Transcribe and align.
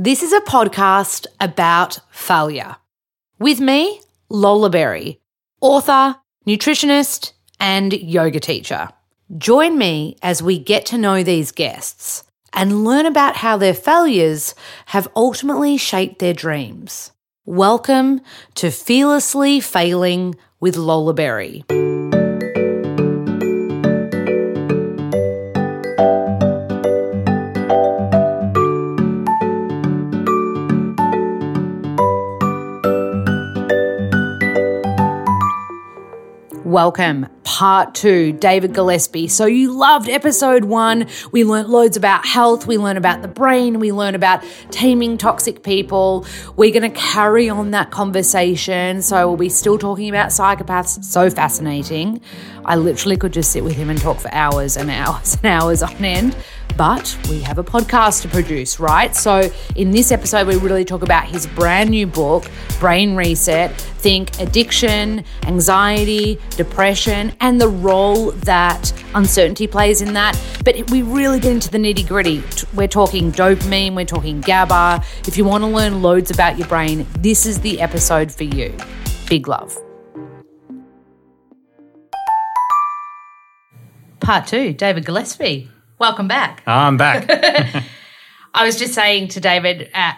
This 0.00 0.22
is 0.22 0.32
a 0.32 0.40
podcast 0.42 1.26
about 1.40 1.98
failure. 2.12 2.76
With 3.40 3.58
me, 3.58 4.00
Lola 4.28 4.70
Berry, 4.70 5.18
author, 5.60 6.14
nutritionist, 6.46 7.32
and 7.58 7.92
yoga 7.92 8.38
teacher. 8.38 8.90
Join 9.38 9.76
me 9.76 10.16
as 10.22 10.40
we 10.40 10.56
get 10.56 10.86
to 10.86 10.98
know 10.98 11.24
these 11.24 11.50
guests 11.50 12.22
and 12.52 12.84
learn 12.84 13.06
about 13.06 13.34
how 13.34 13.56
their 13.56 13.74
failures 13.74 14.54
have 14.86 15.08
ultimately 15.16 15.76
shaped 15.76 16.20
their 16.20 16.32
dreams. 16.32 17.10
Welcome 17.44 18.20
to 18.54 18.70
Fearlessly 18.70 19.58
Failing 19.58 20.36
with 20.60 20.76
Lola 20.76 21.12
Berry. 21.12 21.64
Welcome, 36.68 37.28
part 37.44 37.94
two, 37.94 38.32
David 38.32 38.74
Gillespie. 38.74 39.28
So, 39.28 39.46
you 39.46 39.72
loved 39.72 40.10
episode 40.10 40.64
one. 40.64 41.06
We 41.32 41.42
learned 41.42 41.70
loads 41.70 41.96
about 41.96 42.26
health, 42.26 42.66
we 42.66 42.76
learned 42.76 42.98
about 42.98 43.22
the 43.22 43.28
brain, 43.28 43.80
we 43.80 43.90
learned 43.90 44.16
about 44.16 44.44
taming 44.70 45.16
toxic 45.16 45.62
people. 45.62 46.26
We're 46.56 46.78
going 46.78 46.82
to 46.82 46.94
carry 46.94 47.48
on 47.48 47.70
that 47.70 47.90
conversation. 47.90 49.00
So, 49.00 49.28
we'll 49.28 49.38
be 49.38 49.48
still 49.48 49.78
talking 49.78 50.10
about 50.10 50.28
psychopaths. 50.28 51.02
So 51.02 51.30
fascinating. 51.30 52.20
I 52.66 52.76
literally 52.76 53.16
could 53.16 53.32
just 53.32 53.50
sit 53.50 53.64
with 53.64 53.74
him 53.74 53.88
and 53.88 53.98
talk 53.98 54.18
for 54.18 54.30
hours 54.34 54.76
and 54.76 54.90
hours 54.90 55.38
and 55.42 55.46
hours 55.46 55.82
on 55.82 55.94
end 56.04 56.36
but 56.78 57.18
we 57.28 57.40
have 57.40 57.58
a 57.58 57.64
podcast 57.64 58.22
to 58.22 58.28
produce, 58.28 58.78
right? 58.78 59.14
So, 59.14 59.50
in 59.74 59.90
this 59.90 60.12
episode, 60.12 60.46
we 60.46 60.56
really 60.56 60.84
talk 60.84 61.02
about 61.02 61.26
his 61.26 61.46
brand 61.48 61.90
new 61.90 62.06
book, 62.06 62.48
Brain 62.78 63.16
Reset 63.16 63.78
Think 63.98 64.38
addiction, 64.38 65.24
anxiety, 65.42 66.38
depression, 66.50 67.32
and 67.40 67.60
the 67.60 67.68
role 67.68 68.30
that 68.30 68.92
uncertainty 69.16 69.66
plays 69.66 70.00
in 70.00 70.12
that. 70.12 70.40
But 70.64 70.88
we 70.92 71.02
really 71.02 71.40
get 71.40 71.50
into 71.50 71.68
the 71.68 71.78
nitty 71.78 72.06
gritty. 72.06 72.44
We're 72.74 72.86
talking 72.86 73.32
dopamine, 73.32 73.96
we're 73.96 74.04
talking 74.04 74.40
GABA. 74.40 75.02
If 75.26 75.36
you 75.36 75.44
want 75.44 75.64
to 75.64 75.68
learn 75.68 76.00
loads 76.00 76.30
about 76.30 76.58
your 76.58 76.68
brain, 76.68 77.08
this 77.18 77.44
is 77.44 77.58
the 77.58 77.80
episode 77.80 78.30
for 78.30 78.44
you. 78.44 78.72
Big 79.28 79.48
love. 79.48 79.76
Part 84.20 84.46
two, 84.46 84.72
David 84.74 85.04
Gillespie. 85.04 85.68
Welcome 85.98 86.28
back. 86.28 86.62
I'm 86.66 86.96
back. 86.96 87.26
I 88.54 88.64
was 88.64 88.78
just 88.78 88.94
saying 88.94 89.28
to 89.28 89.40
David, 89.40 89.90
uh, 89.94 90.12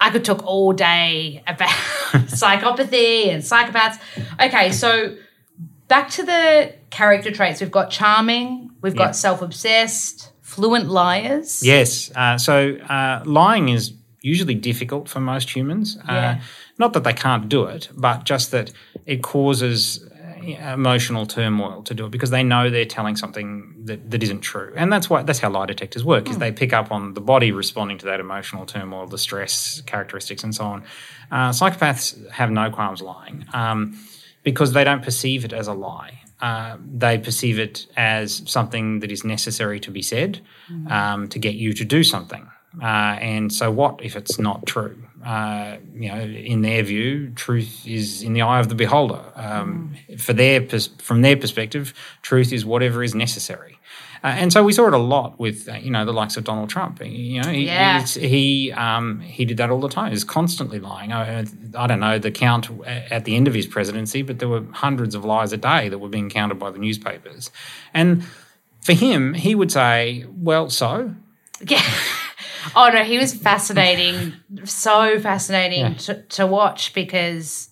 I 0.00 0.10
could 0.10 0.24
talk 0.24 0.44
all 0.46 0.72
day 0.72 1.42
about 1.46 1.68
psychopathy 2.28 3.28
and 3.28 3.42
psychopaths. 3.42 3.98
Okay, 4.40 4.72
so 4.72 5.16
back 5.88 6.10
to 6.10 6.22
the 6.24 6.74
character 6.90 7.30
traits. 7.30 7.60
We've 7.60 7.70
got 7.70 7.90
charming, 7.90 8.70
we've 8.80 8.96
got 8.96 9.14
self 9.14 9.42
obsessed, 9.42 10.32
fluent 10.40 10.88
liars. 10.88 11.62
yes. 11.64 12.10
Uh, 12.14 12.38
so 12.38 12.76
uh, 12.76 13.22
lying 13.24 13.68
is 13.68 13.92
usually 14.22 14.54
difficult 14.54 15.08
for 15.08 15.20
most 15.20 15.54
humans. 15.54 15.98
Uh, 16.08 16.12
Yeah. 16.12 16.40
Not 16.78 16.94
that 16.94 17.04
they 17.04 17.12
can't 17.12 17.48
do 17.50 17.64
it, 17.66 17.90
but 17.94 18.24
just 18.24 18.50
that 18.52 18.72
it 19.04 19.22
causes 19.22 20.08
emotional 20.42 21.26
turmoil 21.26 21.82
to 21.82 21.94
do 21.94 22.06
it 22.06 22.10
because 22.10 22.30
they 22.30 22.42
know 22.42 22.70
they're 22.70 22.84
telling 22.84 23.16
something 23.16 23.74
that, 23.84 24.10
that 24.10 24.22
isn't 24.22 24.40
true. 24.40 24.72
And 24.76 24.92
that's 24.92 25.08
why 25.08 25.22
that's 25.22 25.38
how 25.38 25.50
lie 25.50 25.66
detectors 25.66 26.04
work, 26.04 26.28
is 26.28 26.38
they 26.38 26.52
pick 26.52 26.72
up 26.72 26.90
on 26.90 27.14
the 27.14 27.20
body 27.20 27.52
responding 27.52 27.98
to 27.98 28.06
that 28.06 28.20
emotional 28.20 28.66
turmoil, 28.66 29.06
the 29.06 29.18
stress 29.18 29.80
characteristics 29.82 30.44
and 30.44 30.54
so 30.54 30.64
on. 30.64 30.84
Uh, 31.30 31.50
psychopaths 31.50 32.28
have 32.30 32.50
no 32.50 32.70
qualms 32.70 33.00
lying 33.00 33.44
um, 33.52 33.98
because 34.42 34.72
they 34.72 34.84
don't 34.84 35.02
perceive 35.02 35.44
it 35.44 35.52
as 35.52 35.68
a 35.68 35.72
lie. 35.72 36.20
Uh, 36.40 36.76
they 36.84 37.18
perceive 37.18 37.58
it 37.58 37.86
as 37.96 38.42
something 38.50 38.98
that 38.98 39.12
is 39.12 39.24
necessary 39.24 39.78
to 39.78 39.92
be 39.92 40.02
said 40.02 40.40
um, 40.88 41.28
to 41.28 41.38
get 41.38 41.54
you 41.54 41.72
to 41.72 41.84
do 41.84 42.02
something. 42.02 42.48
Uh, 42.82 43.16
and 43.20 43.52
so, 43.52 43.70
what 43.70 44.02
if 44.02 44.16
it's 44.16 44.38
not 44.38 44.66
true? 44.66 44.96
Uh, 45.24 45.76
you 45.94 46.08
know, 46.08 46.20
in 46.20 46.62
their 46.62 46.82
view, 46.82 47.30
truth 47.36 47.86
is 47.86 48.22
in 48.22 48.32
the 48.32 48.42
eye 48.42 48.58
of 48.60 48.68
the 48.68 48.74
beholder. 48.74 49.22
Um, 49.36 49.94
For 50.18 50.32
their 50.32 50.60
pers- 50.60 50.88
from 50.98 51.22
their 51.22 51.36
perspective, 51.36 51.94
truth 52.22 52.52
is 52.52 52.64
whatever 52.64 53.02
is 53.04 53.14
necessary. 53.14 53.78
Uh, 54.24 54.28
and 54.28 54.52
so 54.52 54.62
we 54.62 54.72
saw 54.72 54.86
it 54.86 54.94
a 54.94 54.98
lot 54.98 55.38
with 55.38 55.68
uh, 55.68 55.74
you 55.74 55.90
know 55.90 56.04
the 56.04 56.12
likes 56.12 56.36
of 56.36 56.44
Donald 56.44 56.70
Trump. 56.70 57.00
You 57.04 57.42
know, 57.42 57.48
he 57.50 57.66
Yeah. 57.66 58.02
he 58.04 58.72
um, 58.72 59.20
he 59.20 59.44
did 59.44 59.56
that 59.56 59.70
all 59.70 59.80
the 59.80 59.88
time. 59.88 60.10
He's 60.12 60.24
constantly 60.24 60.78
lying. 60.78 61.12
I, 61.12 61.44
I 61.76 61.86
don't 61.88 62.00
know 62.00 62.18
the 62.18 62.30
count 62.30 62.68
at 62.86 63.24
the 63.24 63.34
end 63.36 63.48
of 63.48 63.54
his 63.54 63.66
presidency, 63.66 64.22
but 64.22 64.38
there 64.38 64.48
were 64.48 64.64
hundreds 64.72 65.14
of 65.16 65.24
lies 65.24 65.52
a 65.52 65.56
day 65.56 65.88
that 65.88 65.98
were 65.98 66.08
being 66.08 66.30
counted 66.30 66.58
by 66.58 66.70
the 66.70 66.78
newspapers. 66.78 67.50
And 67.92 68.22
for 68.80 68.92
him, 68.92 69.34
he 69.34 69.54
would 69.56 69.72
say, 69.72 70.24
"Well, 70.36 70.68
so." 70.70 71.14
Yeah. 71.66 71.82
Oh 72.76 72.90
no, 72.92 73.02
he 73.04 73.18
was 73.18 73.34
fascinating, 73.34 74.34
so 74.64 75.18
fascinating 75.20 75.80
Yeah. 75.80 75.94
to, 75.94 76.22
to 76.22 76.46
watch 76.46 76.94
because, 76.94 77.68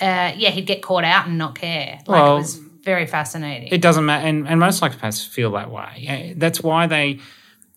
uh, 0.00 0.32
yeah, 0.36 0.50
he'd 0.50 0.66
get 0.66 0.82
caught 0.82 1.04
out 1.04 1.26
and 1.26 1.38
not 1.38 1.54
care. 1.58 1.98
Like 2.06 2.22
Well, 2.22 2.34
it 2.36 2.38
was 2.38 2.56
very 2.56 3.06
fascinating. 3.06 3.68
It 3.72 3.80
doesn't 3.82 4.04
matter, 4.04 4.26
and, 4.26 4.46
and 4.46 4.60
most 4.60 4.80
psychopaths 4.80 5.26
feel 5.26 5.50
that 5.52 5.70
way. 5.70 6.34
That's 6.36 6.62
why 6.62 6.86
they 6.86 7.18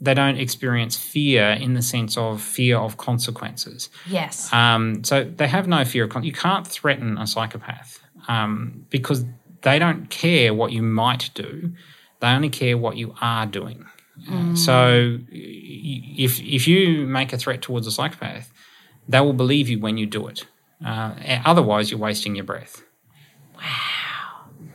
they 0.01 0.13
don't 0.13 0.37
experience 0.37 0.95
fear 0.95 1.49
in 1.59 1.73
the 1.73 1.81
sense 1.81 2.15
of 2.15 2.41
fear 2.41 2.77
of 2.77 2.95
consequences. 2.95 3.89
yes. 4.07 4.51
Um, 4.53 5.03
so 5.03 5.25
they 5.25 5.47
have 5.47 5.67
no 5.67 5.83
fear 5.83 6.05
of 6.05 6.09
con- 6.11 6.23
you 6.23 6.31
can't 6.31 6.65
threaten 6.65 7.17
a 7.17 7.27
psychopath 7.27 8.01
um, 8.29 8.85
because 8.89 9.25
they 9.61 9.77
don't 9.77 10.09
care 10.09 10.53
what 10.53 10.71
you 10.71 10.81
might 10.81 11.29
do; 11.33 11.73
they 12.21 12.27
only 12.27 12.49
care 12.49 12.77
what 12.77 12.95
you 12.95 13.13
are 13.19 13.45
doing. 13.45 13.85
Uh, 14.31 14.55
so 14.55 15.17
if 15.31 16.39
if 16.41 16.67
you 16.67 17.05
make 17.07 17.31
a 17.33 17.37
threat 17.37 17.61
towards 17.61 17.87
a 17.87 17.91
psychopath, 17.91 18.51
they 19.07 19.19
will 19.19 19.33
believe 19.33 19.69
you 19.69 19.79
when 19.79 19.97
you 19.97 20.05
do 20.05 20.27
it. 20.27 20.45
Uh, 20.85 21.13
otherwise, 21.45 21.91
you're 21.91 21.99
wasting 21.99 22.35
your 22.35 22.45
breath. 22.45 22.83
Wow. 23.55 23.61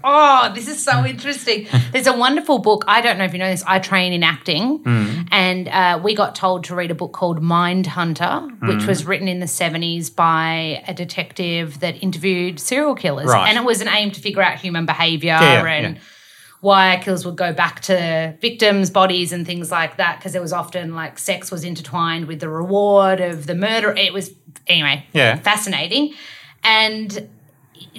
Oh, 0.06 0.52
this 0.54 0.68
is 0.68 0.84
so 0.84 1.06
interesting. 1.06 1.66
There's 1.92 2.06
a 2.06 2.12
wonderful 2.16 2.58
book. 2.58 2.84
I 2.86 3.00
don't 3.00 3.16
know 3.16 3.24
if 3.24 3.32
you 3.32 3.38
know 3.38 3.48
this. 3.50 3.64
I 3.66 3.78
train 3.78 4.12
in 4.12 4.22
acting, 4.22 4.78
Hmm. 4.84 5.22
and 5.32 5.66
uh, 5.68 5.98
we 6.04 6.14
got 6.14 6.34
told 6.34 6.64
to 6.64 6.74
read 6.74 6.90
a 6.90 6.94
book 6.94 7.12
called 7.14 7.40
Mind 7.42 7.86
Hunter, 7.86 8.46
which 8.62 8.84
was 8.86 9.06
written 9.06 9.28
in 9.28 9.40
the 9.40 9.46
70s 9.46 10.14
by 10.14 10.82
a 10.86 10.92
detective 10.92 11.80
that 11.80 11.94
interviewed 12.02 12.60
serial 12.60 12.94
killers. 12.94 13.28
Right. 13.28 13.48
And 13.48 13.56
it 13.56 13.64
was 13.64 13.80
an 13.80 13.88
aim 13.88 14.10
to 14.10 14.20
figure 14.20 14.42
out 14.42 14.58
human 14.58 14.84
behavior 14.84 15.38
Yeah, 15.40 15.64
and 15.64 15.96
yeah. 15.96 16.02
Why 16.64 16.98
killers 17.04 17.24
would 17.26 17.36
go 17.36 17.52
back 17.52 17.80
to 17.80 18.34
victims' 18.40 18.90
bodies 18.90 19.32
and 19.32 19.46
things 19.46 19.70
like 19.70 19.96
that, 19.98 20.18
because 20.18 20.32
there 20.32 20.40
was 20.42 20.52
often 20.52 20.94
like 20.94 21.18
sex 21.18 21.50
was 21.50 21.62
intertwined 21.62 22.26
with 22.26 22.40
the 22.40 22.48
reward 22.48 23.20
of 23.20 23.46
the 23.46 23.54
murder. 23.54 23.90
It 24.06 24.12
was, 24.12 24.30
anyway, 24.66 25.04
Yeah. 25.12 25.36
fascinating. 25.36 26.14
And 26.62 27.28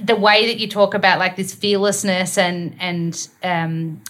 the 0.04 0.16
way 0.16 0.48
that 0.48 0.58
you 0.60 0.68
talk 0.68 0.94
about 0.96 1.20
like 1.20 1.36
this 1.36 1.54
fearlessness 1.54 2.38
and 2.38 2.76
and 2.80 3.28
um 3.44 4.02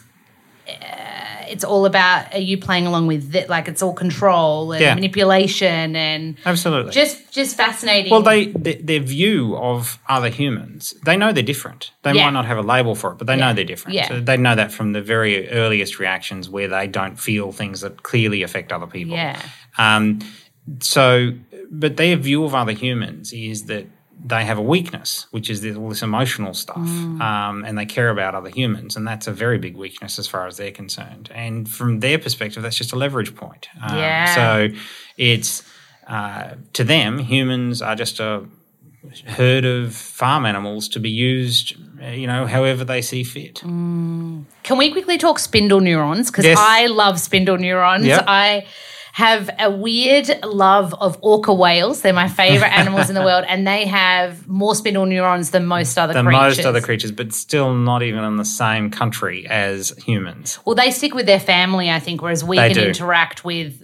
uh, 0.68 1.25
it's 1.50 1.64
all 1.64 1.86
about 1.86 2.34
are 2.34 2.40
you 2.40 2.58
playing 2.58 2.86
along 2.88 3.08
with 3.08 3.36
it 3.36 3.50
like 3.50 3.68
it's 3.68 3.82
all 3.82 3.94
control 3.94 4.72
and 4.72 4.82
Yeah. 4.82 4.96
manipulation 4.96 5.96
and 5.96 6.38
Absolutely. 6.46 6.92
just 6.92 7.32
just 7.34 7.56
fascinating 7.58 8.12
Well, 8.12 8.22
they 8.22 8.48
th- 8.48 8.80
their 8.84 9.00
view 9.00 9.56
of 9.58 10.00
other 10.08 10.30
humans, 10.30 10.94
they 11.06 11.18
know 11.18 11.32
they're 11.34 11.44
different. 11.44 11.92
They 12.04 12.14
Yeah. 12.14 12.26
might 12.26 12.34
not 12.34 12.46
have 12.46 12.58
a 12.58 12.62
label 12.62 12.96
for 12.96 13.12
it, 13.12 13.18
but 13.18 13.28
they 13.28 13.36
Yeah. 13.38 13.48
know 13.48 13.54
they're 13.54 13.64
different. 13.66 13.96
Yeah. 13.96 14.08
So 14.08 14.20
they 14.22 14.38
know 14.38 14.56
that 14.56 14.72
from 14.72 14.94
the 14.94 15.02
very 15.02 15.50
earliest 15.50 16.00
reactions 16.00 16.50
where 16.50 16.68
they 16.68 16.88
don't 16.88 17.20
feel 17.20 17.52
things 17.52 17.82
that 17.82 18.04
clearly 18.04 18.44
affect 18.44 18.72
other 18.72 18.88
people. 18.88 19.16
yeah 19.16 19.40
Um, 19.78 20.20
so, 20.80 21.34
but 21.70 21.98
their 21.98 22.16
view 22.16 22.44
of 22.44 22.56
other 22.56 22.72
humans 22.72 23.34
is 23.34 23.64
that 23.66 23.86
they 24.24 24.46
have 24.46 24.58
a 24.58 24.62
weakness, 24.62 25.28
which 25.32 25.50
is 25.50 25.62
this, 25.62 25.76
all 25.78 25.90
this 25.90 26.02
emotional 26.02 26.54
stuff, 26.54 26.78
Mm. 26.78 27.22
um, 27.22 27.66
and 27.66 27.78
they 27.78 27.86
care 27.86 28.10
about 28.10 28.34
other 28.36 28.50
humans, 28.50 28.96
and 28.96 29.06
that's 29.08 29.28
a 29.28 29.32
very 29.32 29.58
big 29.58 29.76
weakness 29.76 30.18
as 30.20 30.28
far 30.28 30.48
as 30.48 30.58
they're 30.58 30.72
concerned. 30.72 31.30
And 31.34 31.70
from 31.70 32.00
their 32.00 32.18
perspective, 32.18 32.64
that's 32.64 32.78
just 32.78 32.94
a 32.94 32.96
leverage 32.96 33.36
point. 33.36 33.68
Um, 33.82 33.98
Yeah. 33.98 34.36
So, 34.36 34.70
it's 35.18 35.64
uh, 36.08 36.52
to 36.74 36.84
them, 36.84 37.20
humans 37.20 37.82
are 37.82 37.96
just 37.96 38.20
a 38.20 38.44
herd 39.28 39.66
of 39.66 39.94
farm 39.96 40.46
animals 40.46 40.88
to 40.90 41.00
be 41.00 41.10
used, 41.10 41.76
uh, 42.02 42.08
you 42.08 42.28
know, 42.28 42.46
however 42.48 42.84
they 42.84 43.02
see 43.02 43.24
fit. 43.24 43.62
Can 43.62 44.46
we 44.78 44.92
quickly 44.92 45.18
talk 45.18 45.40
spindle 45.40 45.80
neurons? 45.82 46.32
Because 46.32 46.46
Yes. 46.46 46.58
I 46.60 46.88
love 46.88 47.20
spindle 47.20 47.58
neurons. 47.58 48.06
Yep. 48.06 48.24
I 48.28 48.66
have 49.16 49.50
a 49.60 49.72
weird 49.72 50.28
love 50.44 50.94
of 50.96 51.18
orca 51.22 51.54
whales. 51.54 52.02
They're 52.02 52.12
my 52.12 52.28
favorite 52.28 52.74
animals 52.82 53.08
in 53.08 53.16
the 53.16 53.22
world, 53.24 53.46
and 53.48 53.66
they 53.66 53.86
have 53.86 54.46
more 54.46 54.76
spindle 54.76 55.06
neurons 55.06 55.52
than 55.52 55.66
most 55.66 55.98
other 55.98 56.12
Than 56.14 56.26
creatures. 56.26 56.58
most 56.58 56.66
other 56.66 56.82
creatures, 56.82 57.14
but 57.14 57.32
still 57.32 57.74
not 57.74 58.04
even 58.04 58.26
in 58.26 58.36
the 58.36 58.44
same 58.44 58.90
country 58.92 59.48
as 59.48 59.92
humans. 60.06 60.60
Well, 60.66 60.76
they 60.76 60.92
stick 60.92 61.14
with 61.14 61.28
their 61.28 61.40
family, 61.40 61.90
I 61.90 62.00
think, 62.00 62.22
whereas 62.22 62.44
we 62.44 62.58
They 62.58 62.74
can 62.74 62.78
do. 62.84 62.88
interact 62.90 63.46
with 63.46 63.82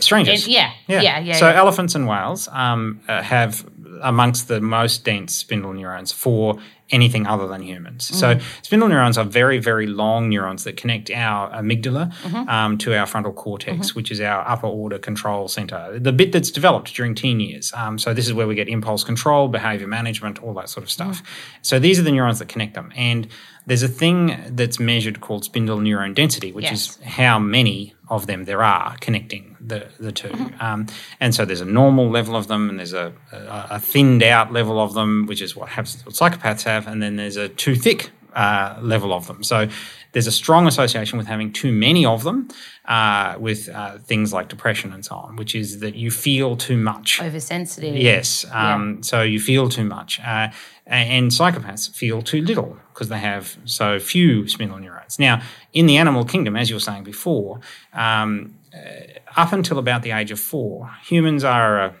Strangers. 0.00 0.44
And- 0.44 0.52
yeah, 0.52 0.72
yeah, 0.86 1.20
yeah, 1.20 1.34
So 1.36 1.48
yeah. 1.48 1.54
elephants 1.54 1.94
and 1.94 2.06
whales 2.08 2.46
um, 2.52 3.00
uh, 3.08 3.22
have 3.22 3.64
amongst 4.02 4.48
the 4.48 4.60
most 4.60 5.04
dense 5.04 5.34
spindle 5.34 5.72
neurons 5.72 6.10
for 6.12 6.58
anything 6.90 7.26
other 7.26 7.46
than 7.48 7.62
humans. 7.62 8.06
So 8.06 8.34
Mm-hmm. 8.34 8.46
spindle 8.62 8.88
neurons 8.88 9.16
are 9.16 9.24
very, 9.24 9.58
very 9.58 9.86
long 9.86 10.28
neurons 10.28 10.64
that 10.64 10.76
connect 10.76 11.10
our 11.10 11.50
amygdala 11.50 12.12
Mm-hmm. 12.22 12.48
um, 12.48 12.78
to 12.78 12.94
our 12.98 13.06
frontal 13.06 13.32
cortex, 13.32 13.94
which 13.94 14.10
is 14.10 14.20
our 14.20 14.46
upper 14.46 14.66
order 14.66 14.98
control 14.98 15.48
center, 15.48 15.98
the 15.98 16.12
bit 16.12 16.30
that's 16.32 16.50
developed 16.50 16.94
during 16.94 17.14
teen 17.14 17.40
years. 17.40 17.72
Um, 17.74 17.98
so 17.98 18.12
this 18.12 18.26
is 18.26 18.34
where 18.34 18.46
we 18.46 18.54
get 18.54 18.68
impulse 18.68 19.02
control, 19.04 19.48
behavior 19.48 19.86
management, 19.86 20.42
all 20.42 20.54
that 20.54 20.68
sort 20.68 20.84
of 20.84 20.90
stuff. 20.90 21.22
Mm-hmm. 21.22 21.58
So 21.62 21.78
these 21.78 21.98
are 21.98 22.02
the 22.02 22.12
neurons 22.12 22.38
that 22.40 22.48
connect 22.48 22.74
them. 22.74 22.92
And 22.94 23.28
there's 23.66 23.82
a 23.82 23.88
thing 23.88 24.36
that's 24.50 24.78
measured 24.78 25.20
called 25.20 25.44
spindle 25.44 25.78
neuron 25.78 26.14
density, 26.14 26.52
which 26.52 26.64
Yes. 26.64 26.72
is 26.98 27.02
how 27.04 27.38
many 27.38 27.94
of 28.08 28.26
them 28.26 28.44
there 28.44 28.62
are 28.62 28.96
connecting 29.00 29.56
the, 29.60 29.86
the 29.98 30.12
2 30.12 30.30
Um, 30.60 30.86
and 31.20 31.34
so 31.34 31.44
there's 31.46 31.62
a 31.62 31.64
normal 31.66 32.10
level 32.10 32.36
of 32.36 32.46
them, 32.48 32.68
and 32.68 32.78
there's 32.78 32.92
a, 32.92 33.12
a, 33.32 33.66
a 33.70 33.80
thinned 33.80 34.22
out 34.22 34.52
level 34.52 34.78
of 34.78 34.92
them, 34.94 35.24
which 35.26 35.40
is 35.40 35.56
what 35.56 35.70
happens 35.70 36.04
what 36.04 36.14
psychopaths 36.14 36.64
have, 36.64 36.86
and 36.86 37.02
then 37.02 37.16
there's 37.16 37.36
a 37.38 37.48
too 37.48 37.74
thick 37.74 38.10
uh, 38.34 38.78
level 38.82 39.12
of 39.12 39.26
them. 39.26 39.42
So 39.42 39.68
there's 40.12 40.26
a 40.26 40.32
strong 40.32 40.66
association 40.66 41.18
with 41.18 41.26
having 41.26 41.52
too 41.52 41.72
many 41.72 42.04
of 42.04 42.22
them 42.22 42.48
uh, 42.84 43.36
with 43.38 43.68
uh, 43.68 43.98
things 43.98 44.32
like 44.32 44.48
depression 44.48 44.92
and 44.92 45.04
so 45.04 45.14
on, 45.16 45.36
which 45.36 45.54
is 45.54 45.80
that 45.80 45.94
you 45.94 46.10
feel 46.10 46.56
too 46.56 46.76
much. 46.76 47.20
Oversensitive. 47.20 47.96
Yes. 47.96 48.44
Um, 48.52 49.02
So 49.02 49.22
you 49.22 49.40
feel 49.40 49.68
too 49.68 49.84
much. 49.84 50.20
Uh, 50.20 50.48
and 50.86 51.30
psychopaths 51.30 51.94
feel 51.94 52.22
too 52.22 52.42
little 52.42 52.76
because 52.92 53.08
they 53.08 53.18
have 53.18 53.56
so 53.64 53.98
few 53.98 54.46
spindle 54.48 54.78
neurons. 54.78 55.18
Now, 55.18 55.40
in 55.72 55.86
the 55.86 55.96
animal 55.96 56.24
kingdom, 56.24 56.56
as 56.56 56.68
you 56.68 56.76
were 56.76 56.80
saying 56.80 57.04
before, 57.04 57.60
um, 57.92 58.56
uh, 58.74 59.40
up 59.40 59.52
until 59.52 59.78
about 59.78 60.02
the 60.02 60.10
age 60.10 60.30
of 60.30 60.38
four, 60.38 60.90
humans 61.02 61.42
are 61.44 61.78
a, 61.78 61.94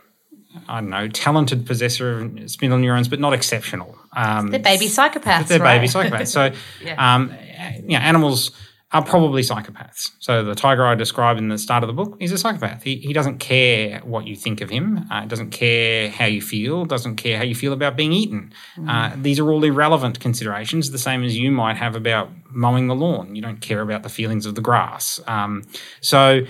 I 0.68 0.80
don't 0.80 0.90
know, 0.90 1.08
talented 1.08 1.66
possessor 1.66 2.20
of 2.20 2.50
spindle 2.50 2.78
neurons, 2.78 3.08
but 3.08 3.20
not 3.20 3.32
exceptional. 3.32 3.96
Um, 4.16 4.48
They're 4.48 4.60
baby 4.60 4.86
psychopaths. 4.86 5.48
they're 5.48 5.58
right? 5.58 5.78
baby 5.78 5.88
psychopaths. 5.88 6.28
So, 6.28 6.52
Yeah. 6.82 7.14
um, 7.14 7.34
you 7.82 7.98
know, 7.98 7.98
animals 7.98 8.52
are 8.92 9.02
probably 9.04 9.42
psychopaths. 9.42 10.10
So 10.20 10.44
the 10.44 10.54
tiger 10.54 10.86
I 10.86 10.94
described 10.94 11.40
in 11.40 11.48
the 11.48 11.58
start 11.58 11.82
of 11.82 11.88
the 11.88 11.92
book, 11.92 12.16
is 12.20 12.30
a 12.30 12.38
psychopath. 12.38 12.84
He, 12.84 12.98
he 12.98 13.12
doesn't 13.12 13.38
care 13.38 13.98
what 14.04 14.24
you 14.24 14.36
think 14.36 14.60
of 14.60 14.70
him. 14.70 15.04
Uh, 15.10 15.24
doesn't 15.26 15.50
care 15.50 16.10
how 16.10 16.26
you 16.26 16.40
feel. 16.40 16.84
Doesn't 16.84 17.16
care 17.16 17.36
how 17.36 17.42
you 17.42 17.56
feel 17.56 17.72
about 17.72 17.96
being 17.96 18.12
eaten. 18.12 18.52
Uh, 18.86 19.10
these 19.16 19.40
are 19.40 19.50
all 19.50 19.64
irrelevant 19.64 20.20
considerations, 20.20 20.92
the 20.92 20.98
same 20.98 21.24
as 21.24 21.36
you 21.36 21.50
might 21.50 21.76
have 21.76 21.96
about 21.96 22.30
mowing 22.50 22.86
the 22.86 22.94
lawn. 22.94 23.34
You 23.34 23.42
don't 23.42 23.60
care 23.60 23.80
about 23.80 24.04
the 24.04 24.08
feelings 24.08 24.46
of 24.46 24.54
the 24.54 24.60
grass. 24.60 25.18
Um, 25.26 25.64
so 26.00 26.42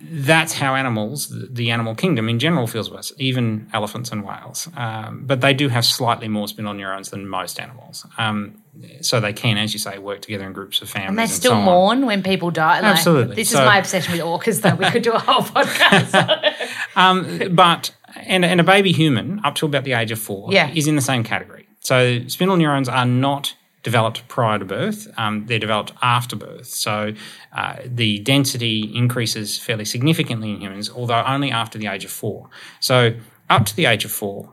that's 0.00 0.52
how 0.54 0.74
animals, 0.74 1.28
the- 1.52 1.70
animal 1.70 1.94
kingdom 1.94 2.28
in 2.28 2.38
general, 2.38 2.66
feels 2.66 2.90
worse, 2.90 3.12
even 3.18 3.68
elephants 3.72 4.10
and 4.12 4.24
whales. 4.26 4.68
Um, 4.76 5.24
but 5.26 5.40
they 5.40 5.54
do 5.54 5.68
have 5.68 5.84
slightly 5.84 6.28
more 6.28 6.48
spindle 6.48 6.74
neurons 6.74 7.10
than 7.10 7.28
most 7.28 7.58
animals. 7.60 8.06
Um, 8.18 8.62
so 9.00 9.20
they 9.20 9.32
can, 9.32 9.58
as 9.58 9.72
you 9.72 9.78
say, 9.78 9.98
work 9.98 10.20
together 10.22 10.44
in 10.46 10.52
groups 10.52 10.80
of 10.82 10.88
families. 10.88 11.08
And 11.10 11.18
they 11.18 11.22
and 11.24 11.30
still 11.30 11.52
so 11.52 11.56
on. 11.58 11.64
mourn 11.64 12.06
when 12.06 12.22
people 12.22 12.50
die. 12.50 12.80
Like, 12.80 12.96
Absolutely. 12.96 13.36
This 13.36 13.50
So- 13.50 13.60
is 13.60 13.66
my 13.66 13.78
obsession 13.78 14.12
with 14.12 14.22
orcas, 14.22 14.62
though. 14.62 14.74
We 14.74 14.90
could 14.90 15.02
do 15.02 15.12
a 15.12 15.18
whole 15.18 15.42
podcast. 15.42 16.54
Um, 16.96 17.54
but 17.54 17.94
and, 18.26 18.44
and 18.44 18.60
a 18.60 18.64
baby 18.64 18.92
human 18.92 19.40
up 19.44 19.54
to 19.56 19.66
about 19.66 19.84
the 19.84 19.94
age 19.94 20.10
of 20.10 20.18
four 20.18 20.52
Yeah. 20.52 20.70
is 20.74 20.86
in 20.86 20.94
the 20.96 21.00
same 21.02 21.24
category. 21.24 21.66
So 21.80 22.26
spindle 22.28 22.58
neurons 22.58 22.86
are 22.88 23.06
not 23.06 23.54
developed 23.82 24.26
prior 24.28 24.58
to 24.58 24.64
birth; 24.64 25.08
um, 25.16 25.46
they're 25.46 25.58
developed 25.58 25.92
after 26.02 26.36
birth. 26.36 26.66
So 26.66 27.14
uh, 27.52 27.76
the 27.84 28.18
density 28.20 28.90
increases 28.94 29.58
fairly 29.58 29.84
significantly 29.84 30.52
in 30.52 30.60
humans, 30.60 30.90
although 30.90 31.22
only 31.26 31.50
after 31.50 31.78
the 31.78 31.86
age 31.88 32.04
of 32.04 32.10
four. 32.10 32.48
So 32.80 33.14
up 33.50 33.66
to 33.66 33.76
the 33.76 33.86
age 33.86 34.04
of 34.04 34.10
four. 34.10 34.50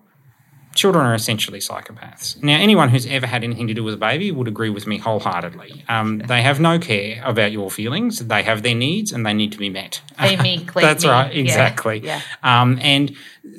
Children 0.76 1.08
are 1.08 1.16
essentially 1.16 1.60
psychopaths. 1.60 2.42
Now, 2.44 2.54
anyone 2.58 2.90
who's 2.90 3.06
ever 3.08 3.26
had 3.26 3.44
anything 3.44 3.68
to 3.68 3.74
do 3.74 3.84
with 3.84 3.96
a 3.96 3.98
baby 3.98 4.32
would 4.32 4.48
agree 4.48 4.70
with 4.70 4.86
me 4.86 5.00
wholeheartedly. 5.00 5.84
Um, 5.90 6.20
they 6.20 6.44
have 6.44 6.60
no 6.60 6.78
care 6.78 7.22
about 7.26 7.52
your 7.52 7.72
feelings. 7.72 8.20
They 8.20 8.44
have 8.44 8.62
their 8.62 8.76
needs 8.76 9.12
and 9.12 9.26
they 9.26 9.34
need 9.34 9.52
to 9.54 9.58
be 9.58 9.68
met. 9.70 10.02
Feed 10.20 10.42
me, 10.42 10.64
clean 10.64 10.86
That's 10.86 11.04
me. 11.04 11.10
right, 11.10 11.34
Yeah, 11.34 11.42
exactly. 11.42 12.00
yeah. 12.00 12.22
Um, 12.44 12.78
and 12.82 13.14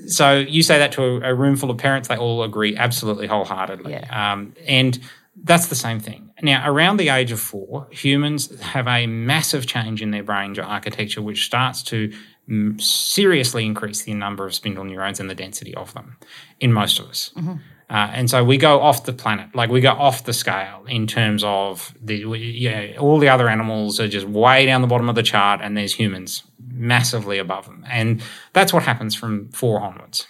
so 0.07 0.39
you 0.39 0.63
say 0.63 0.79
that 0.79 0.93
to 0.93 1.03
a, 1.03 1.33
a 1.33 1.35
room 1.35 1.57
full 1.57 1.71
of 1.71 1.79
parents, 1.79 2.09
they 2.09 2.17
all 2.17 2.45
agree 2.45 2.77
absolutely 2.77 3.27
wholeheartedly. 3.27 3.91
Yeah. 3.93 4.33
Um, 4.33 4.55
and 4.67 4.99
that's 5.43 5.67
the 5.67 5.75
same 5.75 6.01
thing. 6.01 6.31
Now, 6.43 6.71
around 6.71 6.99
the 6.99 7.09
age 7.09 7.33
of 7.33 7.41
four, 7.41 7.89
humans 7.91 8.59
have 8.61 8.87
a 8.87 9.07
massive 9.07 9.67
change 9.67 10.03
in 10.03 10.11
their 10.11 10.23
brain 10.23 10.59
architecture, 10.59 11.23
which 11.23 11.45
starts 11.45 11.83
to 11.85 12.13
mm, 12.49 12.81
seriously 12.81 13.65
increase 13.65 14.03
the 14.03 14.15
number 14.15 14.47
of 14.47 14.55
spindle 14.55 14.85
neurons 14.85 15.21
and 15.21 15.29
the 15.29 15.35
density 15.35 15.75
of 15.75 15.93
them 15.95 16.17
in 16.59 16.73
most 16.73 16.99
of 16.99 17.09
us. 17.09 17.31
Mm-hmm. 17.37 17.57
Uh, 17.91 18.09
and 18.13 18.31
so 18.31 18.45
we 18.45 18.57
go 18.57 18.81
off 18.81 19.05
the 19.05 19.13
planet, 19.13 19.53
like 19.55 19.69
we 19.69 19.81
go 19.81 19.91
off 19.91 20.25
the 20.25 20.33
scale 20.33 20.85
in 20.87 21.09
terms 21.09 21.43
of 21.43 21.93
the, 22.01 22.25
we, 22.25 22.39
yeah, 22.39 22.97
all 22.99 23.19
the 23.19 23.29
other 23.29 23.49
animals 23.49 23.99
are 23.99 24.07
just 24.07 24.29
way 24.29 24.65
down 24.65 24.81
the 24.81 24.87
bottom 24.87 25.09
of 25.09 25.17
the 25.17 25.25
chart, 25.25 25.61
and 25.61 25.77
there's 25.77 25.95
humans 25.95 26.45
massively 26.69 27.39
above 27.39 27.67
them. 27.67 27.85
And 27.89 28.23
that's 28.53 28.73
what 28.73 28.85
happens 28.85 29.17
from 29.17 29.49
four 29.49 29.81
onwards, 29.81 30.29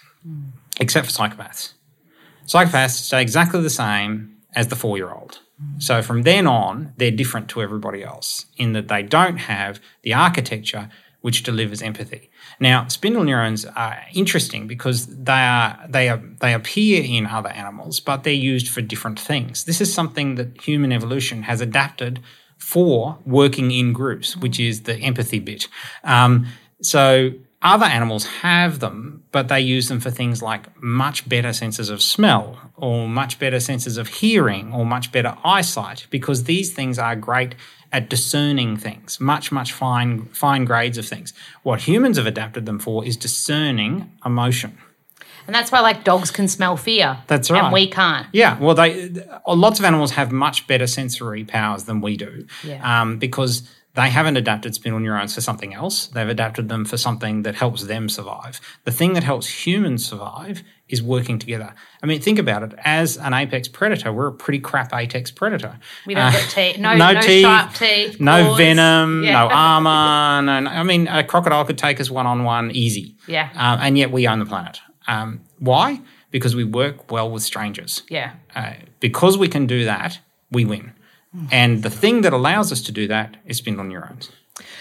except 0.79 1.05
for 1.05 1.13
psychopaths. 1.13 1.73
Psychopaths 2.47 2.91
stay 2.91 3.21
exactly 3.21 3.61
the 3.61 3.69
same 3.69 4.30
as 4.55 4.67
the 4.67 4.75
four 4.75 4.97
year 4.97 5.11
old. 5.11 5.39
So 5.77 6.01
from 6.01 6.23
then 6.23 6.47
on, 6.47 6.93
they're 6.97 7.11
different 7.11 7.47
to 7.49 7.61
everybody 7.61 8.03
else 8.03 8.47
in 8.57 8.73
that 8.73 8.87
they 8.87 9.03
don't 9.03 9.37
have 9.37 9.79
the 10.01 10.13
architecture 10.13 10.89
which 11.21 11.43
delivers 11.43 11.83
empathy. 11.83 12.31
Now, 12.59 12.87
spindle 12.87 13.23
neurons 13.23 13.63
are 13.65 13.99
interesting 14.13 14.65
because 14.67 15.05
they 15.05 15.31
are 15.31 15.79
they 15.87 16.09
are 16.09 16.21
they 16.39 16.53
appear 16.53 17.03
in 17.03 17.27
other 17.27 17.49
animals, 17.49 17.99
but 17.99 18.23
they're 18.23 18.33
used 18.33 18.69
for 18.69 18.81
different 18.81 19.19
things. 19.19 19.65
This 19.65 19.81
is 19.81 19.93
something 19.93 20.35
that 20.35 20.59
human 20.61 20.91
evolution 20.91 21.43
has 21.43 21.61
adapted 21.61 22.21
for 22.57 23.19
working 23.25 23.71
in 23.71 23.93
groups, 23.93 24.35
which 24.35 24.59
is 24.59 24.83
the 24.83 24.95
empathy 24.95 25.39
bit. 25.39 25.67
Um, 26.03 26.47
so 26.81 27.31
other 27.61 27.85
animals 27.85 28.25
have 28.25 28.79
them, 28.79 29.23
but 29.31 29.47
they 29.47 29.59
use 29.61 29.87
them 29.87 29.99
for 29.99 30.09
things 30.11 30.41
like 30.41 30.81
much 30.81 31.27
better 31.29 31.53
senses 31.53 31.89
of 31.89 32.01
smell, 32.01 32.57
or 32.75 33.07
much 33.07 33.37
better 33.39 33.59
senses 33.59 33.97
of 33.97 34.07
hearing, 34.07 34.73
or 34.73 34.85
much 34.85 35.11
better 35.11 35.37
eyesight, 35.43 36.07
because 36.09 36.45
these 36.45 36.73
things 36.73 36.97
are 36.97 37.15
great 37.15 37.55
at 37.91 38.09
discerning 38.09 38.77
things, 38.77 39.19
much, 39.19 39.51
much 39.51 39.73
fine, 39.73 40.25
fine 40.27 40.65
grades 40.65 40.97
of 40.97 41.05
things. 41.05 41.33
What 41.63 41.81
humans 41.81 42.17
have 42.17 42.25
adapted 42.25 42.65
them 42.65 42.79
for 42.79 43.05
is 43.05 43.17
discerning 43.17 44.11
emotion. 44.25 44.77
And 45.47 45.55
that's 45.55 45.71
why, 45.71 45.81
like, 45.81 46.03
dogs 46.03 46.31
can 46.31 46.47
smell 46.47 46.77
fear. 46.77 47.17
That's 47.27 47.51
right. 47.51 47.63
And 47.63 47.73
we 47.73 47.87
can't. 47.87 48.27
Yeah, 48.31 48.57
well, 48.59 48.75
they 48.75 49.09
lots 49.47 49.79
of 49.79 49.85
animals 49.85 50.11
have 50.11 50.31
much 50.31 50.67
better 50.67 50.87
sensory 50.87 51.43
powers 51.43 51.83
than 51.83 51.99
we 51.99 52.15
do, 52.15 52.45
Yeah. 52.63 53.01
um, 53.01 53.17
because 53.17 53.67
they 53.93 54.09
haven't 54.09 54.37
adapted 54.37 54.73
spindle 54.73 54.99
neurons 55.01 55.35
for 55.35 55.41
something 55.41 55.73
else. 55.73 56.07
They've 56.07 56.27
adapted 56.29 56.69
them 56.69 56.85
for 56.85 56.95
something 56.97 57.43
that 57.43 57.55
helps 57.55 57.83
them 57.83 58.07
survive. 58.07 58.61
The 58.85 58.91
thing 58.91 59.13
that 59.13 59.23
helps 59.23 59.65
humans 59.65 60.05
survive 60.05 60.63
is 60.87 61.01
working 61.03 61.39
together. 61.39 61.73
I 62.01 62.05
mean, 62.05 62.21
think 62.21 62.39
about 62.39 62.63
it. 62.63 62.73
As 62.85 63.17
an 63.17 63.33
apex 63.33 63.67
predator, 63.67 64.11
we're 64.13 64.27
a 64.27 64.31
pretty 64.33 64.59
crap 64.59 64.93
apex 64.93 65.29
predator. 65.31 65.77
We 66.05 66.13
don't 66.15 66.25
Uh, 66.27 66.31
get 66.31 66.49
teeth. 66.49 66.77
No, 66.79 66.95
no 66.95 67.11
no, 67.13 67.21
teeth, 67.21 67.41
sharp 67.41 67.73
teeth. 67.73 68.19
no 68.19 68.43
claws. 68.45 68.57
venom, 68.57 69.23
Yeah. 69.23 69.31
no 69.33 69.49
armor. 69.51 70.41
No, 70.61 70.69
I 70.69 70.83
mean, 70.83 71.07
a 71.07 71.23
crocodile 71.23 71.65
could 71.65 71.77
take 71.77 71.99
us 71.99 72.09
one 72.09 72.25
on 72.27 72.43
one 72.45 72.71
easy. 72.71 73.15
Yeah. 73.27 73.49
Um, 73.55 73.79
and 73.81 73.97
yet 73.97 74.11
we 74.11 74.27
own 74.27 74.39
the 74.39 74.45
planet. 74.45 74.79
Um, 75.07 75.41
why? 75.59 75.99
Because 76.29 76.55
we 76.55 76.63
work 76.63 77.11
well 77.11 77.29
with 77.29 77.43
strangers. 77.43 78.03
Yeah. 78.09 78.33
Uh, 78.55 78.73
because 79.01 79.37
we 79.37 79.47
can 79.49 79.67
do 79.67 79.83
that, 79.85 80.19
we 80.49 80.63
win. 80.65 80.93
And 81.51 81.81
the 81.83 81.89
thing 81.89 82.21
that 82.21 82.33
allows 82.33 82.71
us 82.71 82.81
to 82.81 82.91
do 82.91 83.07
that 83.07 83.37
is 83.45 83.57
spindle 83.57 83.85
neurons. 83.85 84.31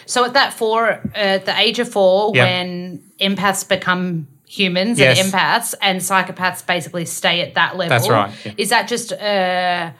So 0.07 0.25
at 0.25 0.33
that 0.35 0.53
four, 0.53 0.91
uh, 0.91 0.99
at 1.15 1.45
the 1.47 1.57
age 1.59 1.79
of 1.79 1.89
four, 1.89 2.33
Yep. 2.35 2.45
when 2.47 3.03
empaths 3.21 3.67
become 3.69 4.27
humans 4.47 4.99
Yes. 4.99 5.21
and 5.21 5.33
empaths, 5.33 5.75
and 5.81 6.01
psychopaths 6.01 6.67
basically 6.67 7.05
stay 7.05 7.41
at 7.41 7.55
that 7.55 7.77
level. 7.77 7.89
That's 7.97 8.09
right, 8.11 8.33
yeah. 8.45 8.53
Is 8.57 8.71
that 8.71 8.89
just 8.89 9.13
uh, 9.13 9.91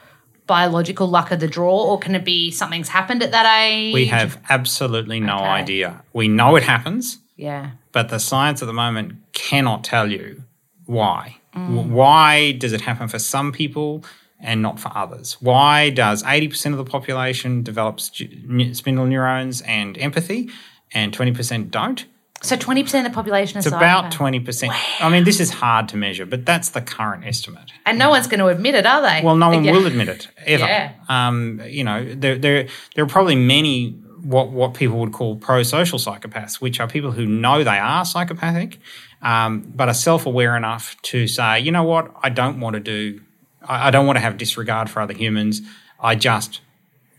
biological 0.45 1.07
luck 1.07 1.31
of 1.31 1.39
the 1.39 1.47
draw, 1.47 1.83
or 1.85 1.97
can 1.99 2.15
it 2.15 2.25
be 2.25 2.51
something's 2.51 2.89
happened 2.89 3.23
at 3.23 3.31
that 3.31 3.45
age? 3.63 3.93
We 3.93 4.07
have 4.07 4.37
absolutely 4.49 5.21
no 5.21 5.35
Okay. 5.37 5.45
idea. 5.45 6.01
We 6.11 6.27
know 6.27 6.57
it 6.57 6.63
happens, 6.63 7.19
Yeah. 7.37 7.69
but 7.93 8.09
the 8.09 8.19
science 8.19 8.61
at 8.61 8.65
the 8.65 8.73
moment 8.73 9.13
cannot 9.31 9.85
tell 9.85 10.11
you 10.11 10.43
why. 10.85 11.37
Mm. 11.55 11.87
Why 11.87 12.51
does 12.51 12.73
it 12.73 12.81
happen 12.81 13.07
for 13.07 13.19
some 13.19 13.53
people 13.53 14.03
and 14.41 14.61
not 14.61 14.79
for 14.79 14.91
others? 14.95 15.37
Why 15.41 15.89
does 15.89 16.23
80% 16.23 16.71
of 16.71 16.77
the 16.77 16.85
population 16.85 17.63
develop 17.63 17.99
spindle 17.99 19.05
neurons 19.05 19.61
and 19.61 19.97
empathy 19.97 20.49
and 20.93 21.15
20% 21.15 21.71
don't? 21.71 22.05
So 22.43 22.55
twenty 22.55 22.81
percent 22.81 23.05
of 23.05 23.11
the 23.11 23.15
population 23.15 23.59
is 23.59 23.67
It's 23.67 23.75
about 23.75 24.11
psychopath. 24.13 24.43
20%. 24.43 25.01
I 25.01 25.09
mean, 25.09 25.25
this 25.25 25.39
is 25.39 25.51
hard 25.51 25.87
to 25.89 25.95
measure, 25.97 26.25
but 26.25 26.43
that's 26.43 26.69
the 26.69 26.81
current 26.81 27.23
estimate. 27.23 27.71
and 27.85 27.99
no 27.99 28.09
one's 28.09 28.25
going 28.25 28.39
to 28.39 28.47
admit 28.47 28.73
it, 28.73 28.83
are 28.83 28.99
they? 29.03 29.21
Well, 29.23 29.35
no 29.35 29.49
one 29.49 29.63
Yeah. 29.63 29.73
will 29.73 29.85
admit 29.85 30.07
it 30.09 30.27
ever. 30.47 30.63
Yeah. 30.65 30.93
Um, 31.07 31.61
you 31.67 31.83
know, 31.83 32.03
there, 32.15 32.39
there, 32.39 32.67
there 32.95 33.03
are 33.05 33.07
probably 33.07 33.35
many 33.35 33.91
what 34.23 34.49
what 34.49 34.73
people 34.73 34.97
would 35.01 35.13
call 35.13 35.35
pro-social 35.35 35.99
psychopaths, 35.99 36.55
which 36.59 36.79
are 36.79 36.87
people 36.87 37.11
who 37.11 37.27
know 37.27 37.63
they 37.63 37.77
are 37.77 38.03
psychopathic, 38.05 38.79
um, 39.21 39.61
but 39.75 39.87
are 39.87 39.93
self-aware 39.93 40.57
enough 40.57 40.95
to 41.03 41.27
say, 41.27 41.59
you 41.59 41.71
know 41.71 41.83
what, 41.83 42.11
I 42.23 42.29
don't 42.29 42.59
want 42.59 42.73
to 42.73 42.79
do, 42.79 43.21
I, 43.67 43.87
I 43.87 43.91
don't 43.91 44.05
want 44.07 44.17
to 44.17 44.21
have 44.21 44.37
disregard 44.37 44.89
for 44.89 45.01
other 45.01 45.13
humans. 45.13 45.61
I 45.99 46.15
just 46.15 46.61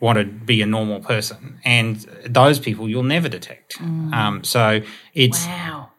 want 0.00 0.18
to 0.18 0.24
be 0.24 0.60
a 0.62 0.66
normal 0.66 1.00
person, 1.00 1.58
and 1.64 1.96
those 2.26 2.58
people 2.58 2.88
you'll 2.88 3.02
never 3.04 3.28
detect. 3.28 3.80
Um, 3.80 4.42
so 4.42 4.80
it's 5.14 5.46
Wow. 5.46 5.90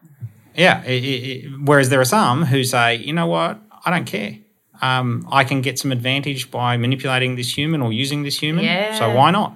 yeah. 0.55 0.83
It, 0.83 1.03
it- 1.03 1.51
whereas 1.63 1.89
there 1.89 2.01
are 2.01 2.05
some 2.05 2.43
who 2.45 2.63
say, 2.63 2.95
you 2.97 3.13
know 3.13 3.27
what, 3.27 3.59
I 3.85 3.89
don't 3.91 4.05
care. 4.05 4.38
Um, 4.81 5.25
I 5.31 5.45
can 5.45 5.62
get 5.62 5.79
some 5.79 5.93
advantage 5.93 6.51
by 6.51 6.75
manipulating 6.75 7.35
this 7.38 7.57
human 7.57 7.81
or 7.81 7.93
using 7.93 8.23
this 8.23 8.38
human. 8.38 8.65
Yeah. 8.65 8.97
So 9.00 9.13
why 9.15 9.31
not? 9.31 9.53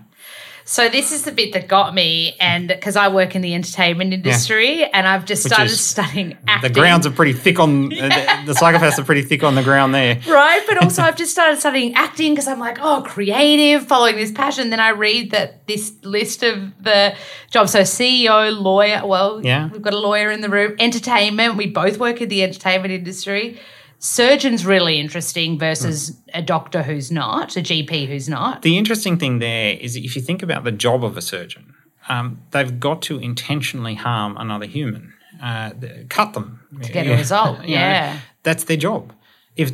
So 0.69 0.89
this 0.89 1.13
is 1.13 1.23
the 1.23 1.31
bit 1.31 1.53
that 1.53 1.69
got 1.69 1.95
me, 1.95 2.35
and 2.41 2.67
because 2.67 2.97
I 2.97 3.07
work 3.07 3.37
in 3.37 3.41
the 3.41 3.55
entertainment 3.55 4.11
industry, 4.11 4.83
and 4.83 5.07
I've 5.07 5.23
just 5.23 5.45
Which 5.45 5.53
started 5.53 5.73
studying 5.77 6.37
The 6.61 6.69
grounds 6.69 7.07
are 7.07 7.11
pretty 7.11 7.31
thick 7.31 7.57
on 7.57 7.85
uh, 7.85 7.89
the, 8.45 8.51
the 8.51 8.59
psychopaths 8.59 8.99
are 8.99 9.05
pretty 9.05 9.21
thick 9.21 9.43
on 9.43 9.55
the 9.55 9.63
ground 9.63 9.95
there. 9.95 10.19
right? 10.27 10.61
But 10.67 10.83
also, 10.83 11.01
I've 11.07 11.15
just 11.15 11.31
started 11.31 11.57
studying 11.61 11.93
acting 11.95 12.33
because 12.33 12.49
I'm 12.49 12.59
like, 12.59 12.79
oh, 12.81 13.01
creative, 13.07 13.87
following 13.87 14.17
this 14.17 14.33
passion. 14.33 14.69
Then 14.69 14.81
I 14.81 14.89
read 14.89 15.31
that 15.31 15.65
this 15.67 15.93
list 16.03 16.43
of 16.43 16.73
the 16.83 17.15
jobs. 17.49 17.71
So 17.71 17.83
CEO, 17.83 18.51
lawyer. 18.61 19.07
Well, 19.07 19.39
Yeah. 19.45 19.69
we've 19.71 19.81
got 19.81 19.93
a 19.93 19.99
lawyer 19.99 20.31
in 20.31 20.41
the 20.41 20.49
room. 20.49 20.75
Entertainment. 20.79 21.55
We 21.55 21.67
both 21.67 21.97
work 21.97 22.21
in 22.21 22.27
the 22.27 22.43
entertainment 22.43 22.91
industry. 22.93 23.57
Surgeon's 23.99 24.65
really 24.65 24.99
interesting 24.99 25.57
versus 25.57 26.19
a 26.33 26.41
doctor 26.41 26.83
who's 26.83 27.11
not, 27.11 27.57
a 27.57 27.61
GP 27.61 28.07
who's 28.07 28.29
not. 28.29 28.61
The 28.61 28.77
interesting 28.77 29.17
thing 29.17 29.39
there 29.39 29.73
is 29.73 29.95
if 29.95 30.15
you 30.15 30.21
think 30.21 30.43
about 30.43 30.63
the 30.63 30.71
job 30.71 31.03
of 31.03 31.17
a 31.17 31.21
surgeon, 31.21 31.73
um, 32.07 32.41
they've 32.51 32.79
got 32.79 33.01
to 33.03 33.19
intentionally 33.19 33.95
harm 33.95 34.37
another 34.37 34.67
human, 34.67 35.13
uh, 35.41 35.71
cut 36.09 36.33
them 36.33 36.59
to 36.81 36.91
get 36.91 37.07
a 37.07 37.15
result, 37.15 37.63
yeah. 37.65 38.19
that's 38.43 38.65
their 38.65 38.77
job. 38.77 39.13
If 39.55 39.71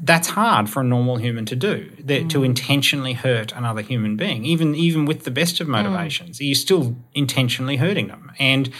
that's 0.00 0.28
hard 0.28 0.68
for 0.68 0.80
a 0.80 0.84
normal 0.84 1.16
human 1.16 1.44
to 1.46 1.56
do, 1.56 1.90
that 2.04 2.30
to 2.30 2.42
intentionally 2.44 3.12
hurt 3.12 3.52
another 3.52 3.82
human 3.82 4.16
being, 4.16 4.44
even 4.44 4.74
even 4.74 5.04
with 5.04 5.24
the 5.24 5.30
best 5.30 5.60
of 5.60 5.68
motivations, 5.68 6.40
you're 6.40 6.54
still 6.54 6.96
intentionally 7.14 7.76
hurting 7.76 8.08
them, 8.08 8.32
and 8.38 8.70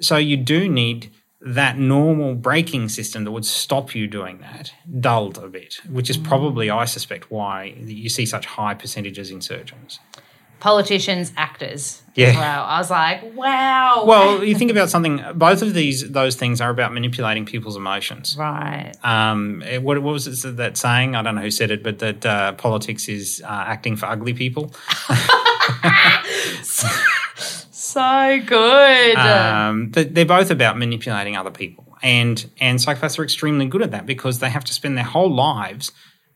so 0.00 0.16
you 0.16 0.36
do 0.36 0.68
need 0.68 1.10
that 1.44 1.76
normal 1.76 2.34
braking 2.34 2.88
system 2.88 3.24
that 3.24 3.32
would 3.32 3.44
stop 3.44 3.94
you 3.94 4.06
doing 4.06 4.38
that 4.38 4.72
dulled 5.00 5.38
a 5.38 5.48
bit, 5.48 5.80
which 5.88 6.08
is 6.08 6.16
probably, 6.16 6.70
I 6.70 6.84
suspect, 6.84 7.30
why 7.30 7.74
you 7.84 8.08
see 8.08 8.26
such 8.26 8.46
high 8.46 8.74
percentages 8.74 9.30
in 9.30 9.40
surgeons. 9.40 9.98
Politicians, 10.60 11.32
actors. 11.36 12.02
Yeah. 12.14 12.36
Well. 12.36 12.64
I 12.64 12.78
was 12.78 12.90
like, 12.90 13.34
wow. 13.34 14.04
Well, 14.06 14.44
you 14.48 14.54
think 14.54 14.70
about 14.70 14.90
something. 14.90 15.20
Both 15.34 15.60
of 15.60 15.74
these 15.74 16.08
those 16.12 16.36
things 16.36 16.60
are 16.60 16.70
about 16.70 16.92
manipulating 16.92 17.44
people's 17.46 17.76
emotions. 17.76 18.36
right. 18.38 18.92
Um, 19.02 19.64
eh, 19.66 19.78
what, 19.78 20.00
what 20.00 20.12
was 20.12 20.44
it 20.44 20.56
that 20.58 20.76
saying? 20.76 21.16
I 21.16 21.22
don't 21.22 21.34
know 21.34 21.40
who 21.40 21.50
said 21.50 21.72
it, 21.72 21.82
but 21.82 21.98
that 21.98 22.24
uh, 22.24 22.52
politics 22.52 23.08
is 23.08 23.42
uh, 23.44 23.48
acting 23.48 23.96
for 23.96 24.06
ugly 24.06 24.34
people. 24.34 24.72
So 27.82 28.40
good. 28.46 29.16
Um, 29.16 29.90
they're 29.90 30.24
both 30.24 30.52
about 30.52 30.78
manipulating 30.78 31.36
other 31.36 31.50
people, 31.50 31.98
and 32.00 32.48
and 32.60 32.78
psychopaths 32.78 33.18
are 33.18 33.24
extremely 33.24 33.66
good 33.66 33.82
at 33.82 33.90
that 33.90 34.06
because 34.06 34.38
they 34.38 34.50
have 34.50 34.62
to 34.66 34.72
spend 34.72 34.96
their 34.96 35.04
whole 35.04 35.34
lives 35.34 35.90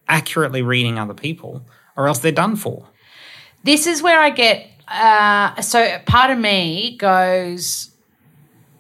accurately 0.09 0.63
reading 0.63 0.99
other 0.99 1.15
people, 1.15 1.65
or 1.97 2.09
else 2.09 2.19
they're 2.19 2.33
done 2.33 2.57
for. 2.57 2.89
this 3.63 3.87
is 3.87 4.03
where 4.03 4.21
I 4.21 4.31
get 4.31 4.69
uh, 4.89 5.61
so 5.61 5.99
part 6.05 6.33
of 6.33 6.39
me 6.39 6.97
goes 6.97 7.93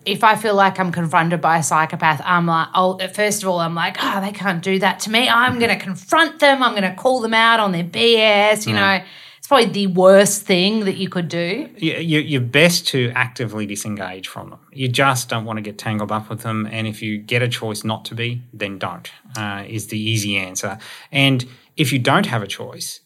if 0.04 0.24
I 0.24 0.34
feel 0.34 0.56
like 0.56 0.80
I'm 0.80 0.90
confronted 0.90 1.40
by 1.40 1.58
a 1.58 1.62
psychopath, 1.62 2.20
I'm 2.24 2.46
like, 2.46 2.68
oh, 2.74 2.98
first 3.08 3.44
of 3.44 3.48
all, 3.48 3.60
I'm 3.60 3.74
like, 3.76 3.96
oh, 4.00 4.20
they 4.20 4.32
can't 4.32 4.62
do 4.62 4.78
that 4.80 5.00
to 5.00 5.10
me. 5.10 5.28
I'm 5.28 5.58
going 5.58 5.76
to 5.76 5.82
confront 5.84 6.38
them. 6.40 6.62
I'm 6.64 6.72
going 6.72 6.88
to 6.88 6.94
call 6.94 7.20
them 7.20 7.34
out 7.34 7.58
on 7.58 7.72
their 7.72 7.84
BS. 7.84 8.66
You 8.66 8.74
know, 8.74 9.00
it's 9.46 9.48
probably 9.48 9.86
the 9.86 9.86
worst 9.86 10.42
thing 10.42 10.86
that 10.86 10.96
you 10.96 11.08
could 11.08 11.28
do. 11.28 11.68
you, 11.76 11.92
you- 11.94 12.18
you're 12.18 12.40
best 12.40 12.88
to 12.88 13.12
actively 13.14 13.64
disengage 13.64 14.26
from 14.26 14.50
them. 14.50 14.58
You 14.72 14.88
just 14.88 15.28
don't 15.28 15.44
want 15.44 15.58
to 15.58 15.60
get 15.60 15.78
tangled 15.78 16.10
up 16.10 16.28
with 16.28 16.40
them. 16.42 16.68
And 16.72 16.88
if 16.88 17.00
you 17.00 17.18
get 17.18 17.42
a 17.42 17.48
choice 17.48 17.84
not 17.84 18.04
to 18.06 18.16
be, 18.16 18.42
then 18.52 18.78
don't, 18.78 19.08
uh, 19.36 19.62
is 19.68 19.86
the 19.86 20.00
easy 20.00 20.36
answer. 20.36 20.78
And 21.12 21.44
if 21.76 21.92
you 21.92 22.00
don't 22.00 22.26
have 22.26 22.42
a 22.42 22.48
choice, 22.48 23.00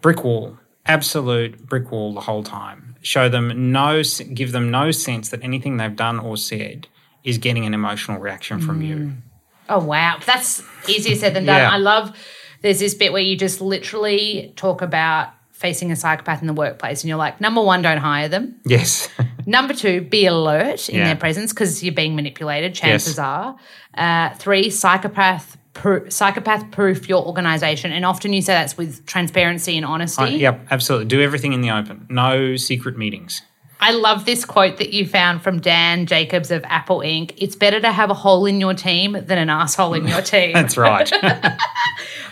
brick 0.00 0.22
wall, 0.22 0.56
absolute 0.86 1.66
brick 1.66 1.90
wall 1.90 2.14
the 2.14 2.20
whole 2.20 2.44
time. 2.44 2.94
Show 3.02 3.28
them 3.28 3.72
no, 3.72 4.00
give 4.32 4.52
them 4.52 4.70
no 4.70 4.92
sense 4.92 5.30
that 5.30 5.42
anything 5.42 5.76
they've 5.78 5.96
done 5.96 6.20
or 6.20 6.36
said 6.36 6.86
is 7.24 7.36
getting 7.38 7.66
an 7.66 7.74
emotional 7.74 8.20
reaction 8.20 8.60
from 8.60 8.80
you. 8.80 9.14
Oh 9.68 9.82
wow, 9.84 10.18
that's 10.24 10.62
easier 10.88 11.16
said 11.16 11.34
than 11.34 11.46
done. 11.46 11.56
Yeah. 11.62 11.70
I 11.72 11.78
love. 11.78 12.16
There's 12.62 12.78
this 12.78 12.94
bit 12.94 13.12
where 13.12 13.22
you 13.22 13.36
just 13.36 13.60
literally 13.60 14.52
talk 14.54 14.82
about 14.82 15.30
facing 15.60 15.92
a 15.92 15.96
psychopath 15.96 16.40
in 16.40 16.46
the 16.46 16.54
workplace, 16.54 17.02
and 17.02 17.08
you're 17.08 17.18
like, 17.18 17.40
number 17.40 17.60
one, 17.62 17.82
don't 17.82 17.98
hire 17.98 18.28
them. 18.28 18.56
Yes. 18.64 19.08
Number 19.46 19.74
two, 19.74 20.00
be 20.02 20.26
alert 20.26 20.88
in 20.88 20.96
Yeah. 20.96 21.04
their 21.04 21.16
presence 21.16 21.52
because 21.52 21.82
you're 21.82 21.94
being 21.94 22.14
manipulated. 22.16 22.74
Chances 22.74 23.16
Yes. 23.16 23.18
are. 23.18 23.56
Uh, 23.96 24.34
three, 24.36 24.70
psychopath. 24.70 25.56
Pro- 25.72 26.08
psychopath 26.08 26.70
proof 26.72 27.08
your 27.08 27.24
organization 27.24 27.92
and 27.92 28.04
often 28.04 28.32
you 28.32 28.42
say 28.42 28.54
that's 28.54 28.76
with 28.76 29.06
transparency 29.06 29.76
and 29.76 29.86
honesty 29.86 30.22
Uh, 30.24 30.26
yep, 30.26 30.66
absolutely. 30.70 31.06
Do 31.06 31.22
everything 31.22 31.52
in 31.52 31.60
the 31.60 31.70
open. 31.70 32.06
No 32.10 32.56
secret 32.56 32.98
meetings. 32.98 33.42
I 33.82 33.92
love 33.92 34.26
this 34.26 34.44
quote 34.44 34.76
that 34.76 34.92
you 34.92 35.06
found 35.06 35.42
from 35.42 35.60
Dan 35.60 36.06
Jacobs 36.06 36.50
of 36.50 36.62
Apple 36.64 36.98
Inc. 36.98 37.32
It's 37.38 37.56
better 37.56 37.80
to 37.80 37.90
have 37.90 38.10
a 38.10 38.14
hole 38.14 38.44
in 38.46 38.60
your 38.60 38.74
team 38.74 39.12
than 39.12 39.38
an 39.38 39.48
asshole 39.48 39.94
in 39.94 40.06
your 40.06 40.20
team. 40.22 40.52
That's 40.52 40.76
right. 40.76 41.10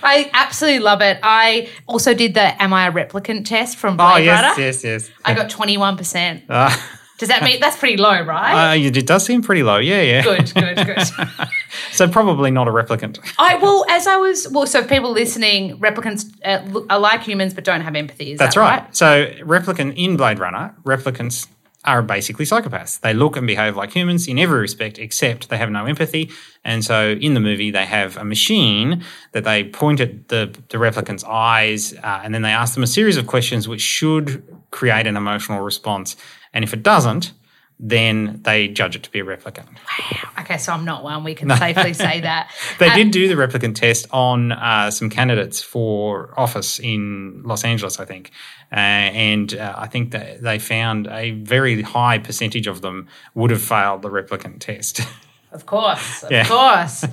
I 0.03 0.31
absolutely 0.33 0.81
love 0.81 1.01
it. 1.01 1.19
I 1.23 1.69
also 1.87 2.15
did 2.15 2.35
the 2.35 2.63
Am 2.63 2.73
I 2.73 2.87
a 2.89 2.93
Replicant 2.93 3.47
test 3.47 3.79
from 3.79 3.97
Blade 3.97 4.13
oh, 4.13 4.17
yes, 4.19 4.43
Runner. 4.43 4.61
yes, 4.63 4.85
yes. 4.85 5.11
I 5.25 5.35
got 5.35 5.51
21%. 5.51 6.43
Uh, 6.49 6.77
Does 7.19 7.29
that 7.29 7.43
mean 7.43 7.61
that's 7.61 7.77
pretty 7.77 7.97
low, 7.97 8.23
right? 8.23 8.73
uh, 8.73 8.77
it 8.77 9.07
does 9.07 9.27
seem 9.27 9.43
pretty 9.43 9.63
low. 9.63 9.79
Yeah, 9.79 10.03
yeah. 10.03 10.23
good, 10.23 10.55
good, 10.55 10.77
good. 10.77 10.99
So 11.93 12.09
probably 12.09 12.51
not 12.51 12.69
a 12.69 12.71
replicant. 12.71 13.19
I 13.39 13.57
well, 13.57 13.85
as 13.91 14.07
I 14.07 14.17
was 14.17 14.49
well, 14.51 14.67
so 14.67 14.85
people 14.85 15.11
listening, 15.11 15.79
replicants 15.79 16.33
uh, 16.45 16.85
are 16.89 16.99
like 16.99 17.23
humans 17.23 17.55
but 17.55 17.65
don't 17.65 17.81
have 17.81 17.95
empathy. 17.97 18.33
Is 18.33 18.39
That's 18.39 18.55
that 18.55 18.61
right. 18.61 18.97
So 18.97 19.27
replicant 19.43 19.97
in 19.97 20.17
Blade 20.17 20.39
Runner, 20.39 20.75
replicants 20.85 21.49
are 21.85 22.03
basically 22.03 22.45
psychopaths. 22.45 23.01
They 23.01 23.15
look 23.15 23.37
and 23.37 23.47
behave 23.47 23.77
like 23.77 23.93
humans 23.93 24.29
in 24.29 24.39
every 24.39 24.61
respect, 24.61 24.99
except 24.99 25.49
they 25.49 25.57
have 25.57 25.71
no 25.71 25.87
empathy. 25.87 26.31
And 26.65 26.85
so 26.85 27.13
in 27.13 27.35
the 27.35 27.41
movie, 27.41 27.71
they 27.71 27.87
have 27.87 28.17
a 28.17 28.25
machine 28.25 29.05
that 29.33 29.45
they 29.45 29.65
point 29.65 30.01
at 30.01 30.29
the, 30.29 30.55
the 30.69 30.79
replicant's 30.79 31.25
eyes, 31.25 31.95
uh, 31.95 32.21
and 32.23 32.35
then 32.35 32.43
they 32.43 32.51
ask 32.51 32.75
them 32.75 32.83
a 32.83 32.89
series 32.89 33.17
of 33.17 33.27
questions 33.27 33.69
which 33.69 33.81
should 33.81 34.45
create 34.71 35.07
an 35.07 35.17
emotional 35.17 35.61
response. 35.61 36.17
And 36.59 36.65
if 36.65 36.75
it 36.75 36.83
doesn't, 36.83 37.35
then 37.79 38.41
they 38.43 38.67
judge 38.67 38.97
it 38.97 39.05
to 39.05 39.11
be 39.13 39.21
a 39.21 39.25
replicant. 39.25 39.69
Wow. 39.69 40.31
Okay, 40.41 40.57
so 40.59 40.73
I'm 40.73 40.85
not 40.85 41.05
one. 41.05 41.23
We 41.23 41.37
can 41.37 41.49
safely 41.57 41.93
say 41.93 42.21
that. 42.23 42.51
They 42.81 42.91
did 42.91 43.13
do 43.13 43.29
the 43.29 43.35
replicant 43.37 43.77
test 43.77 44.07
on 44.11 44.51
uh, 44.51 44.91
some 44.91 45.09
candidates 45.09 45.63
for 45.63 46.35
office 46.37 46.81
in 46.81 47.45
Los 47.45 47.65
Angeles, 47.65 48.01
I 48.01 48.05
think. 48.07 48.33
Uh, 48.73 48.75
and 48.75 49.55
uh, 49.55 49.73
I 49.79 49.87
think 49.87 50.11
that 50.11 50.43
they 50.43 50.59
found 50.59 51.07
a 51.07 51.31
very 51.31 51.81
high 51.83 52.19
percentage 52.19 52.67
of 52.67 52.81
them 52.81 53.07
would 53.37 53.51
have 53.53 53.63
failed 53.63 54.03
the 54.03 54.11
replicant 54.11 54.59
test. 54.59 55.03
Of 55.51 55.65
course, 55.65 56.25
of 56.25 56.31
Yeah. 56.31 56.45
course. 56.45 57.05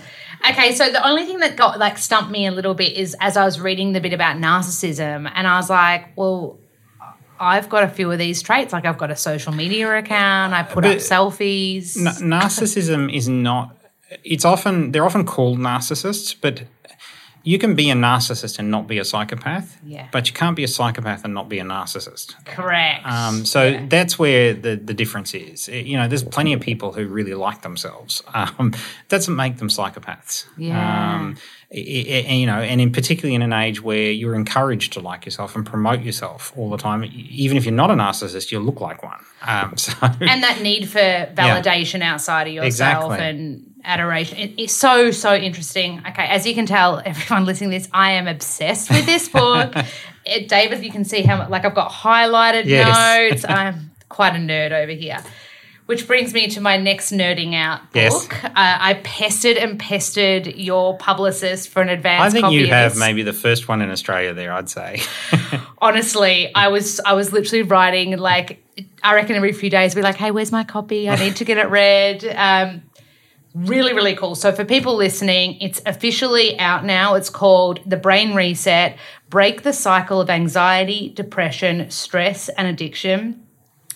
Okay, 0.50 0.74
so 0.76 0.92
the 0.92 1.08
only 1.08 1.26
thing 1.26 1.38
that 1.40 1.56
got 1.56 1.80
like 1.80 1.98
stumped 1.98 2.30
me 2.32 2.46
a 2.48 2.52
little 2.52 2.74
bit 2.74 2.92
is 2.98 3.16
as 3.22 3.38
I 3.38 3.46
was 3.46 3.62
reading 3.62 3.94
the 3.94 4.02
bit 4.02 4.12
about 4.12 4.36
narcissism, 4.36 5.32
and 5.34 5.48
I 5.48 5.56
was 5.56 5.70
like, 5.70 6.10
well, 6.18 6.60
I've 7.40 7.70
got 7.70 7.84
a 7.84 7.88
few 7.88 8.12
of 8.12 8.20
these 8.20 8.42
traits. 8.42 8.74
Like 8.74 8.86
I've 8.86 8.98
got 8.98 9.12
a 9.12 9.16
social 9.16 9.54
media 9.54 9.98
account. 9.98 10.54
I 10.54 10.64
put 10.64 10.86
up 10.86 10.98
selfies. 10.98 11.98
N- 11.98 12.30
narcissism 12.30 13.14
is 13.14 13.28
not. 13.28 13.76
It's 14.24 14.46
often 14.46 14.92
they're 14.92 15.06
often 15.06 15.26
called 15.26 15.60
narcissists, 15.60 16.36
but 16.40 16.64
you 17.46 17.60
can 17.60 17.76
be 17.76 17.92
a 17.92 17.94
narcissist 17.94 18.58
and 18.58 18.72
not 18.72 18.88
be 18.88 18.98
a 18.98 19.06
psychopath. 19.06 19.78
Yeah. 19.86 20.08
But 20.12 20.28
you 20.28 20.34
can't 20.34 20.56
be 20.56 20.64
a 20.64 20.68
psychopath 20.68 21.24
and 21.24 21.34
not 21.34 21.48
be 21.48 21.60
a 21.60 21.64
narcissist. 21.64 22.34
Correct. 22.46 23.06
Um, 23.06 23.46
so 23.46 23.86
that's 23.88 24.18
where 24.18 24.56
the, 24.56 24.76
the 24.76 24.96
difference 24.96 25.36
is. 25.36 25.68
You 25.68 25.98
know, 25.98 26.08
there's 26.08 26.24
plenty 26.24 26.54
of 26.54 26.60
people 26.60 26.92
who 26.92 27.08
really 27.08 27.36
like 27.36 27.62
themselves. 27.62 28.22
Um, 28.36 28.74
doesn't 29.08 29.36
make 29.36 29.58
them 29.58 29.70
psychopaths. 29.70 30.46
Yeah. 30.58 31.16
Um, 31.16 31.38
i- 31.72 32.34
you 32.34 32.46
know, 32.46 32.60
and 32.60 32.80
in 32.80 32.92
particularly 32.92 33.36
in 33.36 33.42
an 33.42 33.54
age 33.54 33.82
where 33.82 34.12
you're 34.12 34.36
encouraged 34.36 34.94
to 34.94 35.00
like 35.00 35.26
yourself 35.26 35.56
and 35.56 35.66
promote 35.66 36.02
yourself 36.02 36.54
all 36.56 36.70
the 36.70 36.78
time, 36.78 37.04
even 37.14 37.58
if 37.58 37.66
you're 37.66 37.74
not 37.74 37.92
a 37.92 37.96
narcissist, 37.96 38.52
you 38.52 38.60
look 38.60 38.80
like 38.82 39.04
one. 39.04 39.20
Um, 39.46 39.76
so 39.78 39.94
and 40.02 40.44
that 40.44 40.62
need 40.62 40.90
for 40.90 41.00
validation 41.00 42.02
outside 42.02 42.48
of 42.48 42.54
yourself 42.54 43.06
Exactly. 43.14 43.28
and 43.28 43.72
adoration. 43.84 44.38
It, 44.38 44.54
it's 44.58 44.74
so, 44.74 45.12
so 45.12 45.36
interesting. 45.36 46.02
Okay, 46.08 46.26
as 46.26 46.46
you 46.46 46.54
can 46.56 46.66
tell, 46.66 47.02
everyone 47.06 47.46
listening 47.46 47.72
to 47.72 47.78
this, 47.80 47.90
I 47.94 48.12
am 48.14 48.28
obsessed 48.28 48.90
with 48.90 49.06
this 49.06 49.30
book. 49.30 49.74
it, 50.26 50.48
David, 50.50 50.84
you 50.84 50.92
can 50.92 51.04
see 51.04 51.22
how 51.24 51.48
like 51.50 51.66
I've 51.66 51.76
got 51.76 51.92
highlighted 51.92 52.66
Yes. 52.66 53.34
notes. 53.34 53.46
I'm 53.48 53.92
quite 54.10 54.36
a 54.36 54.40
nerd 54.40 54.72
over 54.72 54.92
here. 54.92 55.18
Which 55.86 56.08
brings 56.08 56.34
me 56.34 56.48
to 56.48 56.62
my 56.62 56.78
next 56.78 57.12
nerding 57.12 57.54
out 57.54 57.82
book. 57.94 57.94
Yes. 57.94 58.28
Uh, 58.44 58.50
I 58.56 59.00
pestered 59.04 59.58
and 59.58 59.80
pestered 59.80 60.48
your 60.48 60.98
publicist 60.98 61.70
for 61.70 61.84
an 61.84 61.90
advance 61.90 62.34
I 62.34 62.42
think 62.42 62.54
you 62.54 62.68
have 62.68 62.94
this. 62.94 63.00
maybe 63.00 63.22
the 63.22 63.34
first 63.34 63.68
one 63.68 63.84
in 63.84 63.92
Australia 63.92 64.34
there, 64.34 64.52
I'd 64.52 64.68
say. 64.68 65.04
honestly, 65.86 66.54
I 66.54 66.70
was 66.70 67.00
I 67.06 67.14
was 67.14 67.32
literally 67.32 67.62
writing 67.62 68.18
like 68.18 68.64
I 69.04 69.14
reckon 69.14 69.36
every 69.36 69.54
few 69.54 69.70
days, 69.70 69.96
be 69.96 70.02
like, 70.02 70.16
hey, 70.16 70.32
where's 70.32 70.52
my 70.52 70.64
copy? 70.64 71.10
I 71.10 71.16
need 71.16 71.38
to 71.38 71.46
get 71.46 71.58
it 71.58 71.70
read. 71.70 72.26
Um, 72.26 72.84
really, 73.54 73.94
really 73.94 74.16
cool. 74.16 74.36
So 74.36 74.52
for 74.52 74.66
people 74.66 74.96
listening, 74.96 75.58
it's 75.62 75.82
officially 75.86 76.60
out 76.60 76.84
now. 76.84 77.16
It's 77.16 77.30
called 77.30 77.80
The 77.86 77.98
Brain 77.98 78.34
Reset: 78.34 78.98
Break 79.30 79.62
the 79.62 79.74
Cycle 79.74 80.20
of 80.20 80.30
Anxiety, 80.30 81.10
Depression, 81.10 81.90
Stress, 81.92 82.50
and 82.50 82.68
Addiction, 82.68 83.45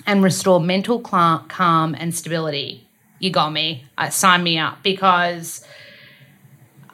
and 0.09 0.23
Restore 0.23 0.59
Mental 0.59 0.99
Calm 0.99 1.95
and 1.95 2.13
Stability. 2.15 2.87
You 3.19 3.29
got 3.29 3.53
me. 3.53 3.85
Uh, 3.97 4.09
sign 4.09 4.43
me 4.43 4.57
up 4.57 4.81
because. 4.83 5.63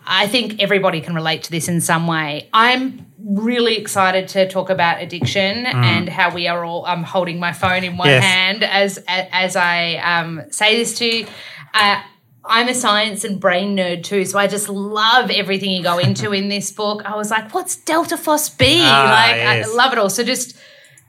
I 0.08 0.28
think 0.28 0.62
everybody 0.62 1.02
can 1.02 1.16
relate 1.16 1.42
to 1.44 1.52
this 1.52 1.68
in 1.68 1.82
some 1.82 2.06
way. 2.06 2.48
I'm 2.54 3.08
really 3.20 3.76
excited 3.78 4.28
to 4.30 4.48
talk 4.48 4.70
about 4.70 5.02
addiction 5.02 5.66
and 5.66 6.08
how 6.08 6.32
we 6.32 6.48
are 6.48 6.64
all. 6.64 6.86
I'm 6.86 7.02
holding 7.02 7.40
my 7.40 7.54
phone 7.54 7.84
in 7.84 7.98
one 7.98 8.08
Yes. 8.10 8.24
hand 8.24 8.64
as 8.64 9.04
as 9.08 9.56
I 9.56 9.96
um, 9.96 10.44
say 10.52 10.78
this 10.78 10.96
to 11.00 11.06
you. 11.08 11.28
Uh, 11.74 12.00
I'm 12.46 12.68
a 12.70 12.76
science 12.76 13.24
and 13.24 13.40
brain 13.40 13.76
nerd 13.76 14.04
too, 14.04 14.26
so 14.26 14.38
I 14.38 14.46
just 14.46 14.70
love 14.70 15.32
everything 15.32 15.72
you 15.72 15.82
go 15.82 15.98
into 15.98 16.32
in 16.40 16.50
this 16.50 16.72
book. 16.72 17.02
I 17.04 17.16
was 17.16 17.32
like, 17.32 17.52
"What's 17.56 17.76
Delta 17.76 18.16
FosB?" 18.16 18.82
Ah, 18.84 19.26
like, 19.28 19.38
yes. 19.38 19.68
I 19.68 19.74
love 19.74 19.92
it 19.92 19.98
all. 19.98 20.12
So 20.12 20.24
just 20.24 20.56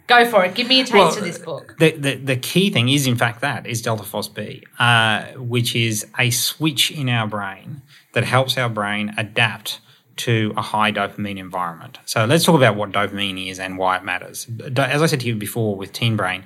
go 0.07 0.29
for 0.31 0.45
it. 0.45 0.55
Give 0.55 0.69
me 0.69 0.81
a 0.81 0.85
taste 0.85 0.95
Well, 0.95 1.17
of 1.17 1.25
this 1.25 1.39
book. 1.39 1.77
The, 1.79 1.93
the, 1.93 2.15
the 2.17 2.37
key 2.37 2.71
thing 2.71 2.89
is, 2.89 3.07
in 3.07 3.17
fact, 3.17 3.41
that 3.41 3.67
is 3.67 3.83
delta 3.83 4.03
FosB, 4.03 4.63
uh, 4.79 5.39
which 5.39 5.75
is 5.75 6.07
a 6.19 6.31
switch 6.31 6.91
in 6.91 7.09
our 7.09 7.27
brain 7.27 7.83
that 8.13 8.25
helps 8.25 8.57
our 8.57 8.69
brain 8.69 9.15
adapt 9.17 9.81
to 10.17 10.53
a 10.57 10.63
high 10.63 10.91
dopamine 10.91 11.39
environment. 11.39 11.99
So 12.07 12.25
let's 12.25 12.45
talk 12.45 12.57
about 12.57 12.77
what 12.77 12.91
dopamine 12.91 13.51
is 13.51 13.59
and 13.59 13.77
why 13.77 13.99
it 13.99 14.05
matters. 14.05 14.47
As 14.77 15.03
I 15.03 15.07
said 15.07 15.21
to 15.21 15.27
you 15.27 15.37
before 15.37 15.77
with 15.77 15.93
Teen 15.93 16.17
Brain, 16.17 16.45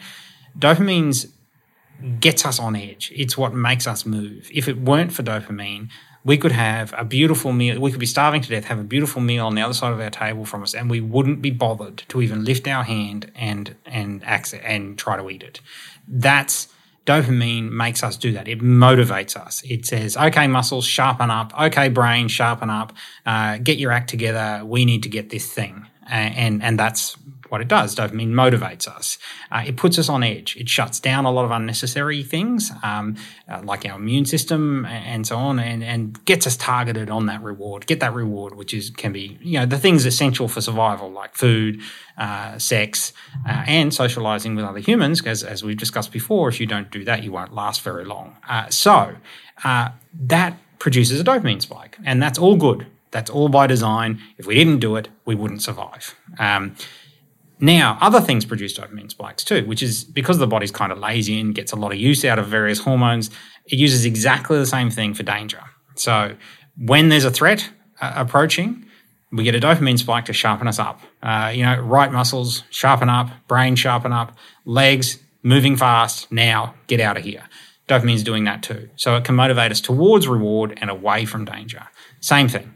dopamine's 0.59 1.27
gets 2.19 2.47
us 2.47 2.59
on 2.59 2.75
edge. 2.77 3.13
It's 3.15 3.37
what 3.37 3.55
makes 3.55 3.87
us 3.87 4.07
move. 4.07 4.51
If 4.53 4.69
it 4.69 4.81
weren't 4.81 5.13
for 5.13 5.23
dopamine, 5.23 5.91
we 6.25 6.37
could 6.37 6.53
have 6.53 6.95
a 6.97 7.05
beautiful 7.05 7.53
meal. 7.53 7.81
We 7.81 7.91
could 7.91 8.01
be 8.01 8.07
starving 8.07 8.43
to 8.43 8.49
death, 8.49 8.65
have 8.65 8.79
a 8.79 8.85
beautiful 8.85 9.23
meal 9.23 9.47
on 9.47 9.55
the 9.55 9.63
other 9.63 9.75
side 9.75 9.93
of 9.93 10.01
our 10.01 10.11
table 10.11 10.45
from 10.45 10.63
us, 10.63 10.75
and 10.75 10.91
we 10.91 11.01
wouldn't 11.01 11.41
be 11.41 11.51
bothered 11.51 11.99
to 12.09 12.21
even 12.21 12.45
lift 12.45 12.69
our 12.69 12.85
hand 12.85 13.31
and 13.35 13.77
and 13.87 14.23
access, 14.25 14.61
and 14.65 14.99
try 14.99 15.17
to 15.17 15.31
eat 15.31 15.43
it. 15.43 15.61
That's 16.07 16.69
dopamine 17.07 17.71
makes 17.71 18.03
us 18.03 18.17
do 18.17 18.33
that. 18.33 18.47
It 18.47 18.61
motivates 18.61 19.37
us. 19.37 19.63
It 19.65 19.87
says, 19.87 20.17
"Okay, 20.17 20.47
muscles, 20.47 20.87
sharpen 20.87 21.31
up. 21.31 21.53
Okay, 21.59 21.89
brain, 21.89 22.29
sharpen 22.29 22.69
up. 22.69 22.93
Uh, 23.25 23.57
get 23.59 23.79
your 23.79 23.91
act 23.91 24.11
together. 24.11 24.63
We 24.65 24.85
need 24.85 25.03
to 25.05 25.09
get 25.09 25.31
this 25.31 25.51
thing." 25.51 25.87
A- 26.07 26.13
and 26.15 26.63
and 26.63 26.79
that's 26.79 27.17
what 27.51 27.61
it 27.61 27.69
does. 27.69 27.95
Dopamine 27.95 28.31
motivates 28.31 28.89
us. 28.89 29.19
Uh, 29.51 29.65
it 29.67 29.77
puts 29.77 29.99
us 29.99 30.09
on 30.09 30.23
edge. 30.23 30.57
It 30.57 30.69
shuts 30.69 31.01
down 31.01 31.25
a 31.25 31.33
lot 31.33 31.45
of 31.45 31.51
unnecessary 31.51 32.23
things, 32.23 32.71
um, 32.83 33.17
uh, 33.49 33.61
like 33.63 33.85
our 33.85 33.97
immune 33.97 34.25
system 34.25 34.87
and 34.87 35.27
so 35.27 35.37
on, 35.37 35.59
and, 35.59 35.85
and 35.85 36.25
gets 36.25 36.47
us 36.47 36.57
targeted 36.57 37.11
on 37.11 37.27
that 37.27 37.43
reward. 37.43 37.87
Get 37.87 38.01
that 38.01 38.15
reward, 38.15 38.55
which 38.55 38.73
is 38.73 38.91
can 38.91 39.13
be 39.13 39.37
you 39.43 39.59
know 39.59 39.67
the 39.67 39.79
things 39.79 40.07
essential 40.07 40.49
for 40.49 40.61
survival, 40.61 41.11
like 41.11 41.35
food, 41.35 41.81
uh, 42.17 42.59
sex, 42.59 43.13
uh, 43.47 43.65
and 43.67 43.93
socializing 43.93 44.55
with 44.55 44.65
other 44.65 44.79
humans. 44.79 45.21
Because 45.21 45.43
as 45.43 45.63
we've 45.65 45.77
discussed 45.77 46.13
before, 46.13 46.49
if 46.49 46.61
you 46.61 46.67
don't 46.67 46.91
do 46.91 47.05
that, 47.05 47.23
you 47.25 47.33
won't 47.33 47.53
last 47.53 47.83
very 47.83 48.05
long. 48.05 48.37
Uh, 48.49 48.69
so 48.71 49.17
uh, 49.65 49.91
that 50.15 50.57
produces 50.79 51.21
a 51.21 51.25
dopamine 51.25 51.61
spike, 51.61 51.99
and 52.05 52.23
that's 52.23 52.39
all 52.39 52.57
good. 52.57 52.87
That's 53.11 53.31
all 53.31 53.49
by 53.49 53.67
design. 53.67 54.21
If 54.39 54.47
we 54.47 54.55
didn't 54.55 54.79
do 54.79 54.97
it, 54.97 55.09
we 55.25 55.35
wouldn't 55.35 55.63
survive. 55.63 56.15
Um, 56.39 56.77
now, 57.61 57.99
other 58.01 58.21
things 58.21 58.47
produce 58.47 58.77
dopamine 58.79 59.11
spikes 59.11 59.45
too, 59.45 59.67
which 59.67 59.83
is 59.83 60.03
because 60.03 60.39
the 60.39 60.47
body's 60.47 60.71
kind 60.71 60.91
of 60.91 60.99
lazy 60.99 61.39
and 61.39 61.55
gets 61.55 61.73
a 61.73 61.77
lot 61.77 61.93
of 61.93 61.99
use 61.99 62.25
out 62.25 62.39
of 62.39 62.47
various 62.47 62.79
hormones, 62.79 63.31
it 63.67 63.79
uses 63.79 64.07
exactly 64.07 64.59
the 64.59 64.67
same 64.67 64.91
thing 64.91 65.13
for 65.13 65.23
danger. 65.23 65.61
So, 65.95 66.37
when 66.79 67.11
there's 67.11 67.27
a 67.27 67.31
threat 67.31 67.71
uh, 68.01 68.13
approaching, 68.17 68.87
we 69.31 69.45
get 69.45 69.55
a 69.55 69.61
dopamine 69.61 69.99
spike 69.99 70.25
to 70.27 70.33
sharpen 70.33 70.67
us 70.67 70.79
up. 70.79 71.01
Uh, 71.23 71.53
you 71.55 71.63
know, 71.63 71.79
right 71.81 72.11
muscles, 72.11 72.63
sharpen 72.71 73.11
up, 73.11 73.29
brain, 73.47 73.77
sharpen 73.77 74.13
up, 74.13 74.37
legs, 74.65 75.19
moving 75.43 75.77
fast, 75.77 76.33
now 76.33 76.75
get 76.87 77.01
out 77.01 77.19
of 77.19 77.25
here. 77.25 77.45
Dopamine's 77.89 78.23
doing 78.23 78.45
that 78.45 78.63
too. 78.63 78.89
So, 78.97 79.17
it 79.17 79.25
can 79.25 79.35
motivate 79.35 79.71
us 79.71 79.83
towards 79.83 80.27
reward 80.27 80.79
and 80.81 80.89
away 80.89 81.27
from 81.27 81.45
danger. 81.45 81.87
Same 82.21 82.49
thing. 82.49 82.75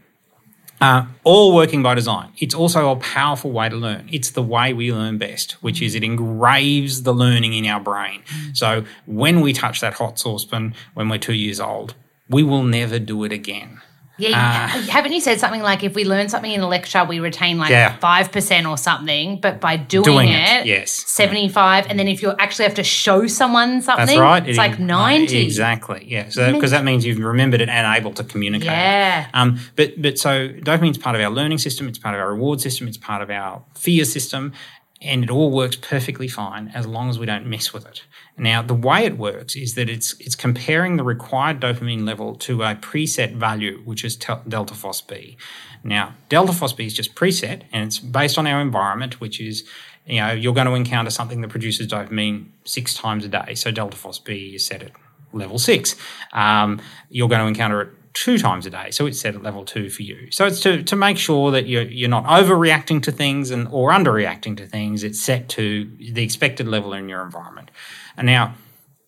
Uh, 0.81 1.05
all 1.23 1.55
working 1.55 1.81
by 1.81 1.95
design. 1.95 2.31
It's 2.37 2.53
also 2.53 2.91
a 2.91 2.95
powerful 2.97 3.51
way 3.51 3.69
to 3.69 3.75
learn. 3.75 4.09
It's 4.11 4.31
the 4.31 4.41
way 4.43 4.73
we 4.73 4.91
learn 4.91 5.17
best, 5.17 5.53
which 5.63 5.81
is 5.81 5.95
it 5.95 6.03
engraves 6.03 7.03
the 7.03 7.13
learning 7.13 7.53
in 7.53 7.65
our 7.65 7.79
brain. 7.79 8.23
So 8.53 8.83
when 9.05 9.41
we 9.41 9.53
touch 9.53 9.79
that 9.81 9.93
hot 9.93 10.19
saucepan 10.19 10.75
when 10.93 11.07
we're 11.09 11.17
two 11.17 11.33
years 11.33 11.59
old, 11.59 11.95
we 12.29 12.43
will 12.43 12.63
never 12.63 12.99
do 12.99 13.23
it 13.23 13.31
again. 13.31 13.81
Yeah, 14.17 14.67
haven't 14.67 15.11
you 15.11 15.19
said 15.19 15.39
something 15.39 15.61
like 15.61 15.83
if 15.83 15.93
we 15.93 16.05
learn 16.05 16.29
something 16.29 16.51
in 16.51 16.61
a 16.61 16.67
lecture, 16.67 17.03
we 17.03 17.19
retain 17.19 17.57
like 17.57 17.69
Yeah. 17.69 17.97
five 17.97 18.31
percent 18.31 18.65
or 18.65 18.77
something, 18.77 19.39
but 19.41 19.59
by 19.59 19.75
doing, 19.77 20.03
Doing 20.05 20.29
it, 20.29 20.61
it, 20.61 20.65
yes. 20.67 20.91
seventy 20.91 21.49
five, 21.49 21.85
and 21.89 21.99
then 21.99 22.07
if 22.07 22.21
you 22.21 22.33
actually 22.39 22.63
have 22.65 22.75
to 22.75 22.83
show 22.83 23.27
someone 23.27 23.81
something, 23.81 24.05
That's 24.05 24.17
right. 24.17 24.47
it's 24.47 24.57
It- 24.57 24.61
like 24.61 24.79
ninety. 24.79 25.43
Exactly. 25.43 26.05
Yeah. 26.07 26.29
So 26.29 26.53
because 26.53 26.71
that 26.71 26.83
means 26.85 27.05
you've 27.05 27.19
remembered 27.19 27.59
it 27.61 27.67
and 27.69 27.85
able 27.97 28.13
to 28.13 28.23
communicate. 28.23 28.67
Yeah. 28.69 29.27
Um, 29.33 29.59
but 29.75 30.01
but 30.01 30.17
so 30.17 30.47
dopamine's 30.49 30.97
part 30.97 31.15
of 31.15 31.21
our 31.21 31.29
learning 31.29 31.57
system. 31.57 31.87
It's 31.89 31.99
part 31.99 32.15
of 32.15 32.21
our 32.21 32.29
reward 32.33 32.61
system. 32.61 32.87
It's 32.87 32.97
part 32.97 33.21
of 33.21 33.29
our 33.29 33.63
fear 33.75 34.05
system, 34.05 34.53
and 35.01 35.23
it 35.23 35.29
all 35.29 35.51
works 35.51 35.75
perfectly 35.75 36.27
fine 36.27 36.71
as 36.73 36.87
long 36.87 37.09
as 37.09 37.19
we 37.19 37.25
don't 37.25 37.45
mess 37.45 37.73
with 37.73 37.85
it. 37.85 38.03
Now 38.37 38.61
the 38.61 38.73
way 38.73 39.05
it 39.05 39.17
works 39.17 39.55
is 39.55 39.75
that 39.75 39.89
it's 39.89 40.19
it's 40.19 40.35
comparing 40.35 40.97
the 40.97 41.03
required 41.03 41.59
dopamine 41.59 42.05
level 42.05 42.35
to 42.35 42.63
a 42.63 42.75
preset 42.75 43.35
value, 43.35 43.81
which 43.85 44.03
is 44.03 44.15
tel- 44.15 44.43
delta 44.47 44.73
FosB. 44.73 45.35
Now 45.83 46.15
delta 46.29 46.53
FosB 46.53 46.85
is 46.85 46.93
just 46.93 47.15
preset, 47.15 47.63
and 47.71 47.85
it's 47.85 47.99
based 47.99 48.37
on 48.37 48.47
our 48.47 48.61
environment, 48.61 49.19
which 49.19 49.39
is 49.41 49.63
you 50.05 50.21
know 50.21 50.31
you're 50.31 50.53
going 50.53 50.67
to 50.67 50.73
encounter 50.73 51.11
something 51.11 51.41
that 51.41 51.49
produces 51.49 51.87
dopamine 51.87 52.47
six 52.63 52.93
times 52.93 53.25
a 53.25 53.29
day. 53.29 53.55
So 53.55 53.71
delta 53.71 53.97
FosB 53.97 54.55
is 54.55 54.65
set 54.65 54.81
at 54.81 54.91
level 55.33 55.59
six. 55.59 55.95
Um, 56.31 56.81
you're 57.09 57.29
going 57.29 57.41
to 57.41 57.47
encounter 57.47 57.81
it 57.81 57.89
two 58.15 58.37
times 58.37 58.65
a 58.65 58.69
day, 58.69 58.89
so 58.91 59.05
it's 59.05 59.19
set 59.19 59.35
at 59.35 59.43
level 59.43 59.65
two 59.65 59.89
for 59.89 60.01
you. 60.01 60.31
So 60.31 60.45
it's 60.47 60.61
to, 60.61 60.81
to 60.81 60.95
make 60.95 61.17
sure 61.17 61.51
that 61.51 61.67
you're, 61.67 61.83
you're 61.83 62.09
not 62.09 62.23
overreacting 62.23 63.03
to 63.03 63.11
things 63.11 63.51
and 63.51 63.67
or 63.67 63.91
underreacting 63.91 64.57
to 64.57 64.65
things. 64.65 65.03
It's 65.03 65.21
set 65.21 65.49
to 65.49 65.91
the 65.99 66.23
expected 66.23 66.67
level 66.67 66.93
in 66.93 67.09
your 67.09 67.21
environment. 67.21 67.69
And 68.17 68.25
now, 68.25 68.55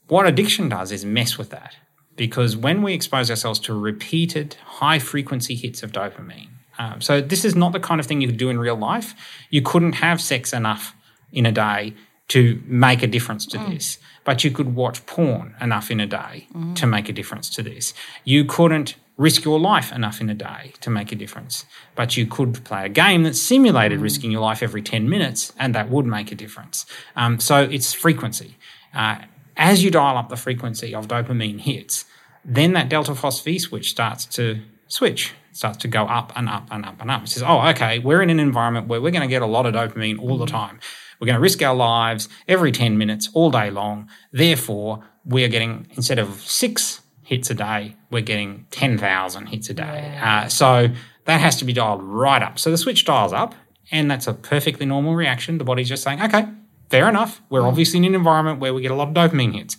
what 0.07 0.27
addiction 0.27 0.69
does 0.69 0.91
is 0.91 1.05
mess 1.05 1.37
with 1.37 1.49
that 1.49 1.77
because 2.17 2.57
when 2.57 2.81
we 2.81 2.93
expose 2.93 3.29
ourselves 3.29 3.59
to 3.61 3.73
repeated 3.73 4.57
high 4.65 4.99
frequency 4.99 5.55
hits 5.55 5.83
of 5.83 5.91
dopamine, 5.91 6.49
um, 6.77 7.01
so 7.01 7.21
this 7.21 7.45
is 7.45 7.55
not 7.55 7.71
the 7.71 7.79
kind 7.79 7.99
of 7.99 8.05
thing 8.05 8.21
you 8.21 8.27
could 8.27 8.37
do 8.37 8.49
in 8.49 8.59
real 8.59 8.75
life. 8.75 9.15
You 9.49 9.61
couldn't 9.61 9.93
have 9.93 10.21
sex 10.21 10.53
enough 10.53 10.93
in 11.31 11.45
a 11.45 11.51
day 11.51 11.93
to 12.29 12.61
make 12.65 13.01
a 13.01 13.07
difference 13.07 13.45
to 13.45 13.57
this, 13.57 13.99
but 14.25 14.43
you 14.43 14.51
could 14.51 14.75
watch 14.75 15.05
porn 15.05 15.55
enough 15.61 15.89
in 15.89 15.99
a 15.99 16.05
day 16.05 16.47
to 16.75 16.85
make 16.85 17.07
a 17.07 17.13
difference 17.13 17.49
to 17.51 17.63
this. 17.63 17.93
You 18.25 18.43
couldn't 18.43 18.95
risk 19.15 19.43
your 19.45 19.59
life 19.59 19.91
enough 19.91 20.21
in 20.21 20.29
a 20.29 20.33
day 20.33 20.73
to 20.81 20.89
make 20.89 21.11
a 21.11 21.15
difference, 21.15 21.65
but 21.95 22.17
you 22.17 22.25
could 22.25 22.63
play 22.63 22.85
a 22.85 22.89
game 22.89 23.23
that 23.23 23.35
simulated 23.35 23.99
risking 23.99 24.31
your 24.31 24.41
life 24.41 24.61
every 24.61 24.81
10 24.81 25.09
minutes, 25.09 25.53
and 25.57 25.73
that 25.73 25.89
would 25.89 26.05
make 26.05 26.31
a 26.31 26.35
difference. 26.35 26.85
Um, 27.15 27.39
so 27.39 27.63
it's 27.63 27.93
frequency. 27.93 28.57
Uh, 28.93 29.19
as 29.55 29.83
you 29.83 29.89
dial 29.89 30.17
up 30.17 30.29
the 30.29 30.35
frequency 30.35 30.93
of 30.93 31.07
dopamine 31.07 31.59
hits, 31.59 32.05
then 32.45 32.73
that 32.73 32.89
delta 32.89 33.13
FosB 33.13 33.59
switch 33.59 33.89
starts 33.89 34.25
to 34.25 34.61
switch, 34.87 35.33
starts 35.51 35.77
to 35.79 35.87
go 35.87 36.03
up 36.03 36.31
and 36.35 36.47
up 36.47 36.67
and 36.69 36.85
up 36.85 37.01
and 37.01 37.09
up. 37.09 37.23
It 37.23 37.29
says, 37.29 37.43
oh, 37.43 37.67
okay, 37.69 37.99
we're 37.99 38.21
in 38.21 38.29
an 38.29 38.39
environment 38.39 38.87
where 38.87 39.01
we're 39.01 39.11
going 39.11 39.27
to 39.27 39.27
get 39.27 39.41
a 39.41 39.47
lot 39.47 39.65
of 39.65 39.73
dopamine 39.73 40.19
all 40.19 40.37
the 40.37 40.45
time. 40.45 40.79
We're 41.19 41.25
going 41.25 41.35
to 41.35 41.41
risk 41.41 41.61
our 41.61 41.75
lives 41.75 42.29
every 42.47 42.71
10 42.71 42.97
minutes, 42.97 43.29
all 43.33 43.51
day 43.51 43.69
long. 43.69 44.09
Therefore, 44.31 45.03
we're 45.25 45.47
getting, 45.47 45.87
instead 45.95 46.19
of 46.19 46.41
six 46.41 47.01
hits 47.23 47.49
a 47.49 47.53
day, 47.53 47.95
we're 48.09 48.21
getting 48.21 48.65
10,000 48.71 49.47
hits 49.47 49.69
a 49.69 49.73
day. 49.73 50.19
Uh, 50.21 50.47
so 50.47 50.89
that 51.25 51.41
has 51.41 51.57
to 51.57 51.65
be 51.65 51.73
dialed 51.73 52.01
right 52.03 52.41
up. 52.41 52.57
So 52.59 52.71
the 52.71 52.77
switch 52.77 53.05
dials 53.05 53.33
up, 53.33 53.55
and 53.91 54.09
that's 54.09 54.27
a 54.27 54.33
perfectly 54.33 54.85
normal 54.85 55.15
reaction. 55.15 55.57
The 55.57 55.63
body's 55.63 55.89
just 55.89 56.03
saying, 56.03 56.21
okay, 56.21 56.47
fair 56.89 57.09
enough. 57.09 57.41
We're 57.49 57.65
obviously 57.67 57.97
in 57.97 58.05
an 58.05 58.15
environment 58.15 58.59
where 58.59 58.73
we 58.73 58.81
get 58.81 58.91
a 58.91 58.95
lot 58.95 59.09
of 59.09 59.13
dopamine 59.13 59.53
hits. 59.53 59.77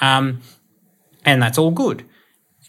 Um, 0.00 0.40
and 1.24 1.42
that's 1.42 1.58
all 1.58 1.70
good. 1.70 2.06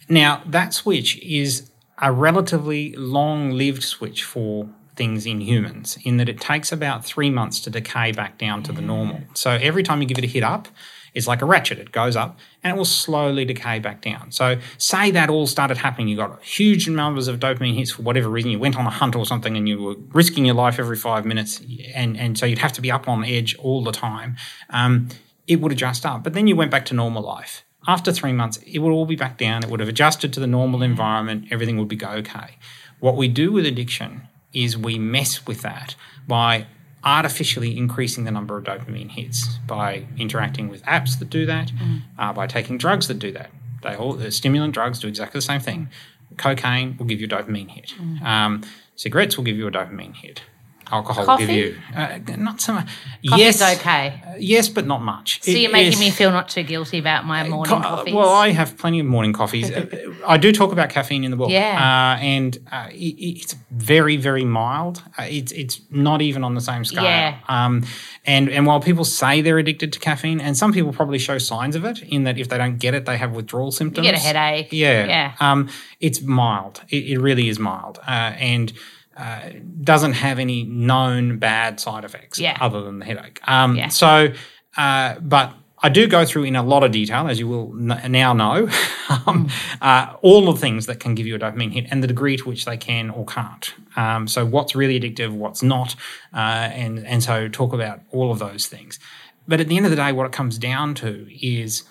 Now, 0.09 0.43
that 0.45 0.73
switch 0.73 1.17
is 1.19 1.71
a 1.97 2.11
relatively 2.11 2.93
long 2.95 3.51
lived 3.51 3.83
switch 3.83 4.23
for 4.23 4.69
things 5.01 5.25
in 5.25 5.41
humans 5.41 5.97
in 6.03 6.17
that 6.17 6.29
it 6.29 6.39
takes 6.39 6.71
about 6.71 7.03
three 7.03 7.31
months 7.31 7.59
to 7.59 7.71
decay 7.71 8.11
back 8.11 8.37
down 8.37 8.61
to 8.61 8.71
the 8.71 8.83
normal. 8.83 9.19
So 9.33 9.49
every 9.49 9.81
time 9.81 9.99
you 9.99 10.07
give 10.07 10.19
it 10.19 10.23
a 10.23 10.27
hit 10.27 10.43
up, 10.43 10.67
it's 11.15 11.25
like 11.25 11.41
a 11.41 11.45
ratchet. 11.45 11.79
It 11.79 11.91
goes 11.91 12.15
up 12.15 12.37
and 12.61 12.71
it 12.71 12.77
will 12.77 12.85
slowly 12.85 13.43
decay 13.43 13.79
back 13.79 14.03
down. 14.03 14.31
So 14.31 14.59
say 14.77 15.09
that 15.09 15.27
all 15.27 15.47
started 15.47 15.77
happening. 15.77 16.07
You 16.07 16.17
got 16.17 16.39
huge 16.43 16.87
numbers 16.87 17.27
of 17.27 17.39
dopamine 17.39 17.73
hits 17.73 17.89
for 17.89 18.03
whatever 18.03 18.29
reason. 18.29 18.51
You 18.51 18.59
went 18.59 18.77
on 18.77 18.85
a 18.85 18.91
hunt 18.91 19.15
or 19.15 19.25
something 19.25 19.57
and 19.57 19.67
you 19.67 19.81
were 19.81 19.95
risking 20.13 20.45
your 20.45 20.53
life 20.53 20.77
every 20.77 20.97
five 20.97 21.25
minutes. 21.25 21.63
And, 21.95 22.15
and 22.15 22.37
so 22.37 22.45
you'd 22.45 22.59
have 22.59 22.73
to 22.73 22.81
be 22.81 22.91
up 22.91 23.07
on 23.07 23.25
edge 23.25 23.55
all 23.55 23.83
the 23.83 23.91
time. 23.91 24.35
Um, 24.69 25.09
it 25.47 25.61
would 25.61 25.71
adjust 25.71 26.05
up. 26.05 26.23
But 26.23 26.33
then 26.33 26.45
you 26.45 26.55
went 26.55 26.69
back 26.69 26.85
to 26.85 26.93
normal 26.93 27.23
life. 27.23 27.63
After 27.87 28.11
three 28.11 28.33
months, 28.33 28.57
it 28.67 28.77
would 28.77 28.91
all 28.91 29.07
be 29.07 29.15
back 29.15 29.39
down. 29.39 29.63
It 29.63 29.71
would 29.71 29.79
have 29.79 29.89
adjusted 29.89 30.31
to 30.33 30.39
the 30.39 30.45
normal 30.45 30.83
environment. 30.83 31.47
Everything 31.49 31.79
would 31.79 31.87
be 31.87 31.99
okay. 32.05 32.59
What 32.99 33.15
we 33.15 33.27
do 33.27 33.51
with 33.51 33.65
addiction 33.65 34.27
is 34.53 34.77
we 34.77 34.97
mess 34.99 35.45
with 35.47 35.61
that 35.61 35.95
by 36.27 36.67
artificially 37.03 37.77
increasing 37.77 38.25
the 38.25 38.31
number 38.31 38.57
of 38.57 38.63
dopamine 38.63 39.09
hits 39.09 39.57
by 39.65 40.05
interacting 40.17 40.69
with 40.69 40.83
apps 40.83 41.17
that 41.17 41.29
do 41.29 41.45
that, 41.45 41.69
mm. 41.69 42.01
uh, 42.19 42.31
by 42.31 42.45
taking 42.45 42.77
drugs 42.77 43.07
that 43.07 43.17
do 43.19 43.31
that. 43.31 43.49
They 43.81 43.95
all 43.95 44.13
the 44.13 44.31
stimulant 44.31 44.73
drugs 44.73 44.99
do 44.99 45.07
exactly 45.07 45.39
the 45.39 45.43
same 45.43 45.61
thing. 45.61 45.89
Cocaine 46.37 46.95
will 46.97 47.07
give 47.07 47.19
you 47.19 47.25
a 47.25 47.29
dopamine 47.29 47.69
hit. 47.69 47.93
Mm. 47.99 48.21
Um, 48.21 48.63
cigarettes 48.95 49.35
will 49.37 49.43
give 49.43 49.57
you 49.57 49.67
a 49.67 49.71
dopamine 49.71 50.15
hit 50.15 50.43
alcohol 50.91 51.25
Coffee? 51.25 51.45
will 51.45 51.53
give 51.53 51.75
you. 51.75 51.77
Uh, 51.95 52.19
not 52.37 52.61
so 52.61 52.73
much. 52.73 52.87
Coffee's 53.27 53.59
yes, 53.61 53.79
okay. 53.79 54.21
uh, 54.27 54.33
yes, 54.37 54.69
but 54.69 54.85
not 54.85 55.01
much. 55.01 55.41
So 55.41 55.51
It 55.51 55.57
you're 55.57 55.71
making 55.71 55.93
is- 55.93 55.99
me 55.99 56.09
feel 56.09 56.31
not 56.31 56.49
too 56.49 56.63
guilty 56.63 56.97
about 56.99 57.25
my 57.25 57.47
morning 57.47 57.73
Co- 57.75 57.81
coffees. 57.81 58.13
Well, 58.13 58.29
I 58.29 58.49
have 58.49 58.77
plenty 58.77 58.99
of 58.99 59.05
morning 59.05 59.33
coffees. 59.33 59.71
Uh, 59.81 59.85
I 60.27 60.37
do 60.37 60.51
talk 60.51 60.71
about 60.71 60.89
caffeine 60.89 61.23
in 61.23 61.31
the 61.31 61.37
book. 61.37 61.49
Yeah. 61.49 62.15
Uh, 62.15 62.19
and 62.21 62.57
uh, 62.71 62.87
it, 62.91 63.15
it's 63.19 63.55
very, 63.71 64.17
very 64.17 64.45
mild. 64.45 65.01
Uh, 65.17 65.23
it's 65.29 65.51
it's 65.51 65.81
not 65.89 66.21
even 66.21 66.43
on 66.43 66.53
the 66.55 66.61
same 66.61 66.85
scale. 66.85 67.03
Yeah. 67.03 67.37
Um, 67.47 67.85
and 68.25 68.49
and 68.49 68.65
while 68.67 68.79
people 68.79 69.03
say 69.05 69.41
they're 69.41 69.57
addicted 69.57 69.93
to 69.93 69.99
caffeine, 69.99 70.39
and 70.39 70.55
some 70.57 70.73
people 70.73 70.93
probably 70.93 71.17
show 71.19 71.37
signs 71.37 71.75
of 71.75 71.85
it, 71.85 72.01
in 72.03 72.23
that 72.25 72.37
if 72.37 72.49
they 72.49 72.57
don't 72.57 72.77
get 72.77 72.93
it, 72.93 73.05
they 73.05 73.17
have 73.17 73.31
withdrawal 73.31 73.71
symptoms. 73.71 74.05
get 74.05 74.13
a 74.15 74.19
headache. 74.19 74.71
Yeah. 74.71 75.05
Yeah. 75.07 75.33
Um, 75.39 75.69
it's 75.99 76.21
mild. 76.21 76.81
It, 76.89 77.03
it 77.11 77.19
really 77.19 77.47
is 77.49 77.57
mild. 77.59 77.97
Uh, 78.07 78.11
and 78.37 78.71
uh, 79.17 79.49
doesn't 79.83 80.13
have 80.13 80.39
any 80.39 80.63
known 80.63 81.37
bad 81.37 81.79
side 81.79 82.03
effects 82.05 82.39
Yeah. 82.39 82.57
other 82.61 82.81
than 82.81 82.99
the 82.99 83.05
headache. 83.05 83.39
Um, 83.47 83.75
Yeah. 83.75 83.89
So, 83.89 84.33
uh, 84.77 85.15
but 85.19 85.53
I 85.83 85.89
do 85.89 86.07
go 86.07 86.25
through 86.25 86.43
in 86.43 86.55
a 86.55 86.61
lot 86.63 86.83
of 86.83 86.91
detail, 86.91 87.27
as 87.27 87.39
you 87.39 87.47
will 87.47 87.73
n- 87.91 88.11
now 88.11 88.33
know, 88.33 88.69
um, 89.27 89.49
uh, 89.81 90.13
all 90.21 90.45
the 90.53 90.59
things 90.59 90.85
that 90.85 90.99
can 90.99 91.15
give 91.15 91.25
you 91.25 91.35
a 91.35 91.39
dopamine 91.39 91.73
hit 91.73 91.87
and 91.89 92.03
the 92.03 92.07
degree 92.07 92.37
to 92.37 92.43
which 92.47 92.65
they 92.65 92.77
can 92.77 93.09
or 93.09 93.25
can't. 93.25 93.73
Um, 93.95 94.27
so, 94.27 94.45
what's 94.45 94.75
really 94.75 94.99
addictive, 94.99 95.31
what's 95.31 95.63
not, 95.63 95.95
uh, 96.33 96.37
and 96.37 96.99
and 97.05 97.23
so 97.23 97.47
talk 97.49 97.73
about 97.73 98.01
all 98.11 98.31
of 98.31 98.37
those 98.39 98.67
things. 98.67 98.99
But 99.47 99.59
at 99.59 99.67
the 99.69 99.75
end 99.75 99.85
of 99.85 99.89
the 99.89 99.95
day, 99.97 100.11
what 100.11 100.25
it 100.27 100.31
comes 100.31 100.57
down 100.59 100.93
to 100.95 101.27
is 101.41 101.83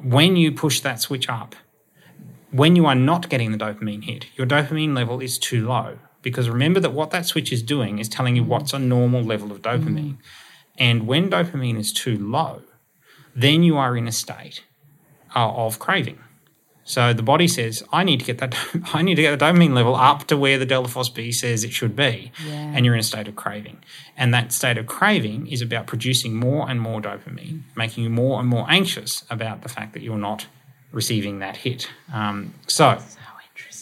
when 0.00 0.36
you 0.36 0.52
push 0.52 0.78
that 0.80 1.00
switch 1.00 1.28
up, 1.28 1.56
when 2.52 2.76
you 2.76 2.86
are 2.86 2.94
not 2.94 3.28
getting 3.28 3.50
the 3.50 3.58
dopamine 3.58 4.04
hit, 4.04 4.26
your 4.36 4.46
dopamine 4.46 4.94
level 4.94 5.20
is 5.20 5.36
too 5.36 5.66
low. 5.66 5.98
Because 6.22 6.48
remember 6.48 6.80
that 6.80 6.92
what 6.92 7.10
that 7.10 7.26
switch 7.26 7.52
is 7.52 7.62
doing 7.62 7.98
is 7.98 8.08
telling 8.08 8.36
you 8.36 8.44
what's 8.44 8.72
a 8.72 8.78
normal 8.78 9.22
level 9.22 9.50
of 9.50 9.60
dopamine. 9.62 10.18
And 10.78 11.06
when 11.06 11.28
dopamine 11.28 11.78
is 11.78 11.92
too 11.92 12.16
low, 12.16 12.62
then 13.34 13.62
you 13.62 13.76
are 13.76 13.96
in 13.96 14.06
a 14.06 14.12
state 14.12 14.62
uh, 15.34 15.50
of 15.50 15.78
craving. 15.78 16.18
So 16.84 17.12
the 17.12 17.22
body 17.22 17.46
says, 17.46 17.82
I 17.92 18.02
need 18.02 18.20
to 18.20 18.26
get 18.26 18.38
that 18.38 18.56
I 18.94 19.02
need 19.02 19.14
to 19.16 19.22
get 19.22 19.38
the 19.38 19.44
dopamine 19.44 19.74
level 19.74 19.94
up 19.94 20.26
to 20.28 20.36
where 20.36 20.58
the 20.58 20.66
delta 20.66 20.88
FosB 20.88 21.32
says 21.32 21.64
it 21.64 21.72
should 21.72 21.94
be. 21.94 22.32
Yeah. 22.44 22.72
And 22.74 22.84
you're 22.84 22.94
in 22.94 23.00
a 23.00 23.04
state 23.04 23.28
of 23.28 23.36
craving. 23.36 23.78
And 24.16 24.34
that 24.34 24.52
state 24.52 24.78
of 24.78 24.86
craving 24.86 25.46
is 25.46 25.62
about 25.62 25.86
producing 25.86 26.34
more 26.34 26.68
and 26.68 26.80
more 26.80 27.00
dopamine, 27.00 27.62
making 27.76 28.04
you 28.04 28.10
more 28.10 28.40
and 28.40 28.48
more 28.48 28.66
anxious 28.68 29.24
about 29.30 29.62
the 29.62 29.68
fact 29.68 29.92
that 29.92 30.02
you're 30.02 30.18
not 30.18 30.46
receiving 30.90 31.38
that 31.38 31.56
hit. 31.58 31.88
Um, 32.12 32.54
so 32.66 32.98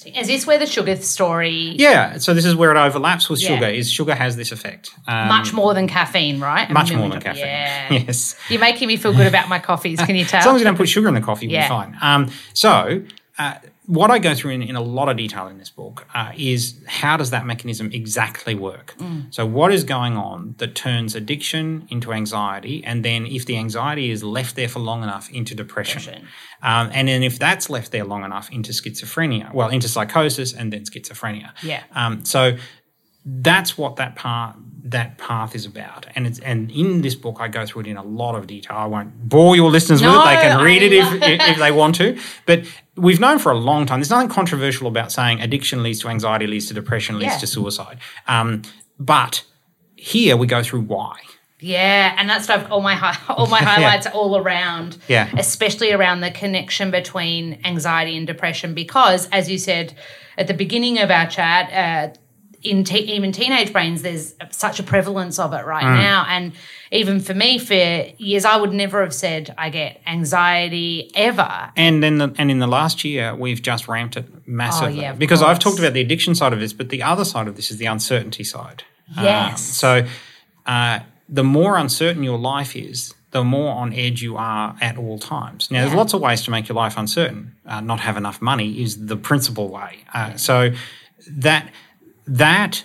Interesting. 0.06 0.22
Is 0.22 0.26
this 0.28 0.46
where 0.46 0.58
the 0.58 0.66
sugar 0.66 0.96
story 0.96 1.74
yeah, 1.78 2.18
so 2.18 2.34
this 2.34 2.44
is 2.44 2.54
where 2.54 2.70
it 2.74 2.78
overlaps 2.78 3.28
with 3.28 3.40
Yeah. 3.42 3.48
sugar. 3.48 3.66
Is 3.66 3.90
sugar 3.90 4.14
has 4.14 4.36
this 4.36 4.52
effect? 4.52 4.90
Um, 5.06 5.28
much 5.28 5.52
more 5.52 5.74
than 5.74 5.86
caffeine, 5.88 6.40
right? 6.40 6.70
A 6.70 6.72
much 6.72 6.92
more 6.92 7.08
than 7.08 7.20
caffeine. 7.20 7.44
Yeah. 7.46 7.92
yes. 8.06 8.34
You're 8.48 8.60
making 8.60 8.88
me 8.88 8.96
feel 8.96 9.12
good 9.12 9.26
about 9.26 9.48
my 9.48 9.58
coffees. 9.58 10.00
Can 10.00 10.16
you 10.16 10.24
tell? 10.26 10.40
As 10.40 10.46
long 10.46 10.56
as 10.56 10.60
you 10.62 10.64
don't 10.66 10.76
put 10.76 10.88
sugar 10.88 11.08
in 11.08 11.14
the 11.14 11.20
coffee, 11.20 11.46
Yeah. 11.48 11.64
be 11.64 11.68
fine. 11.68 11.96
Um, 12.00 12.30
so, 12.54 13.02
uh, 13.38 13.54
what 13.90 14.08
I 14.08 14.20
go 14.20 14.36
through 14.36 14.52
in, 14.52 14.62
in 14.62 14.76
a 14.76 14.80
lot 14.80 15.08
of 15.08 15.16
detail 15.16 15.48
in 15.48 15.58
this 15.58 15.68
book 15.68 16.06
uh, 16.14 16.30
is 16.36 16.80
how 16.86 17.16
does 17.16 17.30
that 17.30 17.44
mechanism 17.44 17.90
exactly 17.92 18.54
work? 18.54 18.94
Mm. 18.98 19.34
So, 19.34 19.44
what 19.44 19.72
is 19.72 19.82
going 19.82 20.16
on 20.16 20.54
that 20.58 20.76
turns 20.76 21.16
addiction 21.16 21.88
into 21.90 22.12
anxiety, 22.12 22.84
and 22.84 23.04
then 23.04 23.26
if 23.26 23.46
the 23.46 23.56
anxiety 23.56 24.12
is 24.12 24.22
left 24.22 24.54
there 24.54 24.68
for 24.68 24.78
long 24.78 25.02
enough, 25.02 25.28
into 25.30 25.56
depression? 25.56 26.00
Depression. 26.02 26.28
Um, 26.62 26.90
and 26.92 27.08
then 27.08 27.24
if 27.24 27.40
that's 27.40 27.68
left 27.68 27.90
there 27.90 28.04
long 28.04 28.22
enough, 28.22 28.48
into 28.52 28.70
schizophrenia, 28.70 29.52
well, 29.52 29.70
into 29.70 29.88
psychosis, 29.88 30.52
and 30.52 30.72
then 30.72 30.84
schizophrenia. 30.84 31.50
Yeah. 31.64 31.82
Um, 31.92 32.24
so 32.24 32.56
that's 33.24 33.76
what 33.76 33.96
that 33.96 34.14
part 34.14 34.56
that 34.84 35.18
path 35.18 35.54
is 35.54 35.66
about 35.66 36.06
and 36.14 36.26
it's 36.26 36.38
and 36.40 36.70
in 36.70 37.02
this 37.02 37.14
book 37.14 37.36
i 37.40 37.48
go 37.48 37.66
through 37.66 37.80
it 37.82 37.86
in 37.86 37.96
a 37.96 38.02
lot 38.02 38.34
of 38.34 38.46
detail 38.46 38.76
i 38.76 38.86
won't 38.86 39.28
bore 39.28 39.54
your 39.56 39.70
listeners 39.70 40.00
with 40.02 40.10
it 40.10 40.24
they 40.24 40.36
can 40.36 40.62
read 40.64 40.82
it 40.82 40.92
if, 40.92 41.06
if, 41.22 41.58
they 41.58 41.70
want 41.72 41.94
to 41.94 42.18
but 42.46 42.64
we've 42.96 43.20
known 43.20 43.38
for 43.38 43.52
a 43.52 43.56
long 43.58 43.86
time 43.86 44.00
there's 44.00 44.10
nothing 44.10 44.28
controversial 44.28 44.86
about 44.86 45.10
saying 45.12 45.40
addiction 45.40 45.82
leads 45.82 46.00
to 46.00 46.08
anxiety 46.08 46.46
leads 46.46 46.66
to 46.66 46.74
depression 46.74 47.18
leads 47.18 47.32
Yeah. 47.34 47.38
to 47.38 47.46
suicide 47.46 47.98
um, 48.28 48.62
but 48.98 49.44
here 49.96 50.36
we 50.36 50.46
go 50.46 50.62
through 50.62 50.82
why 50.82 51.18
Yeah, 51.58 52.14
and 52.16 52.26
that's 52.30 52.44
stuff. 52.44 52.66
All 52.70 52.80
my 52.80 52.94
hi- 52.94 53.18
all 53.34 53.46
my 53.48 53.58
highlights 53.72 54.06
are 54.06 54.14
all 54.14 54.38
around. 54.38 54.96
Yeah. 55.08 55.28
especially 55.36 55.92
around 55.92 56.20
the 56.22 56.30
connection 56.30 56.90
between 56.90 57.60
anxiety 57.64 58.16
and 58.16 58.26
depression, 58.26 58.72
because 58.72 59.28
as 59.30 59.50
you 59.50 59.58
said 59.58 59.94
at 60.38 60.46
the 60.46 60.54
beginning 60.54 60.98
of 61.00 61.10
our 61.10 61.26
chat, 61.26 61.64
uh, 61.70 62.16
in 62.62 62.84
te- 62.84 62.98
even 63.14 63.32
teenage 63.32 63.72
brains, 63.72 64.02
there's 64.02 64.34
such 64.50 64.78
a 64.80 64.82
prevalence 64.82 65.38
of 65.38 65.52
it 65.54 65.64
right 65.64 65.82
now, 65.84 66.26
and 66.28 66.52
even 66.90 67.20
for 67.20 67.34
me, 67.34 67.58
for 67.58 67.74
years, 68.18 68.44
I 68.44 68.56
would 68.56 68.72
never 68.72 69.00
have 69.02 69.14
said 69.14 69.54
I 69.56 69.70
get 69.70 70.00
anxiety 70.06 71.10
ever. 71.14 71.72
And 71.76 72.02
then, 72.02 72.18
the, 72.18 72.34
and 72.38 72.50
in 72.50 72.58
the 72.58 72.66
last 72.66 73.04
year, 73.04 73.34
we've 73.34 73.62
just 73.62 73.88
ramped 73.88 74.16
it 74.16 74.26
massively 74.46 74.98
Oh, 74.98 75.02
yeah, 75.02 75.12
because 75.12 75.42
I've 75.42 75.58
talked 75.58 75.78
about 75.78 75.92
the 75.92 76.00
addiction 76.00 76.34
side 76.34 76.52
of 76.52 76.60
this, 76.60 76.72
but 76.72 76.88
the 76.90 77.02
other 77.02 77.24
side 77.24 77.48
of 77.48 77.56
this 77.56 77.70
is 77.70 77.78
the 77.78 77.86
uncertainty 77.86 78.44
side. 78.44 78.84
Um, 79.16 79.24
Yes. 79.24 79.60
so, 79.62 80.06
uh, 80.66 81.00
the 81.28 81.44
more 81.44 81.76
uncertain 81.76 82.22
your 82.22 82.38
life 82.38 82.74
is, 82.76 83.14
the 83.30 83.44
more 83.44 83.72
on 83.72 83.92
edge 83.94 84.20
you 84.22 84.36
are 84.36 84.74
at 84.80 84.98
all 84.98 85.18
times. 85.18 85.70
Now, 85.70 85.82
there's 85.82 85.94
lots 85.94 86.12
of 86.14 86.20
ways 86.20 86.42
to 86.42 86.50
make 86.50 86.68
your 86.68 86.74
life 86.76 86.96
uncertain. 86.96 87.54
Uh, 87.64 87.80
not 87.80 88.00
have 88.00 88.16
enough 88.16 88.42
money 88.42 88.82
is 88.82 89.06
the 89.06 89.16
principal 89.16 89.68
way. 89.68 89.98
Uh, 90.12 90.36
So 90.36 90.72
that 91.28 91.70
that 92.26 92.84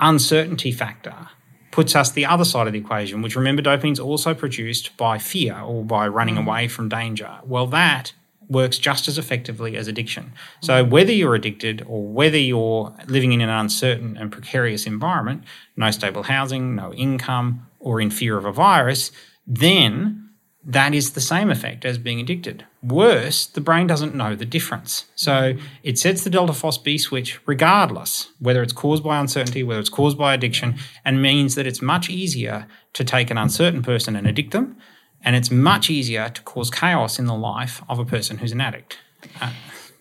uncertainty 0.00 0.72
factor 0.72 1.28
puts 1.70 1.94
us 1.94 2.10
the 2.10 2.24
other 2.24 2.44
side 2.44 2.66
of 2.66 2.72
the 2.72 2.78
equation, 2.78 3.20
which 3.20 3.36
remember 3.36 3.62
dopamine 3.62 3.92
is 3.92 4.00
also 4.00 4.32
produced 4.32 4.96
by 4.96 5.18
fear 5.18 5.58
or 5.60 5.84
by 5.84 6.08
running 6.08 6.36
mm. 6.36 6.46
away 6.46 6.68
from 6.68 6.88
danger. 6.88 7.38
Well, 7.44 7.66
that 7.66 8.14
works 8.48 8.78
just 8.78 9.08
as 9.08 9.18
effectively 9.18 9.76
as 9.76 9.88
addiction. 9.88 10.32
So 10.60 10.84
whether 10.84 11.12
you're 11.12 11.34
addicted 11.34 11.84
or 11.86 12.06
whether 12.06 12.38
you're 12.38 12.94
living 13.08 13.32
in 13.32 13.40
an 13.40 13.50
uncertain 13.50 14.16
and 14.16 14.30
precarious 14.30 14.86
environment, 14.86 15.44
no 15.76 15.90
stable 15.90 16.22
housing, 16.22 16.74
no 16.74 16.94
income, 16.94 17.66
or 17.78 18.00
in 18.00 18.10
fear 18.10 18.36
of 18.38 18.44
a 18.44 18.52
virus, 18.52 19.10
then 19.46 20.25
that 20.68 20.94
is 20.94 21.12
the 21.12 21.20
same 21.20 21.48
effect 21.48 21.84
as 21.84 21.96
being 21.96 22.18
addicted. 22.18 22.66
Worse, 22.82 23.46
the 23.46 23.60
brain 23.60 23.86
doesn't 23.86 24.16
know 24.16 24.34
the 24.34 24.44
difference. 24.44 25.04
So 25.14 25.54
it 25.84 25.96
sets 25.96 26.24
the 26.24 26.30
delta 26.30 26.52
FosB 26.52 26.98
switch 27.00 27.38
regardless, 27.46 28.32
whether 28.40 28.64
it's 28.64 28.72
caused 28.72 29.04
by 29.04 29.20
uncertainty, 29.20 29.62
whether 29.62 29.78
it's 29.78 29.88
caused 29.88 30.18
by 30.18 30.34
addiction, 30.34 30.76
and 31.04 31.22
means 31.22 31.54
that 31.54 31.68
it's 31.68 31.80
much 31.80 32.10
easier 32.10 32.66
to 32.94 33.04
take 33.04 33.30
an 33.30 33.38
uncertain 33.38 33.82
person 33.82 34.16
and 34.16 34.26
addict 34.26 34.50
them, 34.50 34.76
and 35.22 35.36
it's 35.36 35.52
much 35.52 35.88
easier 35.88 36.28
to 36.30 36.42
cause 36.42 36.68
chaos 36.68 37.18
in 37.20 37.26
the 37.26 37.34
life 37.34 37.80
of 37.88 38.00
a 38.00 38.04
person 38.04 38.38
who's 38.38 38.52
an 38.52 38.60
addict. 38.60 38.98
Uh, 39.40 39.52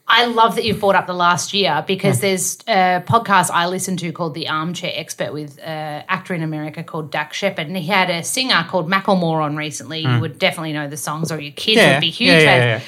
I 0.07 0.25
love 0.25 0.55
that 0.55 0.65
you've 0.65 0.79
brought 0.79 0.95
up 0.95 1.07
the 1.07 1.13
last 1.13 1.53
year 1.53 1.83
because 1.87 2.19
there's 2.19 2.59
a 2.67 3.03
podcast 3.07 3.49
I 3.51 3.67
listen 3.67 3.97
to 3.97 4.11
called 4.11 4.35
The 4.35 4.47
Armchair 4.47 4.91
Expert 4.93 5.33
with 5.33 5.57
an 5.59 6.05
actor 6.07 6.35
in 6.35 6.43
America 6.43 6.83
called 6.83 7.09
Dax 7.09 7.35
Shepard, 7.37 7.65
and 7.67 7.75
he 7.75 7.87
had 7.87 8.11
a 8.11 8.23
singer 8.23 8.63
called 8.69 8.87
Macklemore 8.87 9.41
on 9.43 9.55
recently. 9.55 10.01
You 10.01 10.09
hmm. 10.09 10.19
would 10.19 10.37
definitely 10.37 10.73
know 10.73 10.87
the 10.87 10.97
songs, 10.97 11.31
or 11.31 11.39
your 11.39 11.53
kids 11.53 11.77
Yeah, 11.77 11.93
would 11.93 12.01
be 12.01 12.11
huge 12.11 12.29
yeah, 12.29 12.39
yeah, 12.39 12.79
fans. 12.79 12.83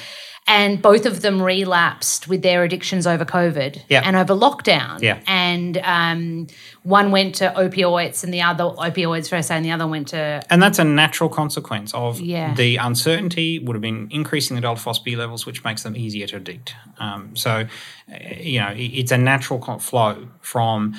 And 0.48 0.80
both 0.80 1.04
of 1.04 1.20
them 1.20 1.42
relapsed 1.42 2.26
with 2.26 2.40
their 2.42 2.64
addictions 2.64 3.06
over 3.06 3.24
COVID 3.26 3.82
Yeah. 3.88 4.00
and 4.04 4.16
over 4.16 4.32
lockdown. 4.34 5.02
Yeah. 5.02 5.20
And 5.26 5.76
um, 5.84 6.46
one 6.84 7.10
went 7.10 7.34
to 7.36 7.52
opioids, 7.54 8.24
and 8.24 8.32
the 8.32 8.40
other 8.40 8.64
opioids 8.64 9.28
first, 9.28 9.50
and 9.50 9.62
the 9.64 9.70
other 9.70 9.86
went 9.86 10.08
to 10.08 10.42
And 10.48 10.62
that's 10.62 10.78
a 10.78 10.84
natural 10.84 11.28
consequence 11.28 11.92
of 11.92 12.18
Yeah. 12.20 12.54
the 12.54 12.76
uncertainty 12.76 13.58
would 13.58 13.74
have 13.76 13.82
been 13.82 14.08
increasing 14.10 14.54
the 14.56 14.62
delta 14.62 14.80
FosB 14.80 15.16
levels, 15.16 15.44
which 15.44 15.62
makes 15.64 15.82
them 15.82 15.94
easier 15.94 16.26
to 16.28 16.36
addict. 16.36 16.74
Um, 16.98 17.36
so, 17.36 17.66
uh, 18.10 18.16
you 18.40 18.60
know, 18.60 18.72
it's 18.74 19.12
a 19.12 19.18
natural 19.18 19.60
flow 19.78 20.28
from 20.40 20.94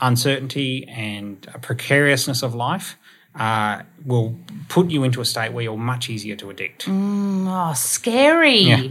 uncertainty 0.00 0.86
and 0.88 1.46
precariousness 1.62 2.42
of 2.42 2.54
life 2.54 2.96
uh, 3.34 3.82
will 4.04 4.36
put 4.68 4.90
you 4.90 5.02
into 5.02 5.20
a 5.20 5.24
state 5.24 5.52
where 5.52 5.64
you're 5.64 5.76
much 5.76 6.08
easier 6.08 6.36
to 6.36 6.50
addict. 6.50 6.84
Oh, 6.88 7.72
scary. 7.74 8.58
Yeah. 8.58 8.88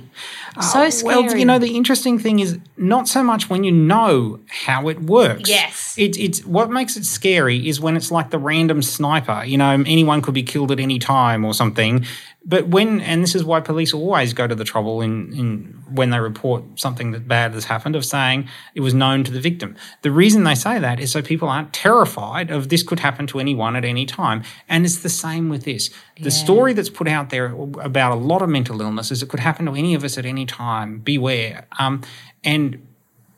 So 0.61 0.89
scary. 0.89 1.23
Well, 1.23 1.37
you 1.37 1.45
know, 1.45 1.59
the 1.59 1.77
interesting 1.77 2.19
thing 2.19 2.39
is 2.39 2.59
not 2.75 3.07
so 3.07 3.23
much 3.23 3.49
when 3.49 3.63
you 3.63 3.71
know 3.71 4.39
how 4.49 4.89
it 4.89 5.01
works. 5.01 5.49
Yes. 5.49 5.95
It, 5.97 6.17
it's 6.17 6.45
what 6.45 6.71
makes 6.71 6.97
it 6.97 7.05
scary 7.05 7.67
is 7.67 7.79
when 7.79 7.95
it's 7.95 8.11
like 8.11 8.31
the 8.31 8.39
random 8.39 8.81
sniper. 8.81 9.43
You 9.45 9.57
know, 9.57 9.71
anyone 9.71 10.21
could 10.21 10.33
be 10.33 10.43
killed 10.43 10.71
at 10.71 10.79
any 10.79 10.99
time 10.99 11.45
or 11.45 11.53
something. 11.53 12.05
But 12.45 12.67
when, 12.67 12.99
and 12.99 13.23
this 13.23 13.35
is 13.35 13.43
why 13.45 13.61
police 13.61 13.93
always 13.93 14.33
go 14.33 14.47
to 14.47 14.55
the 14.55 14.65
trouble 14.65 15.01
in, 15.01 15.31
in 15.33 15.83
when 15.89 16.09
they 16.09 16.19
report 16.19 16.63
something 16.75 17.11
that 17.11 17.25
bad 17.25 17.53
has 17.53 17.65
happened 17.65 17.95
of 17.95 18.03
saying 18.03 18.49
it 18.75 18.81
was 18.81 18.93
known 18.93 19.23
to 19.23 19.31
the 19.31 19.39
victim. 19.39 19.77
The 20.01 20.11
reason 20.11 20.43
they 20.43 20.55
say 20.55 20.77
that 20.77 20.99
is 20.99 21.11
so 21.11 21.21
people 21.21 21.47
aren't 21.47 21.71
terrified 21.71 22.51
of 22.51 22.67
this 22.67 22.83
could 22.83 22.99
happen 22.99 23.27
to 23.27 23.39
anyone 23.39 23.77
at 23.77 23.85
any 23.85 24.05
time. 24.05 24.43
And 24.67 24.83
it's 24.83 24.97
the 24.97 25.09
same 25.09 25.47
with 25.47 25.63
this. 25.63 25.89
The 26.19 26.31
story 26.31 26.73
that's 26.73 26.89
put 26.89 27.07
out 27.07 27.29
there 27.29 27.45
about 27.79 28.11
a 28.11 28.15
lot 28.15 28.41
of 28.41 28.49
mental 28.49 28.81
illness 28.81 29.09
is 29.09 29.23
it 29.23 29.29
could 29.29 29.39
happen 29.39 29.65
to 29.67 29.75
any 29.75 29.93
of 29.93 30.03
us 30.03 30.17
at 30.17 30.25
any 30.25 30.45
time. 30.45 30.99
Beware. 30.99 31.65
Um, 31.79 32.01
and 32.43 32.85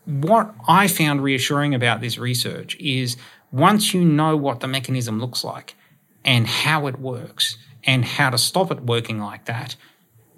what 0.06 0.54
I 0.68 0.88
found 0.88 1.22
reassuring 1.22 1.76
about 1.76 2.02
this 2.02 2.18
research 2.18 2.76
is 2.80 3.18
once 3.52 3.94
you 3.94 4.04
know 4.04 4.36
what 4.36 4.62
the 4.62 4.68
mechanism 4.68 5.20
looks 5.20 5.44
like 5.44 5.76
and 6.24 6.48
how 6.48 6.88
it 6.88 7.00
works 7.00 7.58
and 7.86 8.04
how 8.06 8.30
to 8.30 8.38
stop 8.38 8.72
it 8.72 8.82
working 8.82 9.20
like 9.20 9.46
that, 9.46 9.76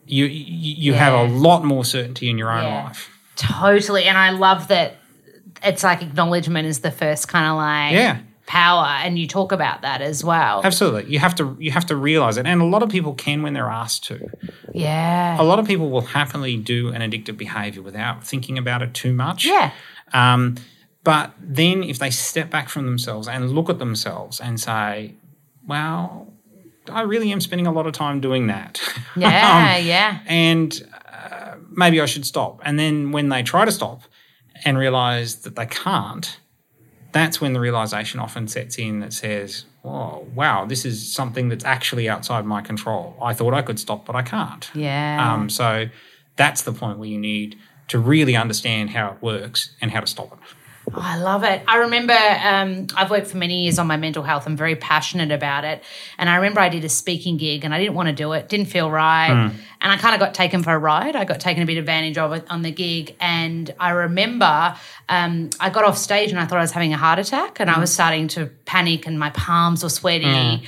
you 0.05 0.25
you, 0.25 0.75
you 0.91 0.93
have 0.93 1.13
a 1.13 1.23
lot 1.31 1.63
more 1.63 1.83
certainty 1.85 2.29
in 2.29 2.37
your 2.37 2.51
own 2.51 2.63
Yeah. 2.63 2.83
life. 2.85 3.09
Totally. 3.35 4.05
And 4.05 4.17
I 4.17 4.31
love 4.31 4.67
that 4.69 4.95
it's 5.63 5.83
like 5.83 6.01
acknowledgement 6.01 6.67
is 6.67 6.79
the 6.79 6.91
first 6.91 7.27
kind 7.27 7.45
of 7.47 7.55
like 7.57 7.93
Yeah. 7.93 8.17
power. 8.45 8.85
And 9.03 9.17
you 9.19 9.27
talk 9.27 9.51
about 9.51 9.81
that 9.81 10.01
as 10.01 10.23
well. 10.23 10.61
Absolutely, 10.63 11.11
you 11.11 11.19
have 11.19 11.35
to 11.35 11.55
you 11.59 11.71
have 11.71 11.85
to 11.87 11.95
realize 11.95 12.37
it, 12.37 12.45
and 12.47 12.61
a 12.61 12.65
lot 12.65 12.83
of 12.83 12.89
people 12.89 13.13
can 13.13 13.41
when 13.43 13.53
they're 13.53 13.69
asked 13.69 14.05
to. 14.05 14.29
Yeah. 14.73 15.39
A 15.41 15.43
lot 15.43 15.59
of 15.59 15.65
people 15.67 15.89
will 15.89 16.01
happily 16.01 16.57
do 16.57 16.89
an 16.89 17.01
addictive 17.01 17.37
behavior 17.37 17.81
without 17.81 18.23
thinking 18.23 18.57
about 18.57 18.81
it 18.81 18.93
too 18.93 19.13
much. 19.13 19.45
Yeah. 19.45 19.71
Um, 20.13 20.55
but 21.03 21.33
then 21.39 21.83
if 21.83 21.99
they 21.99 22.09
step 22.09 22.49
back 22.49 22.69
from 22.69 22.85
themselves 22.85 23.27
and 23.27 23.51
look 23.51 23.69
at 23.69 23.79
themselves 23.79 24.39
and 24.41 24.59
say, 24.59 25.13
well, 25.65 26.27
I 26.89 27.01
really 27.01 27.31
am 27.31 27.41
spending 27.41 27.67
a 27.67 27.71
lot 27.71 27.87
of 27.87 27.93
time 27.93 28.19
doing 28.21 28.47
that. 28.47 28.81
Yeah. 29.15 29.77
Um, 29.79 29.85
yeah. 29.85 30.19
and 30.27 30.87
uh, 31.11 31.55
maybe 31.71 31.99
I 31.99 32.05
should 32.05 32.25
stop. 32.25 32.61
And 32.63 32.77
then 32.77 33.11
when 33.11 33.29
they 33.29 33.41
try 33.41 33.65
to 33.65 33.71
stop 33.71 34.03
and 34.63 34.77
realize 34.77 35.37
that 35.37 35.55
they 35.55 35.65
can't, 35.65 36.39
that's 37.13 37.41
when 37.41 37.53
the 37.53 37.59
realization 37.59 38.19
often 38.19 38.47
sets 38.47 38.77
in 38.77 38.99
that 38.99 39.13
says, 39.13 39.65
oh, 39.83 40.27
wow, 40.35 40.65
this 40.65 40.85
is 40.85 41.11
something 41.11 41.49
that's 41.49 41.65
actually 41.65 42.07
outside 42.07 42.45
my 42.45 42.61
control. 42.61 43.17
I 43.21 43.33
thought 43.33 43.55
I 43.55 43.63
could 43.63 43.79
stop, 43.79 44.05
but 44.05 44.15
I 44.15 44.21
can't. 44.21 44.69
Yeah. 44.75 45.33
Um, 45.33 45.49
so 45.49 45.87
that's 46.35 46.61
the 46.61 46.73
point 46.73 46.99
where 46.99 47.09
you 47.09 47.17
need 47.17 47.57
to 47.87 47.97
really 47.97 48.35
understand 48.35 48.91
how 48.91 49.11
it 49.13 49.21
works 49.21 49.71
and 49.81 49.89
how 49.91 50.01
to 50.01 50.07
stop 50.07 50.33
it. 50.33 50.39
Oh, 50.93 51.01
I 51.03 51.17
love 51.17 51.43
it. 51.43 51.61
I 51.67 51.77
remember 51.79 52.13
um, 52.13 52.87
I've 52.95 53.09
worked 53.11 53.27
for 53.27 53.35
many 53.37 53.63
years 53.63 53.77
on 53.77 53.87
my 53.87 53.97
mental 53.97 54.23
health. 54.23 54.47
I'm 54.47 54.55
very 54.55 54.77
passionate 54.77 55.31
about 55.33 55.65
it. 55.65 55.83
And 56.17 56.29
I 56.29 56.35
remember 56.37 56.61
I 56.61 56.69
did 56.69 56.85
a 56.85 56.89
speaking 56.89 57.35
gig 57.35 57.65
and 57.65 57.73
I 57.73 57.79
didn't 57.79 57.93
want 57.93 58.07
to 58.07 58.15
do 58.15 58.31
it, 58.31 58.47
didn't 58.47 58.67
feel 58.67 58.89
right. 58.89 59.51
And 59.81 59.91
I 59.91 59.97
kind 59.97 60.15
of 60.15 60.21
got 60.21 60.33
taken 60.33 60.63
for 60.63 60.71
a 60.73 60.77
ride. 60.77 61.17
I 61.17 61.25
got 61.25 61.41
taken 61.41 61.61
a 61.61 61.65
bit 61.65 61.77
advantage 61.77 62.17
of 62.17 62.31
it 62.31 62.45
on 62.49 62.61
the 62.61 62.71
gig. 62.71 63.15
And 63.19 63.73
I 63.79 63.89
remember 63.89 64.75
um, 65.09 65.49
I 65.59 65.69
got 65.71 65.83
off 65.83 65.97
stage 65.97 66.31
and 66.31 66.39
I 66.39 66.45
thought 66.45 66.57
I 66.57 66.61
was 66.61 66.71
having 66.71 66.93
a 66.93 66.97
heart 66.97 67.19
attack 67.19 67.59
and 67.59 67.69
I 67.69 67.79
was 67.79 67.91
starting 67.93 68.29
to 68.29 68.45
panic 68.65 69.05
and 69.07 69.19
my 69.19 69.29
palms 69.31 69.83
were 69.83 69.89
sweaty. 69.89 70.63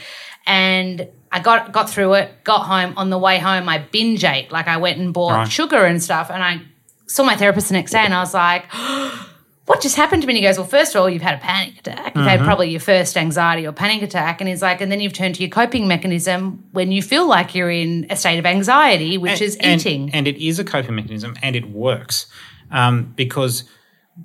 And 0.45 1.07
I 1.31 1.39
got 1.39 1.71
got 1.71 1.89
through 1.89 2.15
it, 2.15 2.43
got 2.43 2.65
home. 2.65 2.93
On 2.97 3.09
the 3.09 3.17
way 3.17 3.37
home, 3.39 3.69
I 3.69 3.77
binge 3.77 4.23
ate. 4.25 4.51
Like 4.51 4.67
I 4.67 4.77
went 4.77 4.97
and 4.97 5.13
bought 5.13 5.31
Right. 5.33 5.51
sugar 5.51 5.85
and 5.85 6.03
stuff. 6.03 6.29
And 6.29 6.43
I 6.43 6.61
saw 7.07 7.23
my 7.23 7.35
therapist 7.37 7.69
the 7.69 7.75
next 7.75 7.91
day 7.91 7.99
and 7.99 8.13
I 8.13 8.19
was 8.19 8.33
like, 8.33 8.65
what 9.69 9.81
just 9.81 9.95
happened 9.95 10.23
to 10.23 10.27
me? 10.27 10.33
And 10.33 10.37
he 10.37 10.41
goes, 10.41 10.57
well, 10.57 10.65
first 10.65 10.95
of 10.95 10.99
all, 10.99 11.07
you've 11.07 11.21
had 11.21 11.35
a 11.35 11.41
panic 11.41 11.77
attack. 11.77 12.15
You've 12.15 12.25
had 12.25 12.39
probably 12.39 12.71
your 12.71 12.79
first 12.79 13.15
anxiety 13.15 13.67
or 13.67 13.71
panic 13.71 14.01
attack. 14.01 14.41
And 14.41 14.47
he's 14.47 14.63
like, 14.63 14.81
and 14.81 14.91
then 14.91 14.99
you've 14.99 15.13
turned 15.13 15.35
to 15.35 15.43
your 15.43 15.51
coping 15.51 15.87
mechanism 15.87 16.65
when 16.71 16.91
you 16.91 17.03
feel 17.03 17.27
like 17.27 17.53
you're 17.53 17.69
in 17.69 18.07
a 18.09 18.15
state 18.15 18.39
of 18.39 18.47
anxiety, 18.47 19.19
which 19.19 19.41
is 19.41 19.59
eating. 19.61 20.09
And 20.11 20.27
it 20.27 20.43
is 20.43 20.57
a 20.57 20.63
coping 20.63 20.95
mechanism 20.95 21.35
and 21.43 21.55
it 21.55 21.69
works 21.69 22.25
um, 22.71 23.13
because 23.15 23.63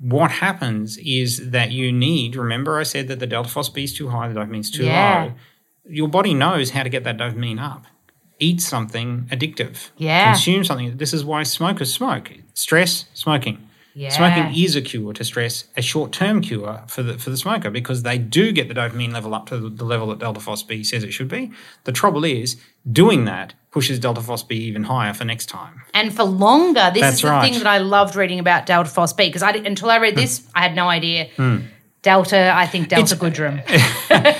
what 0.01 0.31
happens 0.31 0.97
is 0.97 1.51
that 1.51 1.69
you 1.69 1.91
need, 1.91 2.35
remember 2.35 2.79
I 2.79 2.83
said 2.83 3.07
that 3.09 3.19
the 3.19 3.27
delta 3.27 3.47
FosB 3.49 3.83
is 3.83 3.93
too 3.93 4.09
high, 4.09 4.27
the 4.27 4.33
dopamine's 4.39 4.71
too 4.71 4.85
Yeah. 4.85 5.25
low. 5.25 5.33
Your 5.87 6.07
body 6.07 6.33
knows 6.33 6.71
how 6.71 6.81
to 6.81 6.89
get 6.89 7.03
that 7.03 7.17
dopamine 7.17 7.61
up. 7.61 7.85
Eat 8.39 8.61
something 8.61 9.27
addictive. 9.31 9.91
Yeah. 9.97 10.31
Consume 10.33 10.63
something. 10.63 10.97
This 10.97 11.13
is 11.13 11.23
why 11.23 11.43
smokers 11.43 11.93
smoke. 11.93 12.31
Stress, 12.55 13.05
smoking. 13.13 13.69
Yeah. 13.97 14.09
Smoking 14.09 14.53
is 14.61 14.75
a 14.75 14.81
cure 14.81 15.13
to 15.13 15.23
stress, 15.23 15.65
a 15.77 15.81
short-term 15.81 16.41
cure 16.41 16.83
for 16.87 17.01
the 17.01 17.17
for 17.17 17.29
the 17.29 17.37
smoker 17.37 17.69
because 17.69 18.03
they 18.03 18.17
do 18.17 18.51
get 18.51 18.67
the 18.67 18.73
dopamine 18.73 19.13
level 19.13 19.33
up 19.33 19.45
to 19.47 19.69
the, 19.69 19.85
level 19.85 20.07
that 20.07 20.19
delta 20.19 20.41
FosB 20.41 20.85
says 20.85 21.03
it 21.05 21.11
should 21.13 21.29
be. 21.29 21.51
The 21.85 21.93
trouble 21.93 22.25
is 22.25 22.57
doing 22.91 23.23
that 23.25 23.53
pushes 23.71 23.97
delta 23.99 24.19
FosB 24.21 24.51
even 24.51 24.83
higher 24.83 25.13
for 25.13 25.23
next 25.23 25.45
time. 25.47 25.81
and 25.93 26.13
for 26.13 26.23
longer, 26.25 26.91
this 26.93 27.01
That's 27.01 27.15
is 27.15 27.21
the 27.21 27.29
right. 27.29 27.43
thing 27.49 27.57
that 27.61 27.67
I 27.67 27.77
loved 27.77 28.15
reading 28.17 28.39
about 28.39 28.65
Delta 28.65 28.89
FosB 28.89 29.17
because 29.17 29.41
I 29.43 29.51
until 29.51 29.89
I 29.89 29.97
read 29.97 30.15
this, 30.15 30.45
I 30.53 30.61
had 30.61 30.75
no 30.75 30.89
idea. 30.89 31.29
Delta, 32.01 32.51
I 32.55 32.67
think 32.67 32.89
Delta 32.89 33.15
Goodrem. 33.15 33.63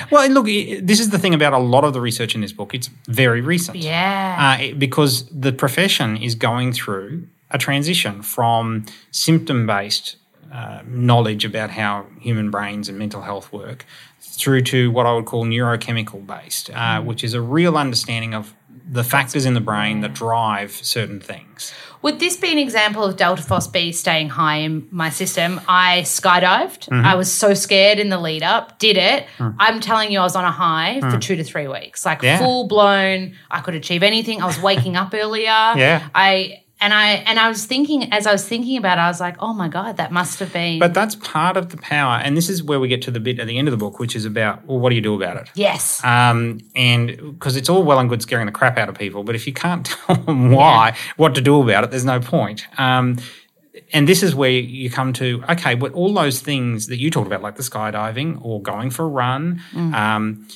Well, 0.12 0.30
look, 0.30 0.46
this 0.46 1.00
is 1.00 1.10
the 1.10 1.18
thing 1.18 1.34
about 1.34 1.54
a 1.54 1.58
lot 1.58 1.84
of 1.84 1.94
the 1.94 2.00
research 2.02 2.36
in 2.36 2.42
this 2.42 2.52
book. 2.54 2.76
It's 2.76 2.90
very 3.08 3.42
recent. 3.42 3.78
yeah. 3.78 4.58
uh, 4.60 4.64
it- 4.64 4.80
because 4.80 5.26
the 5.30 5.52
profession 5.52 6.16
is 6.18 6.36
going 6.36 6.74
through 6.74 7.28
a 7.52 7.58
transition 7.58 8.22
from 8.22 8.86
symptom 9.12 9.66
based 9.68 10.18
uh, 10.54 10.82
knowledge 10.88 11.44
about 11.46 11.70
how 11.72 12.06
human 12.20 12.50
brains 12.52 12.88
and 12.90 12.98
mental 12.98 13.22
health 13.22 13.52
work 13.52 13.86
through 14.22 14.62
to 14.62 14.90
what 14.92 15.06
I 15.06 15.14
would 15.14 15.26
call 15.26 15.46
neurochemical 15.46 16.26
based, 16.26 16.70
uh, 16.72 17.02
which 17.02 17.24
is 17.24 17.34
a 17.34 17.42
real 17.42 17.78
understanding 17.78 18.34
of 18.34 18.54
the 18.88 19.04
factors 19.04 19.46
in 19.46 19.54
the 19.54 19.62
brain 19.62 20.02
that 20.02 20.14
drive 20.14 20.72
certain 20.72 21.20
things. 21.20 21.74
Would 22.04 22.20
this 22.20 22.38
be 22.38 22.52
an 22.52 22.60
example 22.60 23.04
of 23.04 23.18
Delta 23.18 23.42
FosB 23.42 23.94
staying 23.96 24.30
high 24.30 24.58
in 24.58 24.88
my 24.92 25.10
system? 25.10 25.60
I 25.68 26.02
skydived. 26.02 26.88
Mm-hmm. 26.90 27.06
I 27.06 27.16
was 27.16 27.32
so 27.32 27.54
scared 27.56 27.98
in 27.98 28.10
the 28.10 28.20
lead 28.20 28.44
up, 28.44 28.78
did 28.78 28.96
it. 28.98 29.26
I'm 29.40 29.80
telling 29.80 30.12
you, 30.12 30.20
I 30.20 30.24
was 30.24 30.36
on 30.36 30.46
a 30.46 30.52
high 30.52 31.00
for 31.02 31.18
two 31.18 31.36
to 31.36 31.44
three 31.44 31.68
weeks, 31.68 32.06
like 32.06 32.20
Mm. 32.20 32.24
Yeah. 32.24 32.38
full 32.38 32.68
blown. 32.68 33.34
I 33.50 33.60
could 33.62 33.74
achieve 33.74 34.04
anything. 34.04 34.42
I 34.42 34.46
was 34.46 34.62
waking 34.62 34.96
up 34.96 35.14
earlier. 35.16 35.46
Yeah. 35.46 36.08
I 36.14 36.62
and 36.86 36.94
I 36.94 37.08
and 37.26 37.40
I 37.40 37.50
was 37.50 37.66
thinking 37.66 38.14
as 38.14 38.28
I 38.28 38.32
was 38.32 38.48
thinking 38.48 38.78
about 38.78 39.00
it, 39.00 39.02
I 39.02 39.08
was 39.08 39.20
like, 39.20 39.38
oh 39.40 39.56
my 39.56 39.68
god, 39.68 39.98
that 39.98 40.12
must 40.12 40.38
have 40.38 40.54
been. 40.54 40.78
But 40.78 40.94
that's 40.94 41.16
part 41.16 41.58
of 41.58 41.70
the 41.70 41.78
power. 41.78 42.22
And 42.24 42.38
this 42.38 42.48
is 42.48 42.62
where 42.62 42.80
we 42.80 42.88
get 42.88 43.02
to 43.04 43.12
the 43.12 43.20
bit 43.20 43.40
at 43.40 43.48
the 43.48 43.58
end 43.58 43.68
of 43.68 43.72
the 43.72 43.78
book, 43.78 43.98
which 43.98 44.16
is 44.16 44.24
about, 44.24 44.64
well, 44.68 44.78
what 44.78 44.90
do 44.90 44.96
you 44.96 45.02
do 45.02 45.16
about 45.16 45.38
it? 45.38 45.50
yes. 45.56 46.04
Um, 46.04 46.60
and 46.76 47.08
because 47.34 47.56
it's 47.56 47.70
all 47.70 47.82
well 47.82 47.98
and 47.98 48.08
good 48.08 48.22
scaring 48.22 48.46
the 48.46 48.52
crap 48.52 48.78
out 48.78 48.88
of 48.88 48.96
people, 49.00 49.24
but 49.24 49.34
if 49.34 49.48
you 49.48 49.54
can't 49.54 49.84
tell 50.06 50.16
them 50.16 50.52
why, 50.52 50.96
what 51.18 51.34
to 51.34 51.42
do 51.42 51.60
about 51.60 51.86
it, 51.86 51.90
there's 51.90 52.06
no 52.06 52.20
point. 52.20 52.68
Um, 52.80 53.18
and 53.92 54.08
this 54.08 54.22
is 54.22 54.36
where 54.36 54.52
you 54.52 54.92
come 54.92 55.12
to 55.14 55.44
okay, 55.50 55.74
but 55.74 55.92
all 55.94 56.14
those 56.14 56.40
things 56.40 56.86
that 56.88 56.98
you 56.98 57.10
talked 57.10 57.26
about, 57.26 57.42
like 57.42 57.56
the 57.56 57.64
skydiving 57.64 58.40
or 58.46 58.62
going 58.62 58.92
for 58.92 59.06
a 59.06 59.08
run, 59.08 59.60
um, 59.74 60.48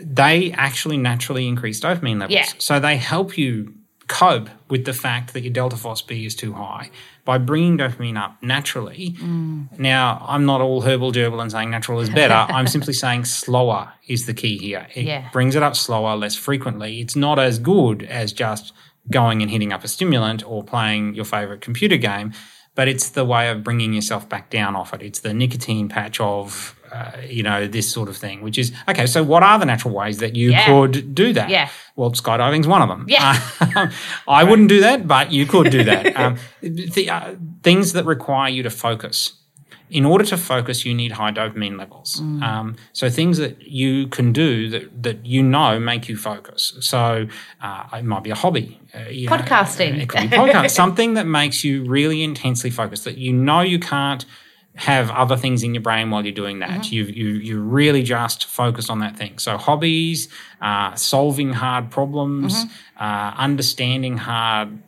they 0.00 0.50
actually 0.52 0.96
naturally 0.96 1.46
increase 1.46 1.78
dopamine 1.78 2.20
levels. 2.20 2.36
Yeah. 2.36 2.46
So 2.56 2.80
they 2.80 2.96
help 2.96 3.36
you 3.36 3.74
cope 4.06 4.48
with 4.68 4.84
the 4.84 4.92
fact 4.92 5.32
that 5.32 5.42
your 5.42 5.52
delta 5.52 5.76
FosB 5.76 6.26
is 6.26 6.34
too 6.34 6.52
high 6.52 6.90
by 7.24 7.38
bringing 7.38 7.78
dopamine 7.78 8.18
up 8.22 8.36
naturally. 8.42 9.12
Mm. 9.18 9.78
Now, 9.78 10.24
I'm 10.28 10.44
not 10.44 10.60
all 10.60 10.82
herbal 10.82 11.12
gerbil 11.12 11.40
and 11.40 11.50
saying 11.50 11.70
natural 11.70 12.00
is 12.00 12.10
better. 12.10 12.34
I'm 12.52 12.66
simply 12.66 12.92
saying 12.92 13.24
slower 13.24 13.92
is 14.06 14.26
the 14.26 14.34
key 14.34 14.58
here. 14.58 14.86
It 14.94 15.04
Yeah. 15.06 15.30
brings 15.32 15.56
it 15.56 15.62
up 15.62 15.74
slower, 15.74 16.16
less 16.16 16.36
frequently. 16.36 17.00
It's 17.00 17.16
not 17.16 17.38
as 17.38 17.58
good 17.58 18.02
as 18.02 18.32
just 18.32 18.72
going 19.10 19.40
and 19.42 19.50
hitting 19.50 19.72
up 19.72 19.84
a 19.84 19.88
stimulant 19.88 20.46
or 20.46 20.62
playing 20.62 21.14
your 21.14 21.24
favorite 21.24 21.60
computer 21.62 21.96
game, 21.96 22.32
but 22.74 22.88
it's 22.88 23.08
the 23.10 23.24
way 23.24 23.48
of 23.48 23.62
bringing 23.64 23.92
yourself 23.92 24.28
back 24.28 24.50
down 24.50 24.76
off 24.76 24.92
it. 24.92 25.00
It's 25.02 25.20
the 25.20 25.32
nicotine 25.34 25.88
patch 25.88 26.20
of, 26.20 26.74
uh, 26.94 27.10
you 27.28 27.42
know, 27.42 27.66
this 27.66 27.90
sort 27.90 28.08
of 28.08 28.16
thing, 28.16 28.40
which 28.42 28.58
is 28.58 28.72
okay. 28.88 29.06
So, 29.06 29.22
what 29.24 29.42
are 29.42 29.58
the 29.58 29.66
natural 29.66 29.92
ways 29.94 30.18
that 30.18 30.36
you 30.36 30.50
Yeah. 30.50 30.66
could 30.66 31.14
do 31.14 31.32
that? 31.32 31.48
Yeah. 31.50 31.68
Well, 31.96 32.12
skydiving's 32.12 32.66
one 32.68 32.82
of 32.82 32.88
them. 32.88 33.04
Yeah. 33.08 33.40
Uh, 33.60 33.88
I 34.28 34.44
wouldn't 34.44 34.68
do 34.68 34.80
that, 34.80 35.06
but 35.08 35.32
you 35.32 35.46
could 35.46 35.70
do 35.70 35.82
that. 35.84 36.04
Um, 36.16 36.36
the, 36.62 37.10
uh, 37.10 37.34
things 37.62 37.92
that 37.94 38.04
require 38.06 38.48
you 38.50 38.62
to 38.62 38.70
focus. 38.70 39.32
In 39.90 40.04
order 40.04 40.24
to 40.24 40.36
focus, 40.36 40.84
you 40.86 40.94
need 40.94 41.12
high 41.12 41.30
dopamine 41.30 41.76
levels. 41.78 42.20
Mm. 42.20 42.42
Um, 42.42 42.76
so 42.92 43.10
things 43.10 43.36
that 43.38 43.60
you 43.62 44.06
can 44.08 44.32
do 44.32 44.68
that, 44.70 45.02
that 45.02 45.26
you 45.26 45.42
know 45.42 45.78
make 45.78 46.08
you 46.08 46.16
focus. 46.16 46.72
So 46.80 47.26
uh, 47.62 47.84
it 47.92 48.04
might 48.04 48.22
be 48.24 48.30
a 48.30 48.34
hobby. 48.34 48.80
Uh, 48.94 49.08
you 49.10 49.28
know, 49.28 49.36
Podcasting. 49.36 50.00
it 50.00 50.08
could 50.08 50.30
be 50.30 50.36
podcast. 50.36 50.70
something 50.70 51.14
that 51.14 51.26
makes 51.26 51.62
you 51.64 51.84
really 51.84 52.22
intensely 52.22 52.70
focused 52.70 53.04
that 53.04 53.18
you 53.18 53.32
know 53.32 53.60
you 53.60 53.78
can't 53.78 54.24
have 54.76 55.08
other 55.10 55.36
things 55.36 55.62
in 55.62 55.72
your 55.74 55.82
brain 55.82 56.10
while 56.10 56.24
you're 56.24 56.34
doing 56.34 56.58
that. 56.58 56.70
Mm-hmm. 56.82 56.94
You've, 56.94 57.10
you 57.16 57.28
you 57.48 57.60
really 57.60 58.02
just 58.02 58.46
focus 58.46 58.90
on 58.90 58.98
that 59.00 59.16
thing. 59.16 59.38
So 59.38 59.56
hobbies, 59.56 60.28
uh, 60.60 60.94
solving 60.96 61.52
hard 61.52 61.90
problems, 61.90 62.64
Mm-hmm. 62.64 63.04
uh, 63.04 63.34
understanding 63.36 64.18
hard 64.18 64.78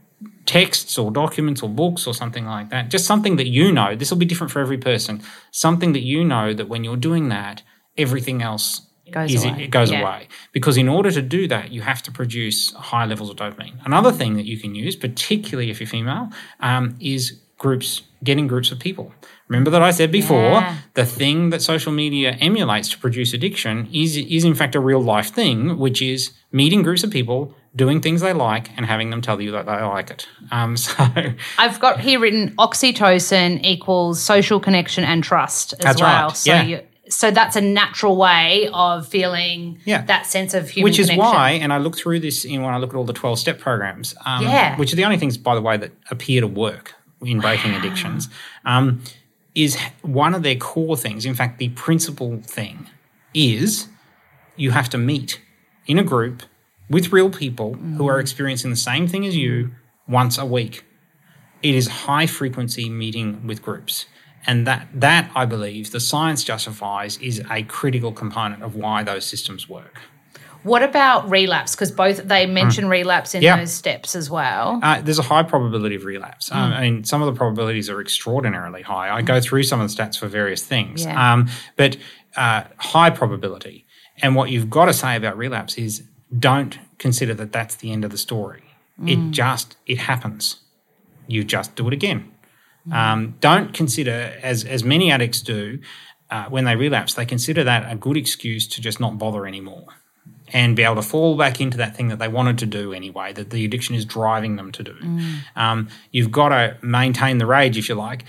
texts 0.44 0.96
or 0.98 1.10
documents 1.10 1.62
or 1.62 1.68
books 1.68 2.06
or 2.06 2.14
something 2.14 2.46
like 2.46 2.70
that. 2.70 2.88
Just 2.88 3.04
something 3.06 3.36
that 3.36 3.46
you 3.48 3.72
know. 3.72 3.94
This 3.94 4.10
will 4.10 4.18
be 4.18 4.26
different 4.26 4.52
for 4.52 4.60
every 4.60 4.78
person. 4.78 5.22
Something 5.50 5.92
that 5.92 6.02
you 6.02 6.24
know 6.24 6.52
that 6.54 6.68
when 6.68 6.84
you're 6.84 6.96
doing 6.96 7.28
that, 7.30 7.62
everything 7.96 8.42
else 8.42 8.82
Goes 9.10 9.34
is 9.34 9.44
away. 9.44 9.64
it 9.64 9.70
goes 9.70 9.90
Yeah. 9.90 10.00
away. 10.02 10.28
Because 10.52 10.76
in 10.76 10.88
order 10.88 11.10
to 11.12 11.22
do 11.22 11.46
that, 11.48 11.70
you 11.72 11.82
have 11.82 12.02
to 12.04 12.10
produce 12.12 12.72
high 12.74 13.04
levels 13.06 13.30
of 13.30 13.36
dopamine. 13.36 13.74
Another 13.84 14.10
thing 14.12 14.34
that 14.34 14.46
you 14.46 14.58
can 14.58 14.74
use, 14.74 14.96
particularly 14.96 15.70
if 15.70 15.80
you're 15.80 15.86
female, 15.88 16.30
um, 16.60 16.96
is 17.00 17.38
groups, 17.58 18.02
getting 18.22 18.46
groups 18.46 18.70
of 18.70 18.78
people. 18.78 19.12
Remember 19.48 19.70
that 19.70 19.82
I 19.82 19.90
said 19.92 20.10
before, 20.12 20.50
Yeah. 20.60 20.76
the 20.94 21.06
thing 21.06 21.50
that 21.50 21.62
social 21.62 21.92
media 21.92 22.32
emulates 22.40 22.88
to 22.90 22.98
produce 22.98 23.32
addiction 23.32 23.88
is 23.92 24.16
is 24.16 24.44
in 24.44 24.54
fact 24.54 24.74
a 24.74 24.80
real 24.80 25.00
life 25.00 25.30
thing, 25.32 25.78
which 25.78 26.02
is 26.02 26.32
meeting 26.52 26.82
groups 26.82 27.04
of 27.04 27.10
people, 27.10 27.54
doing 27.74 28.00
things 28.00 28.20
they 28.20 28.32
like, 28.32 28.70
and 28.76 28.86
having 28.86 29.10
them 29.10 29.20
tell 29.22 29.40
you 29.40 29.50
that 29.52 29.66
they 29.66 29.72
like 29.82 30.10
it. 30.10 30.26
Um, 30.50 30.76
so 30.84 30.92
I've 31.58 31.78
got 31.80 32.00
here 32.00 32.18
written 32.20 32.54
oxytocin 32.56 33.64
equals 33.64 34.20
social 34.22 34.58
connection 34.60 35.04
and 35.04 35.22
trust 35.22 35.72
as 35.74 35.78
That's 35.80 36.00
well. 36.00 36.28
right, 36.28 36.36
So 36.36 36.52
yeah. 36.52 36.62
you, 36.62 36.80
so 37.08 37.30
that's 37.30 37.54
a 37.54 37.60
natural 37.60 38.16
way 38.16 38.68
of 38.74 39.06
feeling 39.06 39.78
Yeah. 39.84 40.02
that 40.06 40.26
sense 40.26 40.54
of 40.54 40.68
human 40.70 40.90
which 40.90 40.98
is 40.98 41.08
connection. 41.08 41.34
why, 41.34 41.50
and 41.52 41.72
I 41.72 41.78
look 41.78 41.96
through 41.96 42.20
this 42.20 42.44
in 42.44 42.62
when 42.62 42.74
I 42.74 42.78
look 42.78 42.90
at 42.90 42.96
all 42.96 43.04
the 43.04 43.12
twelve 43.12 43.38
step 43.38 43.60
programs, 43.60 44.14
um, 44.26 44.42
Yeah. 44.42 44.76
which 44.76 44.92
are 44.92 44.96
the 44.96 45.04
only 45.04 45.16
things, 45.16 45.38
by 45.38 45.54
the 45.54 45.62
way, 45.62 45.76
that 45.76 45.92
appear 46.10 46.40
to 46.40 46.48
work 46.48 46.94
in 47.22 47.40
breaking 47.40 47.74
addictions. 47.74 48.28
Um, 48.64 49.02
is 49.54 49.78
one 50.02 50.34
of 50.34 50.42
their 50.42 50.54
core 50.54 50.96
things. 50.96 51.24
In 51.24 51.34
fact, 51.34 51.58
the 51.58 51.70
principal 51.70 52.40
thing 52.42 52.88
is 53.32 53.88
you 54.54 54.70
have 54.70 54.90
to 54.90 54.98
meet 54.98 55.40
in 55.86 55.98
a 55.98 56.04
group 56.04 56.42
with 56.90 57.12
real 57.12 57.30
people 57.30 57.74
who 57.74 58.06
are 58.06 58.20
experiencing 58.20 58.70
the 58.70 58.76
same 58.76 59.08
thing 59.08 59.26
as 59.26 59.34
you 59.34 59.72
once 60.06 60.38
a 60.38 60.44
week. 60.44 60.84
It 61.62 61.74
is 61.74 61.88
high 61.88 62.26
frequency 62.26 62.90
meeting 62.90 63.46
with 63.46 63.62
groups. 63.62 64.06
And 64.46 64.66
that, 64.66 64.88
that 64.94 65.30
I 65.34 65.46
believe, 65.46 65.90
the 65.90 66.00
science 66.00 66.44
justifies 66.44 67.16
is 67.18 67.42
a 67.50 67.62
critical 67.64 68.12
component 68.12 68.62
of 68.62 68.76
why 68.76 69.02
those 69.02 69.24
systems 69.24 69.68
work. 69.68 70.02
What 70.66 70.82
about 70.82 71.30
relapse? 71.30 71.76
Because 71.76 71.92
both 71.92 72.18
they 72.24 72.44
mention 72.46 72.88
relapse 72.88 73.34
in. 73.36 73.42
Yeah. 73.42 73.56
those 73.56 73.72
steps 73.72 74.16
as 74.16 74.28
well. 74.28 74.80
Uh, 74.82 75.00
there's 75.00 75.20
a 75.20 75.22
high 75.22 75.44
probability 75.44 75.94
of 75.94 76.04
relapse. 76.04 76.50
Um, 76.50 76.70
Hmm. 76.72 76.76
I 76.76 76.80
mean, 76.80 77.04
some 77.04 77.22
of 77.22 77.26
the 77.32 77.38
probabilities 77.38 77.88
are 77.88 78.00
extraordinarily 78.00 78.82
high. 78.82 79.08
I 79.14 79.22
go 79.22 79.40
through 79.40 79.62
some 79.62 79.80
of 79.80 79.88
the 79.88 79.94
stats 80.02 80.18
for 80.18 80.26
various 80.26 80.62
things, 80.64 81.04
Yeah. 81.04 81.32
um, 81.34 81.48
but 81.76 81.96
uh, 82.36 82.64
high 82.78 83.10
probability. 83.10 83.86
And 84.22 84.34
what 84.34 84.50
you've 84.50 84.68
got 84.68 84.86
to 84.86 84.92
say 84.92 85.14
about 85.14 85.36
relapse 85.38 85.78
is 85.78 86.02
don't 86.36 86.78
consider 86.98 87.32
that 87.34 87.52
that's 87.52 87.76
the 87.76 87.92
end 87.92 88.04
of 88.04 88.10
the 88.10 88.18
story. 88.18 88.64
Hmm. 88.98 89.08
It 89.08 89.30
just 89.30 89.76
it 89.86 89.98
happens. 89.98 90.56
You 91.28 91.44
just 91.44 91.76
do 91.76 91.86
it 91.86 91.92
again. 91.94 92.32
Hmm. 92.86 92.92
Um, 92.92 93.34
don't 93.40 93.72
consider, 93.72 94.34
as 94.42 94.64
as 94.64 94.82
many 94.82 95.12
addicts 95.12 95.40
do, 95.42 95.78
uh, 96.30 96.46
when 96.46 96.64
they 96.64 96.74
relapse, 96.74 97.14
they 97.14 97.26
consider 97.26 97.62
that 97.62 97.90
a 97.92 97.94
good 97.94 98.16
excuse 98.16 98.66
to 98.68 98.80
just 98.80 98.98
not 98.98 99.16
bother 99.18 99.46
anymore 99.46 99.86
and 100.52 100.76
be 100.76 100.82
able 100.84 100.94
to 100.96 101.02
fall 101.02 101.36
back 101.36 101.60
into 101.60 101.76
that 101.78 101.96
thing 101.96 102.08
that 102.08 102.18
they 102.18 102.28
wanted 102.28 102.58
to 102.58 102.66
do 102.66 102.92
anyway, 102.92 103.32
that 103.32 103.50
the 103.50 103.64
addiction 103.64 103.94
is 103.94 104.04
driving 104.04 104.56
them 104.56 104.70
to 104.72 104.82
do. 104.82 104.94
Um, 105.56 105.88
you've 106.12 106.30
got 106.30 106.50
to 106.50 106.76
maintain 106.82 107.38
the 107.38 107.46
rage, 107.46 107.76
if 107.76 107.88
you 107.88 107.94
like, 107.96 108.24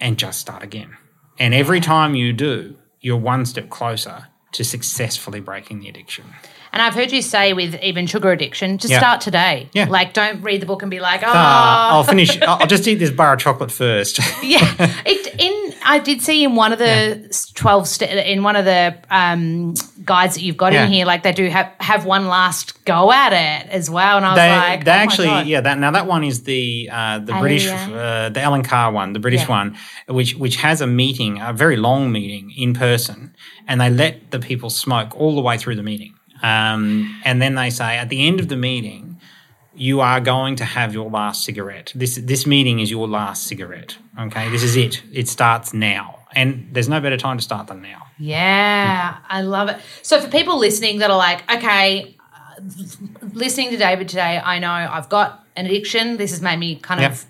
and 0.00 0.18
just 0.18 0.40
start 0.40 0.62
again. 0.62 0.96
And 1.38 1.54
every 1.54 1.80
time 1.80 2.14
you 2.14 2.32
do, 2.32 2.76
you're 3.00 3.16
one 3.16 3.44
step 3.46 3.68
closer 3.70 4.28
to 4.52 4.64
successfully 4.64 5.40
breaking 5.40 5.80
the 5.80 5.88
addiction. 5.88 6.24
And 6.72 6.82
I've 6.82 6.94
heard 6.94 7.12
you 7.12 7.22
say 7.22 7.52
with 7.52 7.80
even 7.82 8.06
sugar 8.06 8.30
addiction, 8.32 8.78
just 8.78 8.92
Yeah. 8.92 8.98
start 8.98 9.20
today. 9.20 9.68
Yeah. 9.72 9.86
Like 9.88 10.12
don't 10.12 10.42
read 10.42 10.60
the 10.62 10.66
book 10.66 10.82
and 10.82 10.90
be 10.90 11.00
like, 11.00 11.22
oh, 11.22 11.28
Uh, 11.28 11.32
I'll 11.92 12.04
finish. 12.04 12.40
I'll 12.46 12.66
just 12.66 12.86
eat 12.86 12.96
this 12.96 13.10
bar 13.10 13.32
of 13.34 13.40
chocolate 13.40 13.70
first. 13.72 14.18
yeah. 14.42 14.74
It 15.06 15.34
in 15.40 15.74
I 15.84 15.98
did 16.00 16.20
see 16.20 16.44
in 16.44 16.54
one 16.54 16.72
of 16.72 16.78
the 16.78 17.34
twelve 17.54 17.88
st- 17.88 18.10
in 18.26 18.42
one 18.42 18.56
of 18.56 18.64
the 18.66 18.94
um, 19.10 19.74
guides 20.04 20.34
that 20.34 20.42
you've 20.42 20.56
got 20.58 20.72
Yeah. 20.72 20.84
in 20.84 20.92
here, 20.92 21.06
like 21.06 21.22
they 21.22 21.32
do 21.32 21.48
have 21.48 21.72
have 21.80 22.04
one 22.04 22.26
last 22.28 22.84
go 22.84 23.10
at 23.12 23.32
it 23.32 23.70
as 23.70 23.88
well. 23.88 24.18
And 24.18 24.26
I 24.26 24.30
was 24.30 24.36
they, 24.38 24.50
like, 24.50 24.84
they 24.84 24.90
oh 24.90 24.94
actually, 24.94 25.50
yeah. 25.50 25.60
That 25.62 25.78
now 25.78 25.90
that 25.92 26.06
one 26.06 26.24
is 26.24 26.42
the 26.42 26.90
uh, 26.92 27.20
the 27.20 27.32
British, 27.34 27.64
yeah. 27.66 28.26
uh, 28.26 28.28
the 28.28 28.40
Allen 28.42 28.62
Carr 28.62 28.92
one, 28.92 29.12
the 29.14 29.18
British 29.20 29.42
Yeah. 29.42 29.48
one, 29.48 29.76
which 30.08 30.34
which 30.34 30.56
has 30.56 30.80
a 30.82 30.86
meeting, 30.86 31.40
a 31.40 31.52
very 31.54 31.76
long 31.76 32.12
meeting 32.12 32.52
in 32.56 32.74
person, 32.74 33.34
and 33.66 33.80
they 33.80 33.88
let 33.88 34.30
the 34.30 34.38
people 34.40 34.68
smoke 34.70 35.18
all 35.18 35.34
the 35.36 35.42
way 35.42 35.56
through 35.56 35.76
the 35.76 35.82
meeting, 35.82 36.14
um, 36.42 37.20
and 37.24 37.40
then 37.42 37.54
they 37.54 37.70
say 37.70 37.96
at 37.96 38.08
the 38.08 38.26
end 38.26 38.40
of 38.40 38.48
the 38.48 38.56
meeting, 38.56 39.20
you 39.74 40.00
are 40.00 40.20
going 40.20 40.56
to 40.56 40.64
have 40.64 40.92
your 40.92 41.08
last 41.10 41.44
cigarette. 41.44 41.92
This 41.94 42.16
this 42.16 42.46
meeting 42.46 42.80
is 42.80 42.90
your 42.90 43.06
last 43.08 43.44
cigarette. 43.46 43.98
Okay, 44.18 44.48
this 44.50 44.62
is 44.62 44.76
it. 44.76 45.02
It 45.12 45.28
starts 45.28 45.72
now, 45.72 46.20
and 46.34 46.68
there's 46.72 46.88
no 46.88 47.00
better 47.00 47.16
time 47.16 47.38
to 47.38 47.42
start 47.44 47.68
than 47.68 47.82
now. 47.82 48.06
Yeah, 48.18 49.18
I 49.28 49.42
love 49.42 49.68
it. 49.68 49.78
So 50.02 50.20
for 50.20 50.28
people 50.28 50.58
listening 50.58 50.98
that 50.98 51.10
are 51.10 51.16
like, 51.16 51.48
okay, 51.52 52.16
uh, 52.34 52.60
listening 53.32 53.70
to 53.70 53.76
David 53.76 54.08
today, 54.08 54.40
I 54.44 54.58
know 54.58 54.70
I've 54.72 55.08
got 55.08 55.44
an 55.54 55.66
addiction. 55.66 56.16
This 56.16 56.30
has 56.32 56.42
made 56.42 56.58
me 56.58 56.76
kind 56.76 57.00
Yep. 57.00 57.12
of 57.12 57.24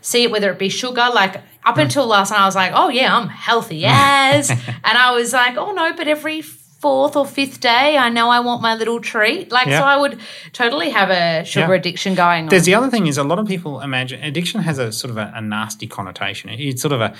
see 0.00 0.22
it, 0.24 0.30
whether 0.30 0.50
it 0.50 0.58
be 0.58 0.68
sugar. 0.70 1.08
Like 1.12 1.36
up 1.64 1.76
Mm. 1.76 1.82
until 1.82 2.06
last 2.06 2.30
night, 2.30 2.40
I 2.40 2.46
was 2.46 2.54
like, 2.54 2.72
oh 2.74 2.88
yeah, 2.88 3.14
I'm 3.14 3.28
healthy 3.28 3.84
as, 3.84 4.48
and 4.50 4.58
I 4.84 5.12
was 5.12 5.34
like, 5.34 5.58
oh 5.58 5.72
no, 5.72 5.92
but 5.94 6.08
every 6.08 6.40
fourth 6.80 7.16
or 7.16 7.26
fifth 7.26 7.60
day, 7.60 7.96
I 7.98 8.08
know 8.08 8.28
I 8.30 8.40
want 8.40 8.62
my 8.62 8.74
little 8.76 9.00
treat. 9.00 9.50
Like 9.50 9.66
Yeah. 9.66 9.80
so, 9.80 9.84
I 9.84 9.96
would 9.96 10.18
totally 10.52 10.90
have 10.90 11.10
a 11.10 11.44
sugar 11.44 11.72
Yeah. 11.74 11.78
addiction 11.80 12.14
going 12.14 12.44
on. 12.44 12.48
There's 12.50 12.64
the 12.66 12.74
other 12.74 12.88
thing 12.90 13.06
is 13.06 13.18
a 13.18 13.24
lot 13.24 13.38
of 13.38 13.46
people 13.48 13.80
imagine 13.80 14.22
addiction 14.22 14.62
has 14.62 14.78
a 14.78 14.92
sort 14.92 15.10
of 15.10 15.16
a, 15.18 15.32
a 15.34 15.40
nasty 15.40 15.86
connotation. 15.86 16.50
It's 16.50 16.80
sort 16.82 16.92
of 16.92 17.00
a 17.00 17.14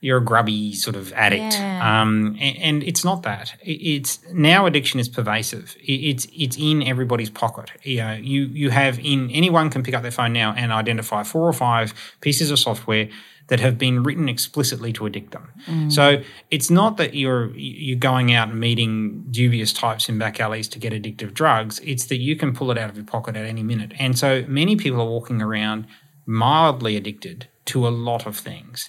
you're 0.00 0.18
a 0.18 0.24
grubby 0.24 0.74
sort 0.74 0.96
of 0.96 1.12
addict, 1.14 1.54
Yeah. 1.54 2.02
um, 2.02 2.36
and, 2.38 2.56
and 2.58 2.82
it's 2.82 3.04
not 3.04 3.22
that. 3.22 3.54
It's 3.62 4.18
now 4.34 4.66
addiction 4.66 5.00
is 5.00 5.08
pervasive. 5.08 5.76
It's 5.82 6.26
it's 6.36 6.56
in 6.58 6.82
everybody's 6.82 7.30
pocket. 7.30 7.70
You 7.82 7.98
know, 7.98 8.12
you 8.12 8.42
you 8.52 8.68
have 8.70 8.98
in 8.98 9.30
anyone 9.30 9.70
can 9.70 9.82
pick 9.82 9.94
up 9.94 10.02
their 10.02 10.10
phone 10.10 10.32
now 10.34 10.52
and 10.56 10.72
identify 10.72 11.22
four 11.22 11.48
or 11.48 11.54
five 11.54 11.94
pieces 12.20 12.50
of 12.50 12.58
software 12.58 13.08
that 13.48 13.60
have 13.60 13.76
been 13.76 14.02
written 14.02 14.28
explicitly 14.28 14.92
to 14.94 15.06
addict 15.06 15.32
them. 15.32 15.50
Mm. 15.66 15.92
So 15.92 16.22
it's 16.50 16.70
not 16.70 16.96
that 16.96 17.14
you're 17.14 17.50
you're 17.56 17.98
going 17.98 18.32
out 18.32 18.48
and 18.48 18.58
meeting 18.58 19.24
dubious 19.30 19.72
types 19.72 20.08
in 20.08 20.18
back 20.18 20.40
alleys 20.40 20.68
to 20.68 20.78
get 20.78 20.92
addictive 20.92 21.34
drugs. 21.34 21.80
It's 21.84 22.06
that 22.06 22.16
you 22.16 22.36
can 22.36 22.54
pull 22.54 22.70
it 22.70 22.78
out 22.78 22.90
of 22.90 22.96
your 22.96 23.04
pocket 23.04 23.36
at 23.36 23.44
any 23.44 23.62
minute. 23.62 23.92
And 23.98 24.18
so 24.18 24.44
many 24.48 24.76
people 24.76 25.00
are 25.00 25.08
walking 25.08 25.42
around 25.42 25.86
mildly 26.26 26.96
addicted 26.96 27.48
to 27.66 27.86
a 27.86 27.90
lot 27.90 28.26
of 28.26 28.36
things. 28.36 28.88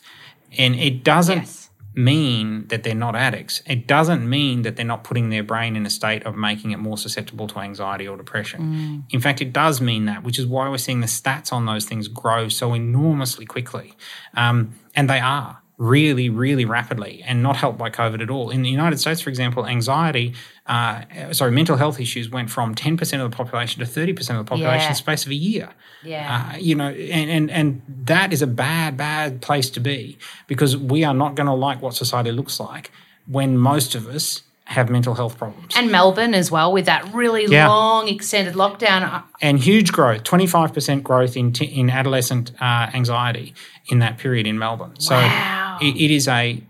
And 0.57 0.75
it 0.75 1.03
doesn't 1.03 1.39
Yes. 1.39 1.64
Mean 1.97 2.67
that 2.67 2.83
they're 2.83 2.95
not 2.95 3.15
addicts. 3.15 3.61
It 3.65 3.87
doesn't 3.87 4.27
mean 4.27 4.63
that 4.63 4.75
they're 4.75 4.85
not 4.85 5.03
putting 5.03 5.29
their 5.29 5.43
brain 5.43 5.75
in 5.75 5.85
a 5.85 5.89
state 5.89 6.23
of 6.23 6.35
making 6.35 6.71
it 6.71 6.77
more 6.77 6.97
susceptible 6.97 7.47
to 7.47 7.59
anxiety 7.59 8.07
or 8.07 8.17
depression. 8.17 9.05
In 9.11 9.19
fact, 9.21 9.41
it 9.41 9.53
does 9.53 9.81
mean 9.81 10.05
that, 10.05 10.23
which 10.23 10.39
is 10.39 10.45
why 10.45 10.69
we're 10.69 10.77
seeing 10.77 11.01
the 11.01 11.07
stats 11.07 11.53
on 11.53 11.65
those 11.65 11.85
things 11.85 12.07
grow 12.07 12.49
so 12.49 12.73
enormously 12.73 13.45
quickly. 13.45 13.93
Um, 14.35 14.75
and 14.95 15.09
they 15.09 15.19
are 15.19 15.61
really, 15.77 16.29
really 16.29 16.65
rapidly 16.65 17.21
and 17.25 17.43
not 17.43 17.57
helped 17.57 17.77
by 17.77 17.89
COVID 17.89 18.21
at 18.21 18.29
all. 18.29 18.49
In 18.49 18.61
the 18.61 18.69
United 18.69 18.99
States, 18.99 19.21
for 19.21 19.29
example, 19.29 19.65
anxiety, 19.67 20.33
uh, 20.67 21.31
sorry, 21.31 21.51
mental 21.51 21.77
health 21.77 21.99
issues 21.99 22.29
went 22.29 22.49
from 22.49 22.73
10% 22.73 23.23
of 23.23 23.29
the 23.29 23.35
population 23.35 23.85
to 23.85 23.89
30% 23.89 24.31
of 24.31 24.37
the 24.37 24.43
population 24.43 24.87
in 24.87 24.91
the 24.91 24.95
space 24.95 25.23
of 25.25 25.31
a 25.31 25.35
year. 25.35 25.69
Yeah. 26.03 26.51
Uh, 26.53 26.57
you 26.57 26.73
know, 26.75 26.89
and, 26.89 27.29
and 27.29 27.51
and 27.51 27.81
that 28.05 28.33
is 28.33 28.41
a 28.41 28.47
bad, 28.47 28.97
bad 28.97 29.41
place 29.41 29.69
to 29.71 29.79
be 29.79 30.17
because 30.47 30.75
we 30.75 31.03
are 31.03 31.13
not 31.13 31.35
going 31.35 31.47
to 31.47 31.53
like 31.53 31.81
what 31.81 31.93
society 31.95 32.31
looks 32.31 32.59
like 32.59 32.91
when 33.27 33.57
most 33.57 33.95
of 33.95 34.07
us 34.07 34.41
have 34.67 34.89
mental 34.89 35.13
health 35.13 35.37
problems. 35.37 35.75
and 35.77 35.91
Melbourne 35.91 36.33
as 36.33 36.49
well, 36.49 36.73
with 36.73 36.85
that 36.87 37.13
really 37.13 37.45
Yeah. 37.45 37.67
long 37.67 38.07
extended 38.07 38.55
lockdown. 38.55 39.21
And 39.39 39.59
huge 39.59 39.91
growth, 39.91 40.23
25% 40.23 41.03
growth 41.03 41.37
in, 41.37 41.53
t- 41.53 41.65
in 41.65 41.91
adolescent 41.91 42.51
uh, 42.59 42.89
anxiety 42.91 43.53
in 43.89 43.99
that 43.99 44.17
period 44.17 44.47
in 44.47 44.57
Melbourne. 44.57 44.99
So 44.99 45.13
Wow. 45.15 45.77
it, 45.81 45.95
it 45.95 46.09
is 46.09 46.27
a, 46.27 46.63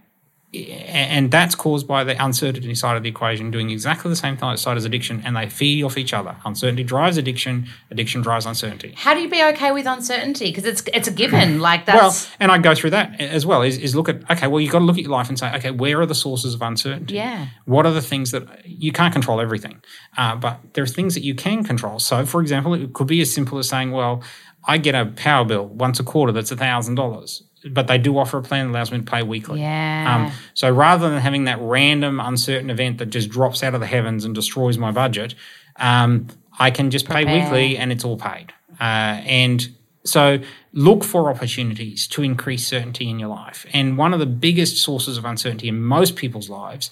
and 0.56 1.32
that's 1.32 1.56
caused 1.56 1.88
by 1.88 2.04
the 2.04 2.24
uncertainty 2.24 2.76
side 2.76 2.98
of 2.98 3.04
the 3.04 3.10
equation 3.10 3.52
doing 3.52 3.70
exactly 3.70 4.10
the 4.10 4.16
same 4.16 4.38
side 4.58 4.78
as 4.78 4.86
addiction, 4.86 5.22
and 5.26 5.36
they 5.36 5.50
feed 5.50 5.84
off 5.84 5.98
each 5.98 6.14
other. 6.14 6.36
Uncertainty 6.46 6.84
drives 6.84 7.18
addiction, 7.18 7.68
addiction 7.92 8.22
drives 8.22 8.46
uncertainty. 8.46 8.94
How 8.96 9.14
do 9.14 9.22
you 9.22 9.30
be 9.30 9.44
okay 9.44 9.72
with 9.72 9.86
uncertainty? 9.86 10.46
Because 10.46 10.66
it's 10.66 10.84
it's 10.94 11.08
a 11.08 11.12
given. 11.12 11.60
Like 11.66 11.88
Well, 11.88 12.16
and 12.40 12.52
I 12.52 12.58
go 12.60 12.76
through 12.76 12.92
that 12.92 13.20
as 13.20 13.46
well. 13.46 13.62
Is, 13.62 13.78
is 13.78 13.96
look 13.96 14.08
at 14.08 14.30
okay. 14.30 14.46
Well, 14.46 14.60
you've 14.60 14.72
got 14.72 14.80
to 14.80 14.86
look 14.86 14.98
at 14.98 15.04
your 15.04 15.12
life 15.12 15.30
and 15.30 15.40
say, 15.40 15.52
okay, 15.56 15.72
where 15.72 16.00
are 16.00 16.06
the 16.06 16.14
sources 16.14 16.54
of 16.54 16.62
uncertainty? 16.62 17.16
Yeah. 17.16 17.48
What 17.66 17.86
are 17.86 17.92
the 17.92 18.02
things 18.02 18.32
that 18.32 18.66
you 18.66 18.92
can't 18.92 19.14
control 19.14 19.42
everything, 19.42 19.82
uh, 20.18 20.36
but 20.36 20.60
there 20.74 20.84
are 20.84 20.88
things 20.88 21.16
that 21.16 21.24
you 21.24 21.34
can 21.34 21.64
control. 21.64 21.98
So, 22.00 22.26
for 22.26 22.42
example, 22.42 22.74
it 22.74 22.94
could 22.94 23.08
be 23.08 23.22
as 23.22 23.34
simple 23.34 23.58
as 23.58 23.70
saying, 23.70 23.92
well, 23.92 24.22
I 24.68 24.78
get 24.78 24.96
a 24.96 25.06
power 25.06 25.46
bill 25.46 25.68
once 25.68 26.00
a 26.00 26.04
quarter 26.04 26.32
that's 26.32 26.52
a 26.52 26.56
thousand 26.56 26.96
dollars. 26.96 27.44
But 27.72 27.88
they 27.88 27.98
do 27.98 28.18
offer 28.18 28.38
a 28.38 28.42
plan 28.42 28.68
that 28.68 28.78
allows 28.78 28.92
me 28.92 29.00
to 29.00 29.04
pay 29.04 29.24
weekly. 29.24 29.62
Yeah. 29.62 30.26
Um, 30.28 30.32
so 30.54 30.70
rather 30.70 31.10
than 31.10 31.20
having 31.20 31.46
that 31.46 31.60
random, 31.62 32.20
uncertain 32.20 32.70
event 32.70 32.98
that 33.00 33.08
just 33.08 33.30
drops 33.30 33.64
out 33.64 33.74
of 33.74 33.80
the 33.82 33.88
heavens 33.88 34.24
and 34.26 34.36
destroys 34.36 34.78
my 34.78 34.92
budget, 34.92 35.36
um, 35.78 36.28
I 36.60 36.72
can 36.72 36.92
just 36.92 37.06
pay 37.08 37.24
Prepare. 37.24 37.44
weekly 37.44 37.78
and 37.78 37.92
it's 37.92 38.06
all 38.06 38.18
paid. 38.18 38.54
Uh, 38.80 38.84
and 39.26 39.68
so 40.04 40.40
look 40.74 41.04
for 41.04 41.30
opportunities 41.32 42.08
to 42.10 42.22
increase 42.22 42.68
certainty 42.68 43.10
in 43.10 43.18
your 43.20 43.30
life. 43.30 43.66
And 43.74 43.98
one 43.98 44.14
of 44.14 44.20
the 44.20 44.26
biggest 44.26 44.78
sources 44.78 45.18
of 45.18 45.26
uncertainty 45.26 45.68
in 45.68 45.82
most 45.82 46.16
people's 46.16 46.50
lives 46.50 46.92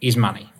is 0.00 0.16
money. 0.16 0.50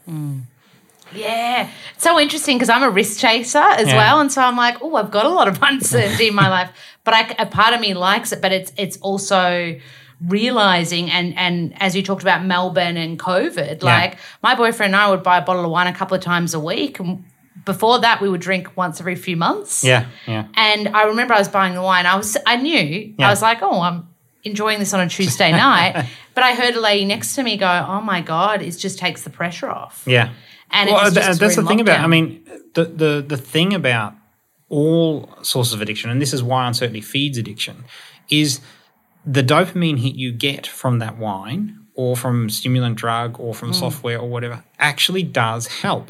Yeah, 1.14 1.68
it's 1.94 2.02
so 2.02 2.18
interesting 2.18 2.56
because 2.56 2.68
I'm 2.70 2.82
a 2.82 2.90
risk 2.90 3.20
chaser 3.20 3.58
as 3.58 3.88
Yeah. 3.88 3.96
well, 3.96 4.20
and 4.20 4.32
so 4.32 4.42
I'm 4.42 4.56
like, 4.56 4.82
oh, 4.82 4.96
I've 4.96 5.10
got 5.10 5.26
a 5.26 5.28
lot 5.28 5.46
of 5.48 5.58
uncertainty 5.62 6.28
in 6.28 6.34
my 6.34 6.48
life, 6.48 6.70
but 7.04 7.14
I, 7.14 7.34
a 7.38 7.46
part 7.46 7.74
of 7.74 7.80
me 7.80 7.94
likes 7.94 8.32
it. 8.32 8.40
But 8.42 8.52
it's 8.52 8.72
it's 8.76 8.96
also 8.98 9.78
realizing 10.20 11.10
and 11.10 11.36
and 11.36 11.74
as 11.82 11.94
you 11.94 12.02
talked 12.02 12.22
about 12.22 12.44
Melbourne 12.44 12.96
and 12.96 13.18
COVID, 13.18 13.82
like 13.82 14.18
my 14.42 14.54
boyfriend 14.54 14.94
and 14.94 15.02
I 15.02 15.10
would 15.10 15.22
buy 15.22 15.38
a 15.38 15.42
bottle 15.42 15.64
of 15.64 15.70
wine 15.70 15.86
a 15.86 15.92
couple 15.94 16.16
of 16.16 16.22
times 16.22 16.54
a 16.54 16.60
week, 16.60 16.98
and 17.00 17.24
before 17.64 18.00
that 18.00 18.20
we 18.20 18.28
would 18.28 18.40
drink 18.40 18.76
once 18.76 19.00
every 19.00 19.16
few 19.16 19.36
months. 19.36 19.84
Yeah, 19.84 20.06
yeah. 20.26 20.46
And 20.54 20.88
I 20.88 21.04
remember 21.04 21.34
I 21.34 21.38
was 21.38 21.48
buying 21.48 21.74
the 21.74 21.82
wine. 21.82 22.06
I 22.06 22.16
was 22.16 22.36
I 22.46 22.56
knew 22.56 23.14
Yeah. 23.18 23.26
I 23.26 23.30
was 23.30 23.42
like, 23.42 23.62
oh, 23.62 23.80
I'm 23.80 24.08
enjoying 24.44 24.78
this 24.78 24.94
on 24.94 25.00
a 25.00 25.08
Tuesday 25.08 25.50
night. 25.66 26.06
But 26.34 26.44
I 26.44 26.54
heard 26.54 26.74
a 26.74 26.80
lady 26.80 27.04
next 27.04 27.34
to 27.36 27.42
me 27.42 27.56
go, 27.56 27.86
oh 27.88 28.00
my 28.00 28.20
god, 28.20 28.62
it 28.62 28.70
just 28.72 28.98
takes 28.98 29.22
the 29.22 29.30
pressure 29.30 29.70
off. 29.70 30.04
Yeah. 30.06 30.30
And 30.70 30.90
well, 30.90 31.00
uh, 31.06 31.10
just 31.10 31.40
that's 31.40 31.54
the 31.56 31.60
in 31.60 31.66
thing 31.68 31.80
about. 31.80 32.00
I 32.00 32.06
mean, 32.06 32.44
the, 32.74 32.84
the 32.84 33.24
the 33.26 33.36
thing 33.36 33.74
about 33.74 34.14
all 34.78 35.28
sources 35.42 35.72
of 35.74 35.80
addiction, 35.82 36.10
and 36.10 36.20
this 36.20 36.32
is 36.32 36.42
why 36.42 36.66
uncertainty 36.66 37.00
feeds 37.00 37.36
addiction, 37.38 37.76
is 38.28 38.60
the 39.36 39.42
dopamine 39.42 39.98
hit 40.04 40.14
you 40.24 40.30
get 40.32 40.66
from 40.66 40.98
that 40.98 41.16
wine 41.18 41.62
or 41.94 42.16
from 42.16 42.50
stimulant 42.50 42.96
drug 42.96 43.38
or 43.38 43.52
Mm. 43.54 43.56
from 43.60 43.72
software 43.72 44.18
or 44.18 44.28
whatever 44.28 44.56
actually 44.78 45.22
does 45.22 45.62
help. 45.84 46.06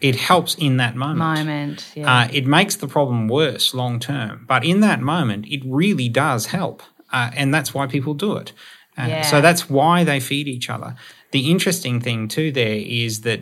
It 0.00 0.16
helps 0.16 0.54
in 0.54 0.78
that 0.78 0.94
moment. 0.96 1.18
moment. 1.38 1.78
Yeah. 1.94 2.12
Uh, 2.12 2.28
it 2.32 2.46
makes 2.46 2.74
the 2.76 2.88
problem 2.88 3.28
worse 3.28 3.74
long 3.74 4.00
term, 4.00 4.46
but 4.48 4.64
in 4.64 4.80
that 4.80 5.00
moment, 5.14 5.42
it 5.56 5.60
really 5.82 6.08
does 6.08 6.46
help, 6.46 6.82
uh, 7.12 7.30
and 7.36 7.52
that's 7.54 7.74
why 7.74 7.86
people 7.86 8.14
do 8.14 8.36
it. 8.42 8.52
Uh, 8.98 9.06
Yeah. 9.08 9.22
So 9.22 9.40
that's 9.46 9.68
why 9.78 10.04
they 10.04 10.18
feed 10.20 10.48
each 10.48 10.68
other. 10.70 10.94
The 11.32 11.50
interesting 11.50 12.00
thing 12.00 12.28
too 12.28 12.50
there 12.50 12.80
is 13.06 13.20
that 13.28 13.40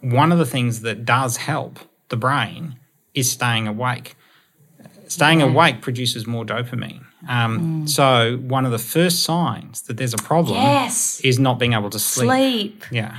one 0.00 0.30
of 0.34 0.38
the 0.38 0.50
things 0.54 0.80
that 0.86 1.04
does 1.04 1.32
help 1.50 1.78
the 2.08 2.16
brain 2.16 2.74
is 3.16 3.30
staying 3.30 3.66
awake. 3.66 4.14
Staying 5.08 5.40
awake 5.42 5.80
produces 5.82 6.26
more 6.26 6.44
dopamine. 6.44 7.04
Um, 7.28 7.86
So 7.88 8.36
one 8.38 8.64
of 8.66 8.72
the 8.72 8.78
first 8.78 9.22
signs 9.22 9.82
that 9.82 9.96
there's 9.96 10.14
a 10.14 10.18
problem 10.18 10.56
yes. 10.60 11.20
is 11.24 11.38
not 11.38 11.58
being 11.58 11.72
able 11.72 11.90
to 11.90 11.98
sleep. 11.98 12.28
Sleep. 12.28 12.84
Yeah. 12.92 13.18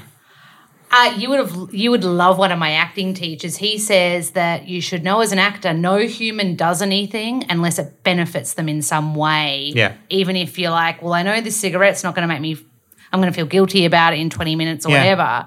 Uh, 0.90 1.14
you 1.18 1.30
would 1.30 1.40
have 1.40 1.74
you 1.74 1.92
would 1.92 2.06
love 2.06 2.38
one 2.38 2.52
of 2.52 2.58
my 2.60 2.72
acting 2.72 3.14
teachers. 3.14 3.58
He 3.58 3.78
says 3.78 4.32
that 4.32 4.68
you 4.70 4.80
should 4.80 5.04
know 5.04 5.20
as 5.20 5.34
an 5.34 5.40
actor, 5.40 5.74
no 5.74 5.98
human 5.98 6.56
does 6.56 6.82
anything 6.82 7.44
unless 7.50 7.78
it 7.78 8.04
benefits 8.04 8.54
them 8.54 8.70
in 8.70 8.82
some 8.82 9.14
way. 9.14 9.74
Yeah. 9.76 9.96
Even 10.10 10.38
if 10.38 10.58
you're 10.58 10.72
like, 10.72 11.02
well, 11.02 11.14
I 11.14 11.24
know 11.24 11.42
this 11.42 11.58
cigarette's 11.58 12.04
not 12.06 12.16
going 12.16 12.26
to 12.28 12.34
make 12.34 12.40
me, 12.40 12.58
I'm 13.12 13.20
going 13.20 13.32
to 13.32 13.36
feel 13.36 13.46
guilty 13.46 13.84
about 13.84 14.14
it 14.14 14.20
in 14.20 14.30
20 14.30 14.56
minutes 14.56 14.86
or 14.86 14.92
Yeah. 14.92 15.00
whatever. 15.00 15.46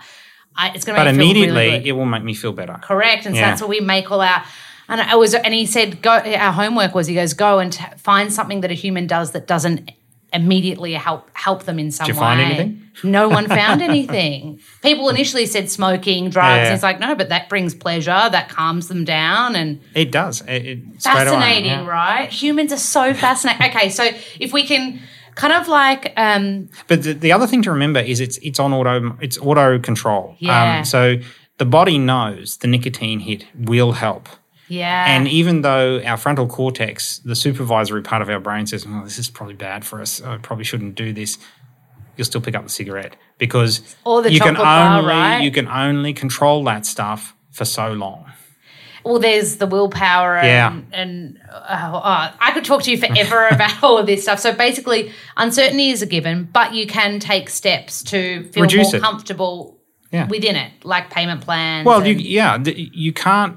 I, 0.56 0.70
it's 0.74 0.84
going 0.84 0.96
to 0.96 1.04
But 1.04 1.14
make 1.14 1.16
me 1.16 1.22
feel 1.22 1.30
immediately 1.30 1.70
really 1.72 1.88
it 1.88 1.92
will 1.92 2.06
make 2.06 2.22
me 2.24 2.34
feel 2.34 2.52
better. 2.52 2.78
Correct, 2.82 3.26
and 3.26 3.34
so 3.34 3.40
Yeah. 3.40 3.50
that's 3.50 3.60
what 3.60 3.70
we 3.70 3.80
make 3.80 4.10
all 4.10 4.20
our. 4.20 4.44
And 4.88 5.00
I 5.00 5.14
was, 5.14 5.34
and 5.34 5.54
he 5.54 5.66
said, 5.66 6.02
go. 6.02 6.10
Our 6.10 6.52
homework 6.52 6.94
was, 6.94 7.06
he 7.06 7.14
goes, 7.14 7.32
go 7.32 7.60
and 7.60 7.72
t- 7.72 7.84
find 7.96 8.32
something 8.32 8.60
that 8.62 8.70
a 8.72 8.74
human 8.74 9.06
does 9.06 9.30
that 9.32 9.46
doesn't 9.46 9.92
immediately 10.32 10.92
help 10.94 11.28
help 11.34 11.64
them 11.64 11.78
in 11.78 11.90
some 11.90 12.06
you 12.06 12.14
way. 12.14 12.18
find 12.20 12.40
anything? 12.40 12.82
No 13.02 13.28
one 13.28 13.46
found 13.60 13.82
anything. 13.82 14.60
People 14.82 15.08
initially 15.08 15.46
said 15.46 15.70
smoking, 15.70 16.30
drugs. 16.30 16.68
Yeah. 16.68 16.74
It's 16.74 16.82
like 16.82 17.00
no, 17.00 17.14
but 17.14 17.28
that 17.30 17.48
brings 17.48 17.74
pleasure. 17.74 18.10
That 18.10 18.48
calms 18.48 18.88
them 18.88 19.04
down, 19.04 19.54
and 19.56 19.80
It 19.94 20.10
does. 20.12 20.40
It, 20.42 20.48
it, 20.66 20.78
straight 21.00 21.12
away, 21.14 21.24
fascinating, 21.24 21.70
yeah. 21.70 21.86
right? 21.86 22.28
Humans 22.30 22.72
are 22.72 22.76
so 22.78 23.14
fascinating. 23.14 23.62
okay, 23.70 23.88
so 23.90 24.04
if 24.40 24.52
we 24.52 24.66
can 24.66 25.00
kind 25.34 25.52
of 25.52 25.68
like 25.68 26.12
um, 26.16 26.68
But 26.88 27.02
the, 27.02 27.12
the 27.14 27.32
other 27.32 27.46
thing 27.46 27.62
to 27.62 27.70
remember 27.70 28.00
is 28.00 28.20
it's 28.20 28.38
it's 28.38 28.58
on 28.58 28.72
auto 28.72 29.16
it's 29.20 29.38
auto 29.38 29.78
control. 29.78 30.36
Yeah. 30.38 30.82
so 30.82 31.16
the 31.58 31.64
body 31.66 31.98
knows 31.98 32.56
the 32.58 32.68
nicotine 32.68 33.20
hit 33.20 33.44
will 33.54 33.92
help. 33.92 34.28
yeah, 34.68 35.04
And 35.08 35.28
even 35.28 35.62
though 35.62 36.00
our 36.02 36.16
frontal 36.16 36.46
cortex, 36.46 37.18
the 37.18 37.34
supervisory 37.36 38.02
part 38.02 38.22
of 38.22 38.28
our 38.30 38.40
brain 38.40 38.66
says, 38.66 38.86
"Oh, 38.88 39.02
this 39.04 39.18
is 39.18 39.28
probably 39.28 39.54
bad 39.56 39.84
for 39.84 40.00
us. 40.00 40.22
I 40.22 40.38
probably 40.38 40.64
shouldn't 40.64 40.94
do 40.94 41.12
this." 41.12 41.38
You'll 42.16 42.24
still 42.26 42.40
pick 42.40 42.54
up 42.54 42.64
the 42.64 42.70
cigarette 42.70 43.16
because 43.38 43.80
the 44.04 44.32
you 44.32 44.40
can 44.40 44.54
chocolate 44.54 44.64
bar, 44.64 44.98
only 44.98 45.10
right? 45.10 45.38
you 45.42 45.50
can 45.50 45.68
only 45.68 46.12
control 46.12 46.62
that 46.64 46.84
stuff 46.86 47.34
for 47.50 47.64
so 47.64 47.92
long. 47.92 48.30
Well, 49.04 49.18
there's 49.18 49.56
the 49.56 49.66
willpower, 49.66 50.36
and, 50.36 50.46
Yeah. 50.46 50.98
and 51.00 51.38
uh, 51.50 51.52
uh, 51.96 52.32
I 52.40 52.52
could 52.52 52.64
talk 52.64 52.82
to 52.84 52.90
you 52.90 52.98
forever 52.98 53.46
about 53.50 53.82
all 53.82 53.98
of 53.98 54.06
this 54.06 54.22
stuff. 54.22 54.38
So 54.40 54.52
basically, 54.52 55.12
uncertainty 55.36 55.90
is 55.90 56.02
a 56.02 56.06
given, 56.06 56.48
but 56.52 56.74
you 56.74 56.86
can 56.86 57.18
take 57.20 57.48
steps 57.50 58.02
to 58.04 58.44
feel 58.52 58.62
Reduce 58.62 58.92
more 58.92 58.96
it. 58.96 59.02
comfortable 59.02 59.78
Yeah. 60.12 60.26
within 60.28 60.56
it, 60.56 60.72
like 60.84 61.10
payment 61.10 61.40
plans. 61.42 61.86
Well, 61.86 62.06
you, 62.06 62.14
yeah, 62.14 62.58
you 62.64 63.12
can't. 63.12 63.56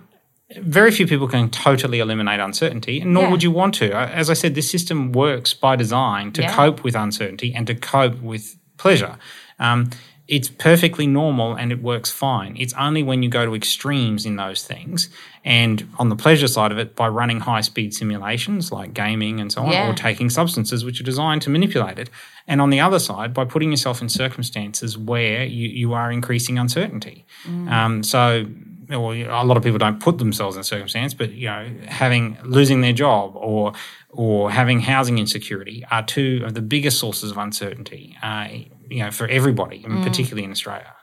Very 0.58 0.92
few 0.92 1.08
people 1.08 1.28
can 1.28 1.50
totally 1.50 2.00
eliminate 2.00 2.40
uncertainty, 2.40 3.02
and 3.02 3.14
nor 3.14 3.24
Yeah. 3.24 3.30
would 3.32 3.42
you 3.44 3.50
want 3.52 3.74
to. 3.76 3.92
As 3.96 4.30
I 4.30 4.34
said, 4.34 4.54
this 4.54 4.70
system 4.70 5.12
works 5.12 5.54
by 5.56 5.76
design 5.76 6.32
to 6.34 6.42
Yeah. 6.44 6.54
cope 6.56 6.84
with 6.84 6.96
uncertainty 6.96 7.54
and 7.56 7.66
to 7.68 7.74
cope 7.74 8.22
with 8.22 8.56
pleasure. 8.78 9.18
Um, 9.60 9.90
it's 10.28 10.48
perfectly 10.48 11.06
normal 11.06 11.54
and 11.54 11.72
it 11.72 11.82
works 11.84 12.10
fine. 12.10 12.56
It's 12.58 12.74
only 12.76 13.04
when 13.04 13.24
you 13.24 13.30
go 13.30 13.46
to 13.46 13.54
extremes 13.56 14.26
in 14.26 14.38
those 14.38 14.64
things, 14.64 15.10
and 15.44 15.86
on 16.00 16.08
the 16.10 16.16
pleasure 16.16 16.48
side 16.48 16.72
of 16.72 16.78
it, 16.78 16.96
by 16.96 17.08
running 17.10 17.42
high 17.42 17.60
speed 17.62 17.94
simulations 17.94 18.72
like 18.72 18.94
gaming 18.94 19.40
and 19.42 19.52
so 19.52 19.64
on, 19.64 19.72
Yeah. 19.72 19.90
or 19.90 19.94
taking 19.94 20.30
substances 20.30 20.86
which 20.86 21.02
are 21.02 21.04
designed 21.04 21.42
to 21.42 21.50
manipulate 21.50 22.00
it. 22.00 22.10
And 22.48 22.62
on 22.62 22.70
the 22.70 22.80
other 22.80 23.00
side, 23.00 23.34
by 23.34 23.44
putting 23.46 23.72
yourself 23.72 24.02
in 24.02 24.08
circumstances 24.10 24.98
where 24.98 25.44
you, 25.44 25.68
you 25.68 25.94
are 25.94 26.12
increasing 26.12 26.58
uncertainty. 26.58 27.26
Um, 27.68 28.04
so, 28.04 28.46
well, 28.90 29.12
a 29.12 29.44
lot 29.46 29.58
of 29.58 29.64
people 29.64 29.80
don't 29.80 30.00
put 30.02 30.18
themselves 30.20 30.56
in 30.56 30.62
a 30.62 30.64
circumstance, 30.64 31.14
but 31.14 31.32
you 31.34 31.48
know, 31.48 31.70
having 31.88 32.38
losing 32.44 32.82
their 32.82 32.94
job 32.94 33.34
or 33.36 33.74
or 34.10 34.52
having 34.52 34.80
housing 34.82 35.18
insecurity 35.18 35.84
are 35.90 36.04
two 36.04 36.44
of 36.46 36.54
the 36.54 36.62
biggest 36.62 37.00
sources 37.00 37.32
of 37.32 37.38
uncertainty. 37.38 38.16
Uh, 38.22 38.48
you 38.90 39.04
know, 39.04 39.12
for 39.12 39.28
everybody, 39.28 39.84
and 39.84 40.04
particularly 40.04 40.44
in 40.44 40.52
Australia. 40.52 40.94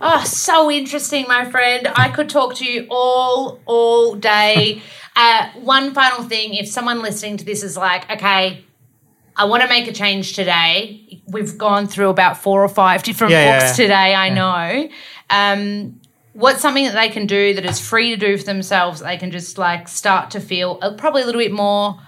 Oh, 0.00 0.22
so 0.24 0.70
interesting, 0.70 1.26
my 1.26 1.50
friend. 1.50 1.88
I 1.94 2.10
could 2.10 2.28
talk 2.28 2.54
to 2.56 2.64
you 2.64 2.86
all, 2.90 3.60
all 3.64 4.14
day. 4.14 4.82
uh, 5.16 5.50
one 5.54 5.94
final 5.94 6.24
thing 6.24 6.54
if 6.54 6.68
someone 6.68 7.00
listening 7.00 7.38
to 7.38 7.44
this 7.44 7.62
is 7.62 7.76
like, 7.76 8.10
okay, 8.10 8.64
I 9.34 9.44
want 9.46 9.62
to 9.62 9.68
make 9.68 9.88
a 9.88 9.92
change 9.92 10.34
today. 10.34 11.22
We've 11.28 11.56
gone 11.56 11.86
through 11.86 12.10
about 12.10 12.36
four 12.36 12.62
or 12.62 12.68
five 12.68 13.02
different 13.02 13.32
Yeah, 13.32 13.58
books 13.58 13.78
yeah, 13.78 13.84
today, 13.84 14.14
I 14.14 14.28
know. 14.28 14.88
Um, 15.30 16.00
what's 16.32 16.60
something 16.60 16.84
that 16.84 16.94
they 16.94 17.08
can 17.08 17.26
do 17.26 17.54
that 17.54 17.64
is 17.64 17.80
free 17.80 18.10
to 18.10 18.16
do 18.16 18.36
for 18.36 18.44
themselves? 18.44 19.00
They 19.00 19.16
can 19.16 19.30
just 19.30 19.56
like 19.58 19.88
start 19.88 20.30
to 20.32 20.40
feel 20.40 20.78
uh, 20.82 20.94
probably 20.94 21.22
a 21.22 21.26
little 21.26 21.40
bit 21.40 21.52
more 21.52 21.98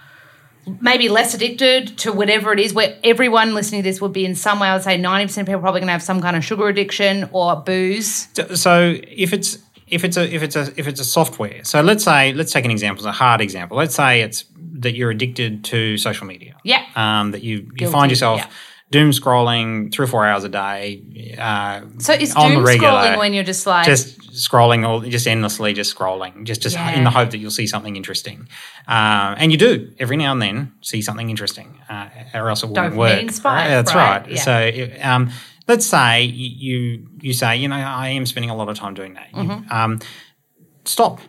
maybe 0.81 1.09
less 1.09 1.33
addicted 1.33 1.97
to 1.99 2.11
whatever 2.11 2.53
it 2.53 2.59
is 2.59 2.73
where 2.73 2.97
everyone 3.03 3.53
listening 3.53 3.81
to 3.83 3.89
this 3.89 3.99
would 4.01 4.13
be 4.13 4.25
in 4.25 4.35
some 4.35 4.59
way 4.59 4.67
i 4.67 4.73
would 4.73 4.83
say 4.83 4.97
90% 4.97 5.37
of 5.41 5.45
people 5.47 5.61
probably 5.61 5.81
going 5.81 5.87
to 5.87 5.91
have 5.91 6.03
some 6.03 6.21
kind 6.21 6.35
of 6.35 6.43
sugar 6.45 6.67
addiction 6.67 7.29
or 7.31 7.55
booze 7.55 8.27
So- 8.33 8.55
So 8.55 8.95
if 9.07 9.33
it's 9.33 9.57
if 9.87 10.03
it's 10.03 10.17
a 10.17 10.33
if 10.35 10.43
it's 10.43 10.55
a 10.55 10.71
if 10.77 10.87
it's 10.87 10.99
a 10.99 11.03
software, 11.03 11.63
so 11.63 11.81
let's 11.81 12.03
say 12.03 12.31
let's 12.33 12.51
take 12.51 12.63
an 12.65 12.69
example, 12.71 13.07
a 13.07 13.11
hard 13.11 13.41
example. 13.41 13.75
Let's 13.75 13.95
say 13.95 14.21
it's 14.21 14.45
that 14.81 14.93
you're 14.95 15.09
addicted 15.09 15.63
to 15.65 15.97
social 15.97 16.27
media. 16.27 16.55
Yeah. 16.63 16.85
Um, 16.95 17.31
that 17.31 17.41
you 17.41 17.55
you 17.57 17.71
Guilty, 17.71 17.91
find 17.91 18.11
yourself 18.11 18.37
yeah. 18.41 18.47
Doom 18.91 19.11
scrolling 19.11 19.91
three 19.93 20.05
or 20.05 20.07
four 20.07 20.25
hours 20.25 20.43
a 20.43 20.49
day. 20.49 21.35
Uh, 21.39 21.81
so 21.99 22.13
is 22.13 22.33
on 22.35 22.49
the 22.49 22.55
doom 22.55 22.65
regular, 22.65 22.91
scrolling 22.91 23.17
when 23.19 23.33
you're 23.33 23.43
just 23.43 23.67
like 23.67 23.85
just 23.85 24.19
scrolling 24.31 24.87
or 24.87 25.05
just 25.07 25.27
endlessly 25.27 25.73
just 25.73 25.95
scrolling 25.95 26.43
just 26.45 26.61
just 26.61 26.75
Yeah. 26.75 26.91
in 26.91 27.03
the 27.03 27.09
hope 27.09 27.31
that 27.31 27.37
you'll 27.39 27.51
see 27.51 27.67
something 27.67 27.95
interesting 27.95 28.47
uh, 28.87 29.35
and 29.37 29.51
you 29.51 29.57
do 29.57 29.91
every 29.99 30.17
now 30.17 30.31
and 30.31 30.41
then 30.41 30.71
see 30.81 31.01
something 31.01 31.29
interesting 31.29 31.77
uh, 31.89 32.07
or 32.33 32.49
else 32.49 32.63
it 32.63 32.67
wouldn't 32.67 32.93
Dopamine 32.93 32.97
work 32.97 33.43
right? 33.43 33.67
that's 33.69 33.93
right? 33.95 34.21
right, 34.21 34.31
Yeah. 34.31 34.41
so 34.41 34.57
it- 34.59 35.03
um, 35.05 35.31
let's 35.67 35.85
say 35.85 36.23
you 36.23 37.05
you 37.21 37.33
say 37.33 37.57
you 37.57 37.67
know 37.67 37.75
i 37.75 38.07
am 38.09 38.25
spending 38.25 38.49
a 38.49 38.55
lot 38.55 38.69
of 38.69 38.77
time 38.77 38.93
doing 38.93 39.15
that 39.15 39.31
Mm-hmm. 39.33 39.71
um, 39.71 39.99
stop 40.85 41.19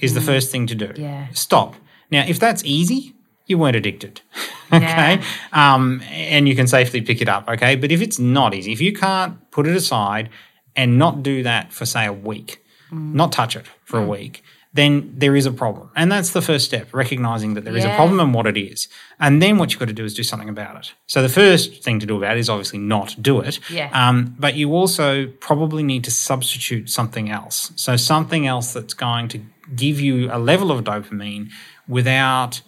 is 0.00 0.14
the 0.14 0.20
first 0.20 0.50
thing 0.50 0.66
to 0.68 0.74
do 0.74 0.86
Mm. 0.88 0.98
Yeah. 0.98 1.26
stop 1.32 1.74
now 2.10 2.24
if 2.26 2.38
that's 2.40 2.64
easy 2.64 3.14
you 3.46 3.58
weren't 3.58 3.76
addicted 3.76 4.20
okay 4.72 5.20
um, 5.52 6.02
and 6.10 6.48
you 6.48 6.56
can 6.56 6.66
safely 6.66 7.00
pick 7.00 7.20
it 7.20 7.28
up 7.28 7.48
okay 7.48 7.76
but 7.76 7.92
if 7.92 8.00
it's 8.00 8.18
not 8.18 8.54
easy 8.54 8.72
if 8.72 8.80
you 8.80 8.92
can't 8.92 9.50
put 9.50 9.66
it 9.66 9.76
aside 9.76 10.28
and 10.76 10.98
not 10.98 11.22
do 11.22 11.42
that 11.42 11.72
for 11.72 11.86
say 11.86 12.06
a 12.06 12.12
week 12.12 12.60
Mm. 12.92 13.14
not 13.14 13.32
touch 13.32 13.56
it 13.56 13.64
for 13.84 13.98
a 13.98 14.06
week 14.06 14.44
then 14.74 15.14
there 15.16 15.36
is 15.36 15.46
a 15.46 15.52
problem. 15.52 15.88
And 15.94 16.10
that's 16.10 16.32
the 16.32 16.42
first 16.42 16.64
step, 16.64 16.92
recognizing 16.92 17.54
that 17.54 17.64
there 17.64 17.76
is 17.76 17.84
a 17.84 17.94
problem 17.94 18.18
and 18.18 18.34
what 18.34 18.46
it 18.48 18.56
is. 18.56 18.88
And 19.20 19.40
then 19.40 19.56
what 19.56 19.70
you've 19.70 19.78
got 19.78 19.86
to 19.86 19.94
do 19.94 20.04
is 20.04 20.14
do 20.14 20.24
something 20.24 20.48
about 20.48 20.76
it. 20.76 20.92
So 21.06 21.22
the 21.22 21.28
first 21.28 21.84
thing 21.84 22.00
to 22.00 22.06
do 22.06 22.16
about 22.16 22.36
it 22.36 22.40
is 22.40 22.50
obviously 22.50 22.80
not 22.80 23.14
do 23.22 23.40
it. 23.40 23.60
Yeah. 23.70 23.88
Um, 23.92 24.34
but 24.36 24.56
you 24.56 24.74
also 24.74 25.28
probably 25.38 25.84
need 25.84 26.02
to 26.04 26.10
substitute 26.10 26.90
something 26.90 27.30
else. 27.30 27.72
So 27.76 27.96
something 27.96 28.48
else 28.48 28.72
that's 28.72 28.94
going 28.94 29.28
to 29.28 29.40
give 29.76 30.00
you 30.00 30.28
a 30.32 30.40
level 30.40 30.72
of 30.72 30.82
dopamine 30.82 31.50
without 31.86 32.60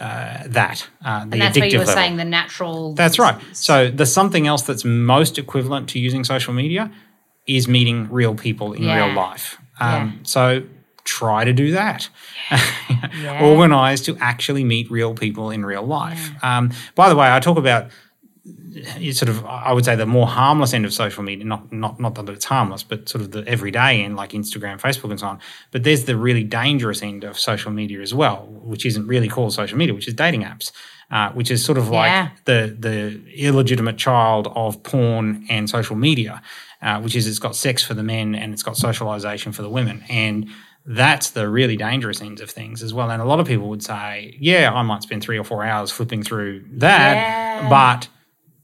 uh, 0.00 0.42
that, 0.46 0.88
uh, 1.04 1.24
the 1.26 1.32
And 1.32 1.40
that's 1.40 1.56
addictive 1.56 1.60
where 1.60 1.68
you 1.70 1.78
were 1.78 1.84
level. 1.84 1.94
saying 2.02 2.16
the 2.16 2.24
natural. 2.24 2.94
That's 2.94 3.18
right. 3.18 3.36
So 3.52 3.90
the 3.90 4.06
something 4.06 4.46
else 4.46 4.62
that's 4.62 4.84
most 4.84 5.38
equivalent 5.38 5.88
to 5.90 5.98
using 5.98 6.24
social 6.24 6.52
media 6.54 6.90
is 7.46 7.68
meeting 7.68 8.08
real 8.10 8.34
people 8.34 8.72
in 8.72 8.82
Yeah. 8.82 9.06
real 9.06 9.14
life. 9.14 9.58
Um, 9.80 10.20
So 10.22 10.62
try 11.04 11.44
to 11.44 11.52
do 11.52 11.70
that. 11.72 12.08
Yeah. 12.50 13.40
Organize 13.42 14.00
to 14.02 14.16
actually 14.20 14.64
meet 14.64 14.90
real 14.90 15.14
people 15.14 15.50
in 15.50 15.64
real 15.64 15.82
life. 15.86 16.32
Um, 16.42 16.70
by 16.94 17.08
the 17.08 17.16
way, 17.16 17.30
I 17.30 17.40
talk 17.40 17.58
about 17.58 17.88
sort 19.12 19.28
of 19.28 19.44
I 19.46 19.72
would 19.72 19.84
say 19.84 19.96
the 19.96 20.06
more 20.06 20.26
harmless 20.26 20.74
end 20.74 20.84
of 20.84 20.92
social 20.92 21.22
media, 21.22 21.44
not 21.44 21.72
not 21.72 21.98
not 21.98 22.14
that 22.16 22.28
it's 22.28 22.44
harmless, 22.44 22.82
but 22.82 23.08
sort 23.08 23.22
of 23.22 23.30
the 23.32 23.46
everyday 23.48 24.02
end 24.02 24.16
like 24.16 24.30
Instagram, 24.30 24.80
Facebook, 24.80 25.10
and 25.10 25.18
so 25.20 25.28
on. 25.28 25.38
But 25.70 25.84
there's 25.84 26.04
the 26.04 26.16
really 26.16 26.44
dangerous 26.44 27.02
end 27.02 27.24
of 27.24 27.38
social 27.38 27.70
media 27.72 28.00
as 28.00 28.12
well, 28.12 28.46
which 28.50 28.84
isn't 28.84 29.06
really 29.06 29.28
called 29.28 29.52
social 29.54 29.78
media, 29.78 29.94
which 29.94 30.08
is 30.08 30.14
dating 30.14 30.42
apps, 30.42 30.72
uh, 31.10 31.30
which 31.32 31.50
is 31.50 31.64
sort 31.64 31.78
of 31.78 31.88
like 31.88 32.10
Yeah. 32.10 32.28
the 32.44 32.76
the 32.78 33.22
illegitimate 33.34 33.96
child 33.96 34.52
of 34.54 34.82
porn 34.82 35.46
and 35.48 35.70
social 35.70 35.96
media, 35.96 36.42
uh, 36.82 37.00
which 37.00 37.16
is 37.16 37.26
it's 37.26 37.38
got 37.38 37.56
sex 37.56 37.82
for 37.82 37.94
the 37.94 38.02
men 38.02 38.34
and 38.34 38.52
it's 38.52 38.62
got 38.62 38.76
socialization 38.76 39.52
for 39.52 39.62
the 39.62 39.70
women, 39.70 40.04
and 40.10 40.48
that's 40.86 41.30
the 41.30 41.48
really 41.48 41.78
dangerous 41.78 42.20
ends 42.20 42.42
of 42.42 42.50
things 42.50 42.82
as 42.82 42.92
well. 42.92 43.10
And 43.10 43.22
a 43.22 43.24
lot 43.24 43.40
of 43.40 43.46
people 43.46 43.70
would 43.70 43.82
say, 43.82 44.36
yeah, 44.38 44.70
I 44.70 44.82
might 44.82 45.02
spend 45.02 45.22
three 45.22 45.38
or 45.38 45.44
four 45.44 45.64
hours 45.64 45.90
flipping 45.90 46.22
through 46.22 46.62
that, 46.72 47.14
Yeah. 47.14 47.68
but 47.70 48.08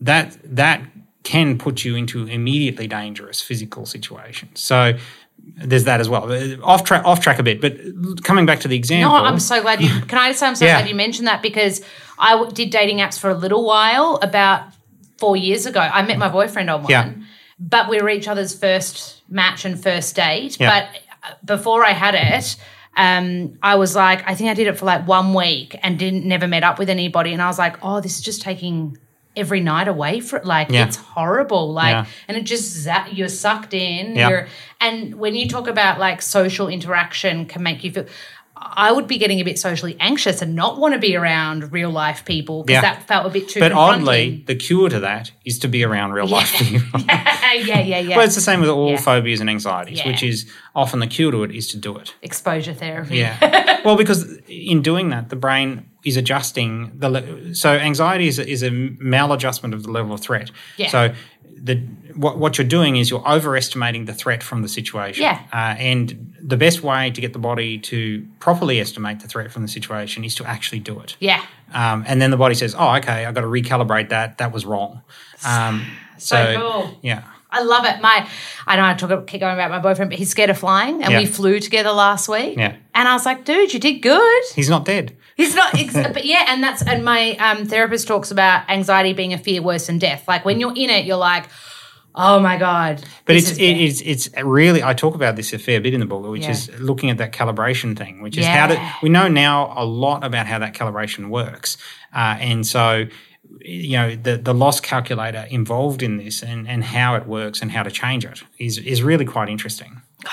that 0.00 0.36
that 0.44 0.82
can 1.22 1.58
put 1.58 1.84
you 1.84 1.96
into 1.96 2.26
immediately 2.26 2.86
dangerous 2.86 3.40
physical 3.42 3.84
situations. 3.86 4.60
So 4.60 4.96
there's 5.38 5.84
that 5.84 6.00
as 6.00 6.08
well. 6.08 6.30
Off 6.64 6.84
track, 6.84 7.04
off 7.04 7.20
track 7.20 7.38
a 7.38 7.42
bit, 7.42 7.60
but 7.60 8.22
coming 8.24 8.46
back 8.46 8.60
to 8.60 8.68
the 8.68 8.76
example. 8.76 9.10
No, 9.10 9.24
I'm 9.24 9.38
so 9.38 9.60
glad 9.62 9.82
you. 9.82 9.88
Can 10.02 10.18
I 10.18 10.28
just 10.30 10.40
say 10.40 10.46
I'm 10.46 10.54
so 10.54 10.64
Yeah. 10.64 10.78
glad 10.78 10.88
you 10.88 10.94
mentioned 10.94 11.28
that 11.28 11.42
because 11.42 11.82
I 12.18 12.48
did 12.52 12.70
dating 12.70 12.98
apps 12.98 13.18
for 13.18 13.30
a 13.30 13.34
little 13.34 13.64
while. 13.64 14.18
About 14.22 14.62
four 15.18 15.36
years 15.36 15.66
ago, 15.66 15.80
I 15.80 16.02
met 16.02 16.18
my 16.18 16.28
boyfriend 16.28 16.70
on 16.70 16.82
one, 16.82 16.90
Yeah. 16.90 17.12
but 17.58 17.88
we 17.90 18.00
were 18.00 18.08
each 18.08 18.28
other's 18.28 18.54
first 18.58 19.22
match 19.28 19.64
and 19.64 19.80
first 19.82 20.16
date. 20.16 20.58
Yeah. 20.58 20.70
But 20.90 21.00
uh, 21.22 21.34
before 21.44 21.84
I 21.84 21.92
had 21.92 22.14
it. 22.14 22.56
Um, 22.96 23.56
I 23.62 23.76
was 23.76 23.94
like, 23.94 24.28
I 24.28 24.34
think 24.34 24.50
I 24.50 24.54
did 24.54 24.66
it 24.66 24.76
for 24.76 24.84
like 24.84 25.06
one 25.06 25.32
week 25.32 25.78
and 25.84 25.96
didn't 25.96 26.24
never 26.26 26.48
met 26.48 26.64
up 26.64 26.76
with 26.80 26.90
anybody, 26.90 27.32
and 27.32 27.40
I 27.40 27.46
was 27.46 27.56
like, 27.58 27.76
oh, 27.82 28.00
this 28.00 28.16
is 28.18 28.20
just 28.20 28.42
taking 28.42 28.98
every 29.36 29.60
night 29.60 29.88
away 29.88 30.20
from 30.20 30.44
like 30.44 30.70
Yeah. 30.70 30.86
it's 30.86 30.96
horrible, 30.96 31.72
like, 31.72 31.92
Yeah. 31.92 32.04
and 32.28 32.36
it 32.36 32.44
just 32.44 32.64
zap, 32.64 33.08
you're 33.12 33.28
sucked 33.28 33.74
in. 33.74 34.16
Yeah. 34.16 34.28
You're 34.28 34.48
and 34.80 35.14
when 35.16 35.34
you 35.34 35.48
talk 35.48 35.68
about 35.68 35.98
like 35.98 36.20
social 36.22 36.68
interaction 36.68 37.46
can 37.46 37.62
make 37.62 37.84
you 37.84 37.92
feel 37.92 38.06
I 38.62 38.92
would 38.92 39.06
be 39.06 39.16
getting 39.16 39.40
a 39.40 39.42
bit 39.42 39.58
socially 39.58 39.96
anxious 40.00 40.42
and 40.42 40.54
not 40.54 40.78
want 40.78 40.92
to 40.92 41.00
be 41.00 41.16
around 41.16 41.72
real 41.72 41.88
life 41.90 42.26
people 42.26 42.62
because 42.62 42.82
that 42.82 43.06
felt 43.08 43.24
a 43.24 43.30
bit 43.30 43.48
too 43.48 43.58
but 43.58 43.72
oddly, 43.72 44.44
the 44.46 44.54
cure 44.54 44.90
to 44.90 45.00
that 45.00 45.30
is 45.46 45.58
to 45.60 45.68
be 45.68 45.82
around 45.82 46.12
real 46.12 46.26
life 46.26 46.52
people. 46.58 47.00
yeah, 47.08 47.48
yeah, 47.54 47.98
yeah. 47.98 48.16
Well, 48.16 48.26
it's 48.26 48.34
the 48.34 48.42
same 48.42 48.60
with 48.60 48.68
all 48.68 48.98
phobias 48.98 49.40
and 49.40 49.48
anxieties, 49.48 50.04
which 50.04 50.22
is 50.22 50.50
often 50.74 51.00
the 51.00 51.06
cure 51.06 51.32
to 51.32 51.42
it 51.44 51.52
is 51.52 51.68
to 51.68 51.78
do 51.78 51.96
it. 51.96 52.14
Exposure 52.20 52.74
therapy. 52.74 53.16
Yeah. 53.16 53.80
well, 53.84 53.96
because 53.96 54.36
in 54.46 54.82
doing 54.82 55.08
that, 55.08 55.30
the 55.30 55.36
brain 55.36 55.89
is 56.04 56.16
adjusting 56.16 56.92
the. 56.98 57.08
Le- 57.10 57.54
so 57.54 57.70
anxiety 57.72 58.28
is 58.28 58.38
a, 58.38 58.46
is 58.48 58.62
a 58.62 58.70
maladjustment 58.70 59.72
of 59.74 59.82
the 59.82 59.90
level 59.90 60.12
of 60.14 60.20
threat. 60.20 60.50
Yeah. 60.76 60.88
So 60.88 61.14
the 61.62 61.76
what 62.14 62.38
what 62.38 62.56
you're 62.58 62.66
doing 62.66 62.96
is 62.96 63.10
you're 63.10 63.26
overestimating 63.28 64.06
the 64.06 64.14
threat 64.14 64.42
from 64.42 64.62
the 64.62 64.68
situation. 64.68 65.22
Yeah. 65.22 65.40
Uh, 65.52 65.74
and 65.78 66.34
the 66.40 66.56
best 66.56 66.82
way 66.82 67.10
to 67.10 67.20
get 67.20 67.32
the 67.32 67.38
body 67.38 67.78
to 67.78 68.26
properly 68.38 68.80
estimate 68.80 69.20
the 69.20 69.28
threat 69.28 69.52
from 69.52 69.62
the 69.62 69.68
situation 69.68 70.24
is 70.24 70.34
to 70.36 70.44
actually 70.44 70.80
do 70.80 70.98
it. 71.00 71.16
Yeah. 71.20 71.44
Um, 71.74 72.04
and 72.06 72.20
then 72.20 72.30
the 72.30 72.36
body 72.36 72.54
says, 72.54 72.74
"Oh, 72.78 72.96
okay, 72.96 73.26
I've 73.26 73.34
got 73.34 73.42
to 73.42 73.46
recalibrate 73.46 74.08
that. 74.08 74.38
That 74.38 74.52
was 74.52 74.64
wrong." 74.64 75.02
Um, 75.46 75.86
So 76.18 76.36
so 76.36 76.60
cool. 76.60 76.98
yeah. 77.02 77.22
I 77.52 77.62
love 77.62 77.84
it. 77.84 78.00
My, 78.00 78.28
I 78.64 78.76
know 78.76 78.84
I 78.84 78.94
talk 78.94 79.26
keep 79.26 79.40
going 79.40 79.54
about 79.54 79.70
my 79.72 79.80
boyfriend, 79.80 80.08
but 80.10 80.18
he's 80.20 80.30
scared 80.30 80.50
of 80.50 80.58
flying, 80.58 81.02
and 81.02 81.10
Yeah. 81.12 81.18
we 81.18 81.26
flew 81.26 81.58
together 81.58 81.90
last 81.90 82.28
week. 82.28 82.56
Yeah. 82.56 82.76
And 82.94 83.08
I 83.08 83.12
was 83.14 83.26
like, 83.26 83.44
dude, 83.44 83.72
you 83.74 83.80
did 83.80 84.02
good. 84.02 84.42
He's 84.54 84.68
not 84.70 84.84
dead. 84.84 85.16
He's 85.40 85.54
not, 85.54 85.74
ex- 85.78 85.94
but 86.16 86.24
yeah, 86.24 86.44
and 86.48 86.62
that's 86.62 86.82
and 86.82 87.04
my 87.04 87.36
um, 87.36 87.66
therapist 87.66 88.06
talks 88.08 88.30
about 88.30 88.68
anxiety 88.68 89.12
being 89.12 89.32
a 89.32 89.38
fear 89.38 89.62
worse 89.62 89.86
than 89.86 89.98
death. 89.98 90.26
Like 90.28 90.44
when 90.44 90.60
you're 90.60 90.74
in 90.76 90.90
it, 90.90 91.04
you're 91.06 91.16
like, 91.16 91.44
oh 92.14 92.40
my 92.40 92.56
god. 92.58 93.02
But 93.24 93.36
it's 93.36 93.52
it, 93.52 93.62
it's 93.86 94.00
it's 94.02 94.28
really 94.42 94.82
I 94.82 94.94
talk 94.94 95.14
about 95.14 95.36
this 95.36 95.52
a 95.52 95.58
fair 95.58 95.80
bit 95.80 95.94
in 95.94 96.00
the 96.00 96.06
book, 96.06 96.26
which 96.26 96.42
Yeah. 96.42 96.50
is 96.50 96.70
looking 96.80 97.10
at 97.10 97.18
that 97.18 97.32
calibration 97.32 97.96
thing, 97.96 98.20
which 98.22 98.36
is 98.36 98.46
how 98.46 98.66
to 98.66 98.92
we 99.02 99.08
know 99.08 99.28
now 99.28 99.72
a 99.76 99.84
lot 99.84 100.24
about 100.24 100.46
how 100.46 100.58
that 100.58 100.74
calibration 100.74 101.28
works, 101.30 101.76
uh, 102.14 102.36
and 102.40 102.66
so 102.66 103.06
you 103.60 103.96
know 103.98 104.14
the 104.16 104.36
the 104.36 104.54
loss 104.54 104.80
calculator 104.80 105.46
involved 105.50 106.02
in 106.02 106.16
this 106.18 106.42
and 106.42 106.68
and 106.68 106.84
how 106.84 107.14
it 107.16 107.26
works 107.26 107.62
and 107.62 107.70
how 107.72 107.82
to 107.82 107.90
change 107.90 108.24
it 108.24 108.42
is 108.58 108.78
is 108.78 109.02
really 109.02 109.24
quite 109.24 109.48
interesting. 109.48 110.02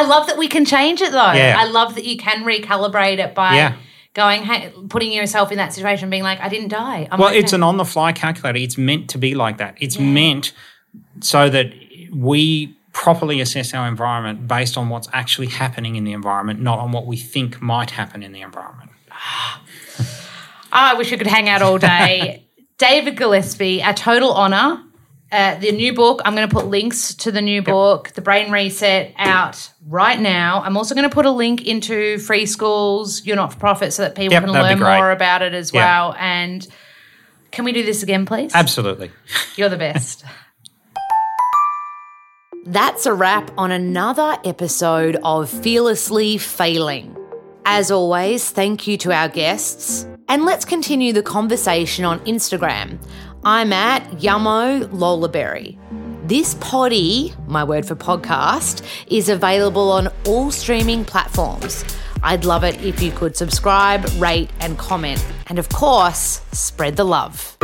I 0.00 0.04
love 0.04 0.26
that 0.26 0.36
we 0.38 0.48
can 0.48 0.64
change 0.64 1.00
it 1.00 1.12
though. 1.12 1.32
Yeah. 1.32 1.56
I 1.58 1.64
love 1.66 1.94
that 1.94 2.04
you 2.04 2.16
can 2.16 2.44
recalibrate 2.44 3.18
it 3.18 3.34
by 3.34 3.54
Yeah. 3.56 3.76
Going, 4.14 4.42
hey, 4.42 4.72
putting 4.88 5.12
yourself 5.12 5.50
in 5.50 5.58
that 5.58 5.72
situation, 5.72 6.10
being 6.10 6.22
like, 6.22 6.40
I 6.40 6.48
didn't 6.48 6.68
die. 6.68 7.08
I'm 7.10 7.18
Well, 7.18 7.30
okay. 7.30 7.38
it's 7.38 7.52
an 7.52 7.62
on 7.62 7.76
the 7.76 7.84
fly 7.84 8.12
calculator. 8.12 8.58
It's 8.58 8.76
meant 8.76 9.08
to 9.10 9.18
be 9.18 9.34
like 9.34 9.58
that. 9.58 9.76
It's 9.80 9.98
meant 9.98 10.52
so 11.20 11.48
that 11.48 11.72
we 12.12 12.76
properly 12.92 13.40
assess 13.40 13.72
our 13.72 13.88
environment 13.88 14.46
based 14.46 14.76
on 14.76 14.90
what's 14.90 15.08
actually 15.12 15.46
happening 15.46 15.96
in 15.96 16.04
the 16.04 16.12
environment, 16.12 16.60
not 16.60 16.78
on 16.78 16.92
what 16.92 17.06
we 17.06 17.16
think 17.16 17.62
might 17.62 17.90
happen 17.90 18.22
in 18.22 18.32
the 18.32 18.42
environment. 18.42 18.90
Ah. 19.10 19.62
Ah, 20.74 20.92
I 20.92 20.94
wish 20.94 21.10
we 21.10 21.18
could 21.18 21.26
hang 21.26 21.50
out 21.50 21.60
all 21.60 21.76
day. 21.76 22.46
David 22.78 23.18
Gillespie, 23.18 23.82
a 23.82 23.92
total 23.92 24.32
honor. 24.32 24.82
Uh, 25.32 25.54
the 25.60 25.72
new 25.72 25.94
book, 25.94 26.20
I'm 26.26 26.34
going 26.34 26.46
to 26.46 26.54
put 26.54 26.66
links 26.66 27.14
to 27.14 27.32
the 27.32 27.40
new 27.40 27.62
book, 27.62 28.10
The 28.10 28.20
Brain 28.20 28.52
Reset, 28.52 29.14
out 29.16 29.70
right 29.88 30.20
now. 30.20 30.60
I'm 30.62 30.76
also 30.76 30.94
going 30.94 31.08
to 31.08 31.14
put 31.14 31.24
a 31.24 31.30
link 31.30 31.66
into 31.66 32.18
Free 32.18 32.44
Schools, 32.44 33.24
Your 33.24 33.36
Not 33.36 33.54
for 33.54 33.58
Profit, 33.58 33.94
so 33.94 34.02
that 34.02 34.14
people 34.14 34.34
Yep, 34.34 34.44
can 34.44 34.52
learn 34.52 34.78
more 34.78 35.10
about 35.10 35.40
it 35.40 35.54
as 35.54 35.72
Yeah. 35.72 35.80
well. 36.08 36.14
And 36.18 36.66
can 37.50 37.64
we 37.64 37.72
do 37.72 37.82
this 37.82 38.02
again, 38.02 38.26
please? 38.26 38.52
Absolutely. 38.54 39.10
You're 39.56 39.70
the 39.70 39.78
best. 39.78 40.22
That's 42.66 43.06
a 43.06 43.14
wrap 43.14 43.50
on 43.56 43.72
another 43.72 44.36
episode 44.44 45.16
of 45.24 45.48
Fearlessly 45.48 46.36
Failing. 46.36 47.16
As 47.64 47.90
always, 47.90 48.50
thank 48.50 48.86
you 48.86 48.96
to 48.98 49.12
our 49.12 49.28
guests. 49.30 50.06
And 50.28 50.44
let's 50.44 50.64
continue 50.64 51.12
the 51.12 51.22
conversation 51.22 52.04
on 52.04 52.20
Instagram. 52.20 52.98
I'm 53.44 53.72
at 53.72 54.04
Yummo 54.12 54.86
Lolaberry. 54.90 55.76
This 56.28 56.54
poddy, 56.60 57.34
my 57.48 57.64
word 57.64 57.84
for 57.84 57.96
podcast, 57.96 58.86
is 59.08 59.28
available 59.28 59.90
on 59.90 60.08
all 60.26 60.52
streaming 60.52 61.04
platforms. 61.04 61.84
I'd 62.22 62.44
love 62.44 62.62
it 62.62 62.80
if 62.84 63.02
you 63.02 63.10
could 63.10 63.36
subscribe, 63.36 64.08
rate, 64.18 64.50
and 64.60 64.78
comment. 64.78 65.24
And 65.48 65.58
of 65.58 65.68
course, 65.70 66.40
spread 66.52 66.94
the 66.94 67.04
love. 67.04 67.58